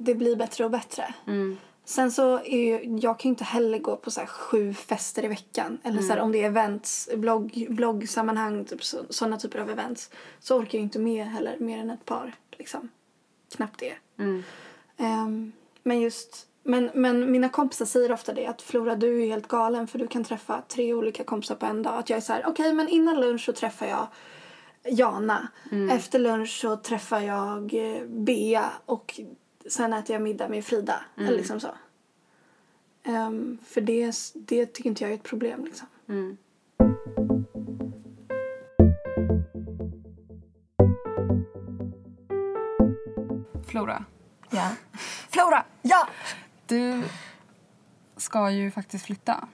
det 0.00 0.14
blir 0.14 0.36
bättre 0.36 0.64
och 0.64 0.70
bättre. 0.70 1.14
Mm. 1.26 1.56
Sen 1.84 2.12
så 2.12 2.38
är 2.38 2.58
ju, 2.58 2.98
jag 2.98 3.18
kan 3.18 3.28
ju 3.28 3.32
inte 3.32 3.44
heller 3.44 3.78
gå 3.78 3.96
på 3.96 4.10
så 4.10 4.20
sju 4.26 4.74
fester 4.74 5.24
i 5.24 5.28
veckan. 5.28 5.78
Eller 5.82 6.02
så 6.02 6.12
här, 6.12 6.20
om 6.20 6.32
det 6.32 6.42
är 6.42 6.46
events, 6.46 7.08
blogg, 7.16 7.66
bloggsammanhang, 7.70 8.64
typ 8.64 8.84
så, 8.84 8.98
sådana 9.10 9.36
typer 9.36 9.58
av 9.58 9.70
events. 9.70 10.10
Så 10.40 10.58
orkar 10.58 10.78
jag 10.78 10.82
inte 10.82 10.98
med 10.98 11.26
heller 11.26 11.56
mer 11.58 11.78
än 11.78 11.90
ett 11.90 12.04
par. 12.04 12.34
Liksom. 12.58 12.88
Knappt 13.56 13.80
det. 13.80 13.94
Mm. 14.18 14.42
Ehm, 14.96 15.52
men 15.82 16.00
just, 16.00 16.46
men, 16.62 16.90
men 16.94 17.32
mina 17.32 17.48
kompisar 17.48 17.86
säger 17.86 18.12
ofta 18.12 18.32
det 18.32 18.46
att 18.46 18.62
Flora 18.62 18.96
du 18.96 19.22
är 19.22 19.26
helt 19.26 19.48
galen 19.48 19.86
för 19.86 19.98
du 19.98 20.06
kan 20.06 20.24
träffa 20.24 20.62
tre 20.68 20.94
olika 20.94 21.24
kompisar 21.24 21.54
på 21.54 21.66
en 21.66 21.82
dag. 21.82 21.98
Att 21.98 22.10
jag 22.10 22.16
är 22.16 22.20
så 22.20 22.32
här, 22.32 22.44
okej 22.46 22.72
men 22.72 22.88
innan 22.88 23.20
lunch 23.20 23.44
så 23.44 23.52
träffar 23.52 23.86
jag 23.86 24.06
Jana. 24.84 25.48
Efter 25.90 26.18
lunch 26.18 26.60
så 26.60 26.76
träffar 26.76 27.20
jag 27.20 27.74
eh, 27.74 28.04
Bea 28.06 28.72
och 28.86 29.20
sen 29.68 29.92
äter 29.92 30.14
jag 30.14 30.22
middag 30.22 30.48
med 30.48 30.64
Frida. 30.64 31.00
Eller 31.16 31.36
liksom 31.36 31.60
så. 31.60 31.68
Ehm, 33.04 33.58
för 33.66 33.80
det, 33.80 34.12
det 34.34 34.66
tycker 34.66 34.90
inte 34.90 35.04
jag 35.04 35.10
är 35.10 35.14
ett 35.16 35.22
problem 35.22 35.64
liksom. 35.64 35.86
Flora, 43.66 44.04
Ja. 44.50 44.70
Flora! 45.30 45.64
Ja! 45.82 46.08
du 46.66 47.02
ska 48.16 48.50
ju 48.50 48.70
faktiskt 48.70 49.04
flytta. 49.06 49.48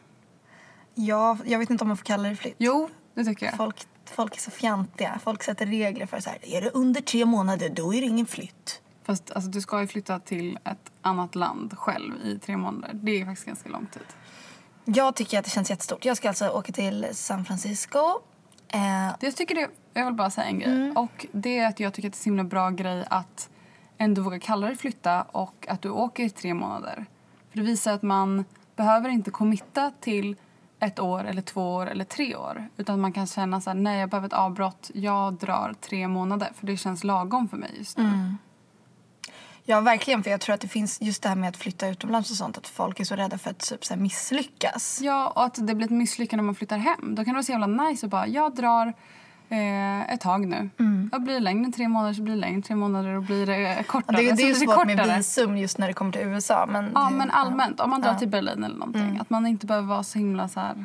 ja! 0.94 1.38
Jag 1.44 1.58
vet 1.58 1.70
inte 1.70 1.84
om 1.84 1.88
man 1.88 1.96
får 1.96 2.04
kalla 2.04 2.28
det 2.28 2.36
flytt. 2.36 2.54
Jo, 2.58 2.88
det 3.14 3.24
tycker 3.24 3.46
jag. 3.46 3.56
Folk, 3.56 3.86
folk 4.04 4.36
är 4.36 4.40
så 4.40 4.50
fjantiga. 4.50 5.20
Folk 5.24 5.42
sätter 5.42 5.66
regler 5.66 6.06
för 6.06 6.20
så 6.20 6.30
här. 6.30 6.38
Är 6.42 6.60
det 6.60 6.70
under 6.70 7.00
tre 7.00 7.24
månader 7.24 7.68
då 7.68 7.94
är 7.94 8.00
det 8.00 8.06
ingen 8.06 8.26
flytt. 8.26 8.80
Fast 9.04 9.30
alltså, 9.30 9.50
du 9.50 9.60
ska 9.60 9.80
ju 9.80 9.86
flytta 9.86 10.18
till 10.18 10.58
ett 10.64 10.92
annat 11.02 11.34
land 11.34 11.78
själv 11.78 12.14
i 12.24 12.38
tre 12.38 12.56
månader. 12.56 12.90
Det 12.94 13.20
är 13.20 13.24
faktiskt 13.24 13.46
ganska 13.46 13.68
lång 13.68 13.86
tid. 13.86 14.06
Jag 14.84 15.16
tycker 15.16 15.38
att 15.38 15.44
det 15.44 15.50
känns 15.50 15.70
jättestort. 15.70 16.04
Jag 16.04 16.16
ska 16.16 16.28
alltså 16.28 16.48
åka 16.48 16.72
till 16.72 17.06
San 17.12 17.44
Francisco. 17.44 17.98
Eh, 18.68 18.80
Det 19.20 19.26
Jag 19.26 19.36
tycker 19.36 19.54
det, 19.54 19.68
jag 19.94 20.04
vill 20.04 20.14
bara 20.14 20.30
säga 20.30 20.46
en 20.46 20.58
grej. 20.58 20.90
Och 20.90 21.26
det 21.32 21.58
är 21.58 21.68
att 21.68 21.80
jag 21.80 21.94
tycker 21.94 22.08
att 22.08 22.12
det 22.12 22.18
är 22.18 22.30
en 22.30 22.38
himla 22.38 22.44
bra 22.44 22.70
grej 22.70 23.04
att 23.10 23.50
ändå 23.98 24.22
våga 24.22 24.38
kalla 24.38 24.68
det 24.68 24.76
flytta 24.76 25.22
och 25.22 25.66
att 25.68 25.82
du 25.82 25.90
åker 25.90 26.24
i 26.24 26.30
tre 26.30 26.54
månader. 26.54 27.06
För 27.50 27.58
det 27.58 27.64
visar 27.64 27.92
att 27.92 28.02
man 28.02 28.44
behöver 28.76 29.08
inte 29.08 29.30
committa 29.30 29.92
till 30.00 30.36
ett 30.80 30.98
år 31.00 31.24
eller 31.24 31.42
två 31.42 31.74
år 31.74 31.86
eller 31.86 32.04
tre 32.04 32.36
år. 32.36 32.68
Utan 32.76 33.00
man 33.00 33.12
kan 33.12 33.26
känna 33.26 33.60
så 33.60 33.70
här, 33.70 33.74
nej 33.74 34.00
jag 34.00 34.10
behöver 34.10 34.26
ett 34.26 34.32
avbrott, 34.32 34.90
jag 34.94 35.34
drar 35.34 35.74
tre 35.80 36.08
månader. 36.08 36.48
För 36.54 36.66
det 36.66 36.76
känns 36.76 37.04
lagom 37.04 37.48
för 37.48 37.56
mig 37.56 37.70
just 37.78 37.98
nu. 37.98 38.34
Ja, 39.64 39.80
verkligen. 39.80 40.22
För 40.22 40.30
jag 40.30 40.40
tror 40.40 40.54
att 40.54 40.60
det 40.60 40.68
finns 40.68 41.00
just 41.00 41.22
det 41.22 41.28
här 41.28 41.36
med 41.36 41.48
att 41.48 41.56
flytta 41.56 41.88
utomlands 41.88 42.30
och 42.30 42.36
sånt. 42.36 42.58
Att 42.58 42.66
folk 42.68 43.00
är 43.00 43.04
så 43.04 43.16
rädda 43.16 43.38
för 43.38 43.50
att 43.50 43.58
typ, 43.58 43.84
så 43.84 43.96
misslyckas. 43.96 45.00
Ja, 45.02 45.28
och 45.28 45.44
att 45.44 45.66
det 45.66 45.74
blir 45.74 45.84
ett 45.86 45.90
misslyckande 45.90 46.42
när 46.42 46.46
man 46.46 46.54
flyttar 46.54 46.76
hem. 46.78 47.14
Då 47.14 47.24
kan 47.24 47.24
det 47.24 47.32
vara 47.32 47.42
så 47.42 47.52
jävla 47.52 47.66
nice 47.66 48.06
att 48.06 48.10
bara, 48.10 48.26
jag 48.26 48.54
drar 48.54 48.92
eh, 49.48 50.12
ett 50.12 50.20
tag 50.20 50.46
nu. 50.46 50.70
Och 51.12 51.20
blir 51.22 51.34
det 51.34 51.40
längre 51.40 51.64
än 51.64 51.72
tre 51.72 51.88
månader 51.88 52.14
så 52.14 52.22
blir 52.22 52.34
det 52.34 52.40
längre 52.40 52.54
än 52.54 52.62
tre 52.62 52.76
månader 52.76 53.14
och 53.16 53.22
blir 53.22 53.46
det 53.46 53.58
Ja, 53.60 53.82
kortare 53.86 54.16
det, 54.16 54.32
det 54.32 54.42
är 54.42 54.46
ju 54.46 54.54
så 54.54 54.58
blir 54.64 54.74
svårt 54.74 54.86
med 54.86 54.98
kortare. 54.98 55.16
visum 55.16 55.56
just 55.56 55.78
när 55.78 55.86
det 55.86 55.92
kommer 55.94 56.12
till 56.12 56.20
USA. 56.20 56.66
Men 56.66 56.90
Ja, 56.94 57.08
det, 57.10 57.16
men 57.16 57.30
allmänt. 57.30 57.80
Om 57.80 57.90
man 57.90 58.00
drar 58.00 58.12
Ja. 58.12 58.18
till 58.18 58.28
Berlin 58.28 58.64
eller 58.64 58.76
någonting. 58.76 59.18
Att 59.20 59.30
man 59.30 59.46
inte 59.46 59.66
behöver 59.66 59.88
vara 59.88 60.02
så 60.02 60.18
himla 60.18 60.48
så 60.48 60.60
här... 60.60 60.84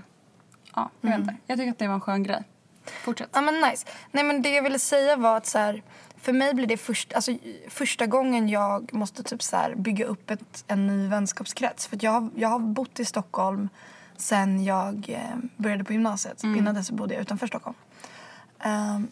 Ja, 0.76 0.90
jag 1.02 1.10
vet 1.10 1.20
inte. 1.20 1.36
Jag 1.48 1.58
tycker 1.58 1.72
att 1.72 1.80
det 1.80 1.88
var 1.88 1.94
en 1.96 2.02
skön 2.02 2.24
grej. 2.24 2.44
Fortsätt. 3.04 3.30
Ja, 3.34 3.42
men 3.42 3.62
nice. 3.62 3.88
Nej, 4.12 4.24
men 4.24 4.42
det 4.42 4.50
jag 4.50 4.64
ville 4.64 4.80
säga 4.80 5.16
var 5.16 5.38
att 5.38 5.46
så 5.46 5.58
här, 5.58 5.84
för 6.22 6.34
mig 6.34 6.54
blir 6.54 6.68
det 6.68 6.78
först, 6.78 7.14
alltså, 7.14 7.32
första 7.70 8.06
gången 8.06 8.50
jag 8.50 8.94
måste 8.94 9.24
typ 9.24 9.44
så 9.44 9.58
bygga 9.76 10.06
upp 10.06 10.30
ett, 10.30 10.64
en 10.68 10.88
ny 10.88 11.08
vänskapskrets. 11.08 11.88
För 11.88 11.98
jag, 12.02 12.12
har- 12.12 12.30
jag 12.36 12.50
har 12.50 12.60
bott 12.60 13.00
i 13.00 13.06
Stockholm 13.06 13.70
sen 14.18 14.64
jag 14.64 15.06
eh, 15.10 15.38
började 15.58 15.84
på 15.84 15.94
gymnasiet. 15.94 16.44
Innan 16.58 16.76
dess 16.76 16.92
bodde 16.92 17.14
jag 17.14 17.22
utanför 17.22 17.48
Stockholm. 17.48 17.76
Um, 18.66 19.08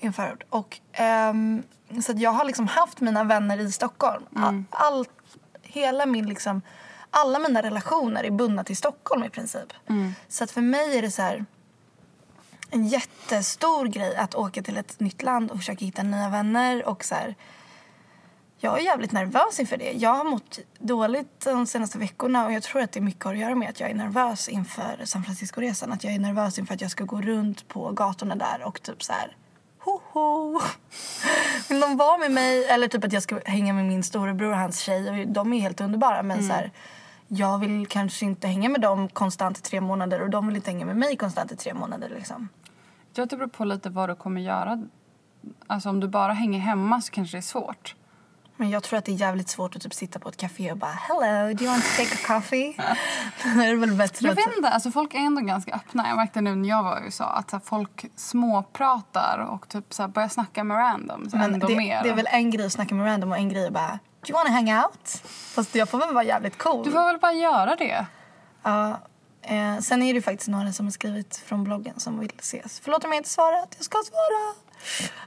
I 0.00 0.06
en 0.06 0.12
förort. 0.12 0.42
Och, 0.50 0.80
ehm, 0.92 1.62
så 2.04 2.12
jag 2.16 2.30
har 2.30 2.44
liksom 2.44 2.66
haft 2.68 3.00
mina 3.00 3.24
vänner 3.24 3.58
i 3.58 3.72
Stockholm. 3.72 4.24
All, 4.36 4.64
all, 4.70 5.06
hela 5.62 6.06
min 6.06 6.26
liksom, 6.26 6.62
alla 7.10 7.38
mina 7.38 7.62
relationer 7.62 8.24
är 8.24 8.30
bundna 8.30 8.64
till 8.64 8.76
Stockholm 8.76 9.24
i 9.24 9.30
princip. 9.30 9.72
Så 10.28 10.44
att 10.44 10.50
för 10.50 10.60
mig 10.60 10.98
är 10.98 11.02
det 11.02 11.10
så 11.10 11.22
här 11.22 11.44
en 12.72 12.86
jättestor 12.86 13.86
grej 13.86 14.16
att 14.16 14.34
åka 14.34 14.62
till 14.62 14.76
ett 14.76 15.00
nytt 15.00 15.22
land 15.22 15.50
och 15.50 15.58
försöka 15.58 15.84
hitta 15.84 16.02
nya 16.02 16.28
vänner. 16.28 16.88
Och 16.88 17.04
så 17.04 17.14
här, 17.14 17.34
jag 18.58 18.78
är 18.78 18.82
jävligt 18.82 19.12
nervös 19.12 19.60
inför 19.60 19.76
det. 19.76 19.92
Jag 19.92 20.14
har 20.14 20.24
mått 20.24 20.58
dåligt 20.78 21.40
de 21.44 21.66
senaste 21.66 21.98
veckorna 21.98 22.46
och 22.46 22.52
jag 22.52 22.62
tror 22.62 22.82
att 22.82 22.92
det 22.92 23.00
är 23.00 23.02
mycket 23.02 23.26
att 23.26 23.38
göra 23.38 23.54
med 23.54 23.68
att 23.68 23.80
jag 23.80 23.90
är 23.90 23.94
nervös 23.94 24.48
inför 24.48 25.04
San 25.04 25.24
Francisco-resan. 25.24 25.92
Att 25.92 26.04
jag 26.04 26.12
är 26.12 26.18
nervös 26.18 26.58
inför 26.58 26.74
att 26.74 26.80
jag 26.80 26.90
ska 26.90 27.04
gå 27.04 27.20
runt 27.20 27.68
på 27.68 27.90
gatorna 27.90 28.34
där 28.34 28.62
och 28.64 28.82
typ 28.82 29.02
så 29.02 29.12
här 29.12 29.36
hoho! 29.78 30.60
Vill 31.68 31.80
de 31.80 31.96
vara 31.96 32.18
med 32.18 32.30
mig? 32.30 32.64
Eller 32.64 32.88
typ 32.88 33.04
att 33.04 33.12
jag 33.12 33.22
ska 33.22 33.40
hänga 33.44 33.72
med 33.72 33.84
min 33.84 34.02
storebror 34.02 34.50
och 34.50 34.58
hans 34.58 34.78
tjej. 34.78 35.10
Och 35.10 35.28
de 35.28 35.52
är 35.52 35.60
helt 35.60 35.80
underbara 35.80 36.22
men 36.22 36.38
mm. 36.38 36.48
så 36.48 36.54
här, 36.54 36.70
jag 37.28 37.58
vill 37.58 37.86
kanske 37.86 38.24
inte 38.24 38.48
hänga 38.48 38.68
med 38.68 38.80
dem 38.80 39.08
konstant 39.08 39.58
i 39.58 39.62
tre 39.62 39.80
månader 39.80 40.22
och 40.22 40.30
de 40.30 40.46
vill 40.46 40.56
inte 40.56 40.70
hänga 40.70 40.86
med 40.86 40.96
mig 40.96 41.16
konstant 41.16 41.52
i 41.52 41.56
tre 41.56 41.74
månader 41.74 42.08
liksom. 42.14 42.48
Jag 43.14 43.14
tror 43.14 43.26
det 43.26 43.36
beror 43.36 43.48
på 43.48 43.64
lite 43.64 43.90
vad 43.90 44.08
du 44.08 44.14
kommer 44.14 44.40
göra. 44.40 44.86
Alltså 45.66 45.88
om 45.88 46.00
du 46.00 46.08
bara 46.08 46.32
hänger 46.32 46.58
hemma 46.60 47.00
så 47.00 47.12
kanske 47.12 47.36
det 47.36 47.40
är 47.40 47.42
svårt. 47.42 47.94
Men 48.56 48.70
jag 48.70 48.82
tror 48.82 48.98
att 48.98 49.04
det 49.04 49.12
är 49.12 49.16
jävligt 49.16 49.48
svårt 49.48 49.76
att 49.76 49.82
typ 49.82 49.94
sitta 49.94 50.18
på 50.18 50.28
ett 50.28 50.36
café 50.36 50.72
och 50.72 50.78
bara 50.78 50.90
Hello, 50.90 51.54
do 51.54 51.64
you 51.64 51.72
want 51.72 51.84
to 51.84 51.90
take 51.96 52.14
a 52.14 52.18
coffee? 52.26 52.76
Då 53.54 53.62
är 53.62 53.70
det 53.70 53.76
väl 53.76 53.92
bättre 53.92 54.28
Jag 54.28 54.34
vet 54.34 54.56
inte, 54.56 54.68
alltså 54.68 54.90
folk 54.90 55.14
är 55.14 55.18
ändå 55.18 55.40
ganska 55.40 55.74
öppna. 55.74 56.08
Jag 56.08 56.16
märkte 56.16 56.40
nu 56.40 56.54
när 56.54 56.68
jag 56.68 56.82
var 56.82 57.00
i 57.00 57.04
USA 57.04 57.24
att 57.24 57.50
så 57.50 57.56
här, 57.56 57.62
folk 57.64 58.04
småpratar 58.16 59.38
och 59.38 59.68
typ 59.68 59.94
så 59.94 60.02
här, 60.02 60.08
börjar 60.08 60.28
snacka 60.28 60.64
med 60.64 60.76
randoms 60.76 61.34
Men 61.34 61.54
ändå 61.54 61.66
det, 61.66 61.76
mer. 61.76 62.02
det 62.02 62.08
är 62.08 62.14
väl 62.14 62.28
en 62.30 62.50
grej 62.50 62.66
att 62.66 62.72
snacka 62.72 62.94
med 62.94 63.06
random 63.06 63.30
och 63.30 63.36
en 63.36 63.48
grej 63.48 63.66
att 63.66 63.72
bara 63.72 63.98
Do 64.20 64.28
you 64.28 64.32
want 64.32 64.46
to 64.46 64.52
hang 64.52 64.84
out? 64.84 65.08
Fast 65.54 65.74
jag 65.74 65.88
får 65.88 65.98
väl 65.98 66.14
vara 66.14 66.24
jävligt 66.24 66.58
cool. 66.58 66.84
Du 66.84 66.90
får 66.90 67.06
väl 67.06 67.18
bara 67.18 67.32
göra 67.32 67.76
det. 67.76 68.06
Ja, 68.62 68.98
eh, 69.42 69.78
sen 69.78 70.02
är 70.02 70.14
det 70.14 70.22
faktiskt 70.22 70.48
några 70.48 70.72
som 70.72 70.86
har 70.86 70.90
skrivit 70.90 71.36
från 71.36 71.64
bloggen 71.64 72.00
som 72.00 72.18
vill 72.18 72.32
ses. 72.38 72.80
Förlåt 72.80 73.04
om 73.04 73.10
jag 73.10 73.16
inte 73.18 73.28
svarat, 73.30 73.74
jag 73.76 73.84
ska 73.84 73.98
svara. 73.98 74.54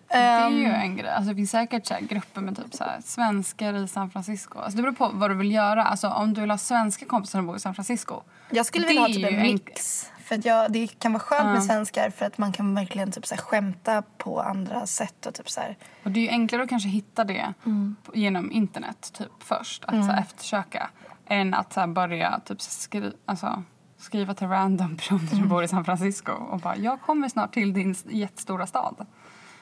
Det 0.08 0.14
är 0.18 0.50
ju 0.50 0.66
Ehm, 0.66 0.74
en 0.82 0.98
grej. 0.98 1.10
Alltså, 1.12 1.30
det 1.30 1.36
finns 1.36 1.52
säkert 1.52 1.86
så 1.88 1.96
grupper 2.02 2.42
med 2.42 2.56
typ 2.58 2.74
så 2.74 2.84
här, 2.84 3.02
svenskar 3.06 3.74
i 3.84 3.88
San 3.88 4.10
Francisco. 4.10 4.60
Alltså, 4.60 4.78
det 4.78 4.82
beror 4.84 4.94
på 4.94 5.12
vad 5.14 5.32
du 5.32 5.36
vill 5.36 5.52
göra. 5.52 5.84
Alltså, 5.84 6.08
om 6.10 6.34
du 6.34 6.42
vill 6.42 6.50
ha 6.52 6.58
svenska 6.58 7.06
kompisar 7.06 7.40
som 7.40 7.48
bor 7.48 7.56
i 7.56 7.60
San 7.60 7.76
Francisco. 7.76 8.22
jag 8.50 8.66
skulle 8.66 8.88
vilja 8.88 9.02
ha 9.02 9.10
är 9.10 9.14
typ 9.14 9.26
en 9.32 9.42
mix. 9.42 10.12
För 10.24 10.36
att 10.36 10.46
jag, 10.46 10.72
det 10.72 10.88
kan 11.00 11.14
vara 11.14 11.24
skönt 11.24 11.46
med 11.54 11.64
svenskar 11.64 12.10
för 12.10 12.26
att 12.26 12.38
man 12.38 12.54
kan 12.54 12.76
verkligen 12.76 13.12
typ 13.12 13.26
så 13.26 13.36
här 13.36 13.42
skämta 13.42 14.04
på 14.18 14.42
andra 14.42 14.88
sätt 14.88 15.26
och 15.26 15.34
typ 15.34 15.50
så 15.50 15.62
här. 15.62 15.78
Och 16.04 16.12
det 16.12 16.20
är 16.20 16.22
ju 16.24 16.30
enklare 16.30 16.64
att 16.64 16.70
kanske 16.70 16.90
hitta 16.90 17.24
det 17.24 17.54
Mm. 17.66 17.96
genom 18.14 18.52
internet 18.52 19.12
typ 19.18 19.32
först. 19.40 19.86
Att 19.86 20.06
så 20.06 20.12
här, 20.12 20.20
eftersöka. 20.22 20.90
Än 21.28 21.54
att 21.54 21.74
så 21.74 21.88
börja 21.88 22.40
typ 22.46 22.62
skri- 22.62 23.14
alltså, 23.26 23.64
skriva 23.98 24.34
till 24.34 24.48
random 24.48 24.98
personer 24.98 25.20
Mm. 25.22 25.40
som 25.40 25.48
bor 25.50 25.64
i 25.64 25.68
San 25.68 25.86
Francisco. 25.86 26.32
Och 26.32 26.60
bara, 26.60 26.78
jag 26.78 27.02
kommer 27.02 27.30
snart 27.30 27.54
till 27.54 27.74
din 27.74 27.96
jättestora 28.10 28.68
stad. 28.68 29.06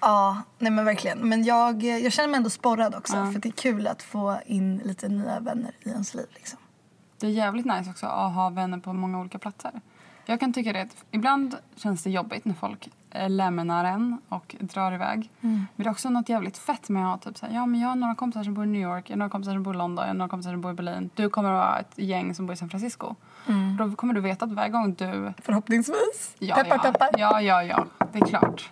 Ja, 0.02 0.42
nej 0.60 0.72
men 0.72 0.86
verkligen. 0.86 1.30
Men 1.30 1.44
jag, 1.44 1.84
jag 1.84 2.14
känner 2.14 2.30
mig 2.30 2.38
ändå 2.38 2.50
sporrad 2.50 2.96
också 2.96 3.14
för 3.14 3.40
det 3.40 3.50
är 3.50 3.52
kul 3.52 3.88
att 3.88 4.04
få 4.04 4.38
in 4.46 4.78
lite 4.78 5.08
nya 5.10 5.40
vänner 5.40 5.72
i 5.80 5.90
ens 5.90 6.14
liv 6.14 6.26
liksom. 6.34 6.60
Det 7.20 7.28
är 7.28 7.32
jävligt 7.32 7.66
nice 7.66 7.90
också 7.90 8.06
att 8.08 8.34
ha 8.34 8.50
vänner 8.50 8.78
på 8.78 8.94
många 8.94 9.20
olika 9.20 9.40
platser. 9.40 9.72
Jag 10.26 10.40
kan 10.40 10.54
tycka 10.54 10.74
det 10.74 10.88
ibland 11.12 11.56
känns 11.76 12.04
det 12.04 12.10
jobbigt 12.10 12.46
när 12.46 12.54
folk 12.54 12.90
eh, 13.12 13.30
lämnar 13.30 13.86
en 13.86 14.22
och 14.30 14.56
drar 14.60 14.92
iväg. 14.92 15.30
Men 15.40 15.68
det 15.76 15.84
är 15.84 15.92
också 15.92 16.10
något 16.10 16.30
jävligt 16.30 16.58
fett 16.58 16.90
med 16.90 17.04
att 17.14 17.24
ha 17.24 17.32
typ 17.32 17.38
så 17.38 17.46
här, 17.46 17.54
ja 17.54 17.66
men 17.66 17.80
jag 17.82 17.90
har 17.90 17.96
några 17.96 18.16
kompisar 18.16 18.44
som 18.44 18.54
bor 18.54 18.64
i 18.64 18.68
New 18.68 18.82
York, 18.82 19.10
jag 19.10 19.14
har 19.14 19.18
några 19.20 19.30
kompisar 19.30 19.54
som 19.54 19.64
bor 19.64 19.76
i 19.76 19.78
London, 19.78 20.04
jag 20.04 20.10
har 20.10 20.18
några 20.18 20.30
kompisar 20.30 20.52
som 20.52 20.62
bor 20.62 20.72
i 20.72 20.76
Berlin. 20.76 21.10
Du 21.16 21.30
kommer 21.30 21.50
att 21.50 21.68
vara 21.68 21.80
ett 21.80 21.92
gäng 21.96 22.36
som 22.36 22.46
bor 22.46 22.54
i 22.54 22.58
San 22.58 22.70
Francisco. 22.70 23.16
Då 23.78 23.96
kommer 23.96 24.14
du 24.14 24.22
veta 24.22 24.46
att 24.46 24.52
varje 24.52 24.70
gång 24.70 24.94
du... 24.94 25.34
Förhoppningsvis. 25.42 26.36
Ja, 26.40 26.56
peppar, 26.56 26.76
ja, 26.76 26.92
peppar. 26.92 27.10
Ja, 27.18 27.42
ja, 27.42 27.64
ja. 27.64 27.86
Det 28.12 28.20
är 28.20 28.26
klart. 28.26 28.72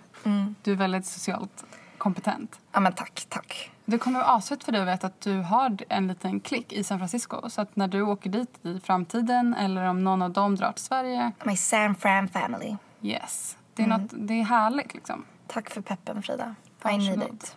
Du 0.64 0.72
är 0.72 0.76
väldigt 0.76 1.06
socialt 1.06 1.66
kompetent. 1.98 2.60
Ja 2.72 2.80
men 2.80 2.94
tack, 2.94 3.26
tack. 3.30 3.72
Det 3.86 3.98
kommer 3.98 4.20
vara 4.20 4.30
asfett 4.30 4.64
för 4.64 4.72
dig 4.72 4.82
att 4.82 4.88
veta 4.88 5.08
att 5.08 5.22
du 5.22 5.38
har 5.38 5.78
en 5.90 6.08
liten 6.08 6.40
klick 6.40 6.74
i 6.74 6.84
San 6.84 6.98
Francisco. 7.00 7.50
Så 7.50 7.62
att 7.62 7.76
när 7.76 7.88
du 7.88 8.02
åker 8.02 8.30
dit 8.30 8.66
i 8.66 8.80
framtiden 8.80 9.54
eller 9.54 9.84
om 9.84 10.04
någon 10.04 10.22
av 10.22 10.32
dem 10.32 10.56
drar 10.56 10.72
till 10.72 10.84
Sverige, 10.84 11.32
My 11.44 11.56
San 11.56 11.96
Fran 11.96 12.28
family. 12.28 12.76
yes. 13.02 13.58
Det 13.74 13.84
är, 13.84 13.88
något, 13.88 14.12
det 14.14 14.34
är 14.40 14.44
härligt 14.44 14.94
liksom. 14.94 15.26
Tack 15.48 15.70
för 15.70 15.82
peppen 15.82 16.24
Frida. 16.24 16.56
I 16.80 16.84
Varsågod. 16.84 17.18
need 17.18 17.34
it. 17.34 17.56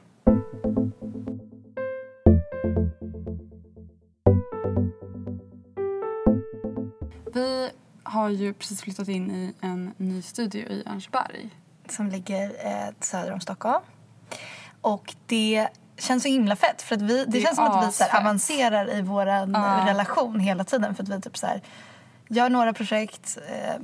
Har 8.15 8.29
ju 8.29 8.54
precis 8.54 8.81
flyttat 8.83 9.08
in 9.08 9.31
i 9.31 9.54
en 9.60 9.94
ny 9.96 10.23
studio 10.23 10.69
i 10.69 10.83
Örnsberg. 10.87 11.50
Som 11.88 12.08
ligger 12.08 12.44
eh, 12.67 12.94
söder 13.00 13.33
om 13.33 13.40
Stockholm. 13.40 13.83
Och 14.81 15.15
det 15.27 15.69
känns 15.98 16.23
så 16.23 16.29
himla 16.29 16.56
fett. 16.56 16.83
För 16.83 16.94
att 16.96 17.02
vi, 17.02 17.25
det, 17.25 17.31
Det 17.31 17.40
känns 17.40 17.56
som 17.56 17.65
att 17.65 17.88
vi 17.88 17.92
så 17.92 18.04
här, 18.04 18.21
avancerar 18.21 18.94
i 18.94 19.02
vår 19.02 19.27
relation 19.87 20.40
hela 20.40 20.65
tiden. 20.65 20.94
För 20.94 21.02
att 21.02 21.08
vi 21.08 21.21
typ 21.21 21.37
så 21.38 21.46
här, 21.46 21.62
gör 22.29 22.48
några 22.50 22.73
projekt. 22.73 23.38
Eh, 23.48 23.77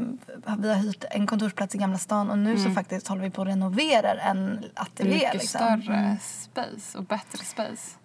vi 0.58 0.68
har 0.68 0.76
hyrt 0.76 1.04
en 1.10 1.26
kontorsplats 1.26 1.74
i 1.74 1.78
Gamla 1.78 1.98
stan 1.98 2.30
och 2.30 2.38
nu 2.38 2.58
så 2.58 2.70
faktiskt 2.70 3.08
håller 3.08 3.22
vi 3.22 3.30
på 3.30 3.42
att 3.42 3.48
renovera 3.48 4.12
en 4.12 4.64
ateljé. 4.74 5.14
Mycket 5.14 5.34
Liksom. 5.34 5.82
större 5.82 6.16
space 6.22 6.98
och 6.98 7.04
bättre 7.04 7.44
space. 7.44 7.96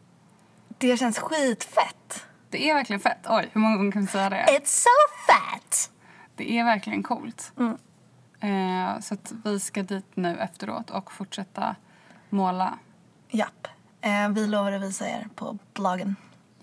Det 0.77 0.97
känns 0.97 1.19
skitfett. 1.19 2.25
Det 2.49 2.69
är 2.69 2.73
verkligen 2.73 2.99
fett. 2.99 3.25
Oj, 3.29 3.49
hur 3.53 3.61
många 3.61 3.77
gånger 3.77 3.91
kan 3.91 4.01
vi 4.01 4.07
säga 4.07 4.29
det? 4.29 4.45
It's 4.49 4.65
so 4.83 4.89
fat! 5.27 5.89
Det 6.35 6.57
är 6.59 6.63
verkligen 6.65 7.03
coolt. 7.03 7.53
Mm. 7.57 7.77
Eh, 8.39 8.99
så 8.99 9.13
att 9.13 9.33
vi 9.45 9.59
ska 9.59 9.83
dit 9.83 10.05
nu 10.15 10.37
efteråt 10.39 10.89
och 10.89 11.11
fortsätta 11.11 11.75
måla. 12.29 12.79
Japp. 13.29 13.67
Eh, 14.01 14.29
vi 14.29 14.47
lovar 14.47 14.71
att 14.71 14.81
visa 14.81 15.09
er 15.09 15.27
på 15.35 15.57
bloggen. 15.73 16.15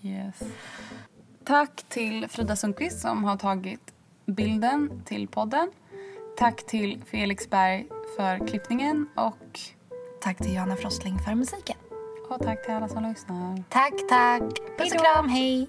Yes. 0.03 0.43
Tack 1.45 1.85
till 1.89 2.29
Frida 2.29 2.57
Sundqvist 2.57 3.01
som 3.01 3.25
har 3.25 3.37
tagit 3.37 3.93
bilden 4.27 5.03
till 5.05 5.29
podden. 5.29 5.70
Tack 6.39 6.66
till 6.66 7.03
Felix 7.07 7.51
Berg 7.51 7.87
för 8.16 8.47
klippningen 8.47 9.09
och, 9.16 9.61
Tack 10.20 10.37
till 10.37 10.55
Johanna 10.55 10.77
Frostling 10.77 11.18
för 11.18 11.35
musiken. 11.35 11.77
och 12.31 12.43
tack 12.43 12.64
till 12.64 12.75
alla 12.75 12.89
som 12.89 13.03
lyssnar. 13.03 13.62
Tack, 13.68 13.93
tack. 14.09 14.43
Puss 14.79 14.93
och 14.93 15.01
kram. 15.01 15.29
Hej. 15.29 15.68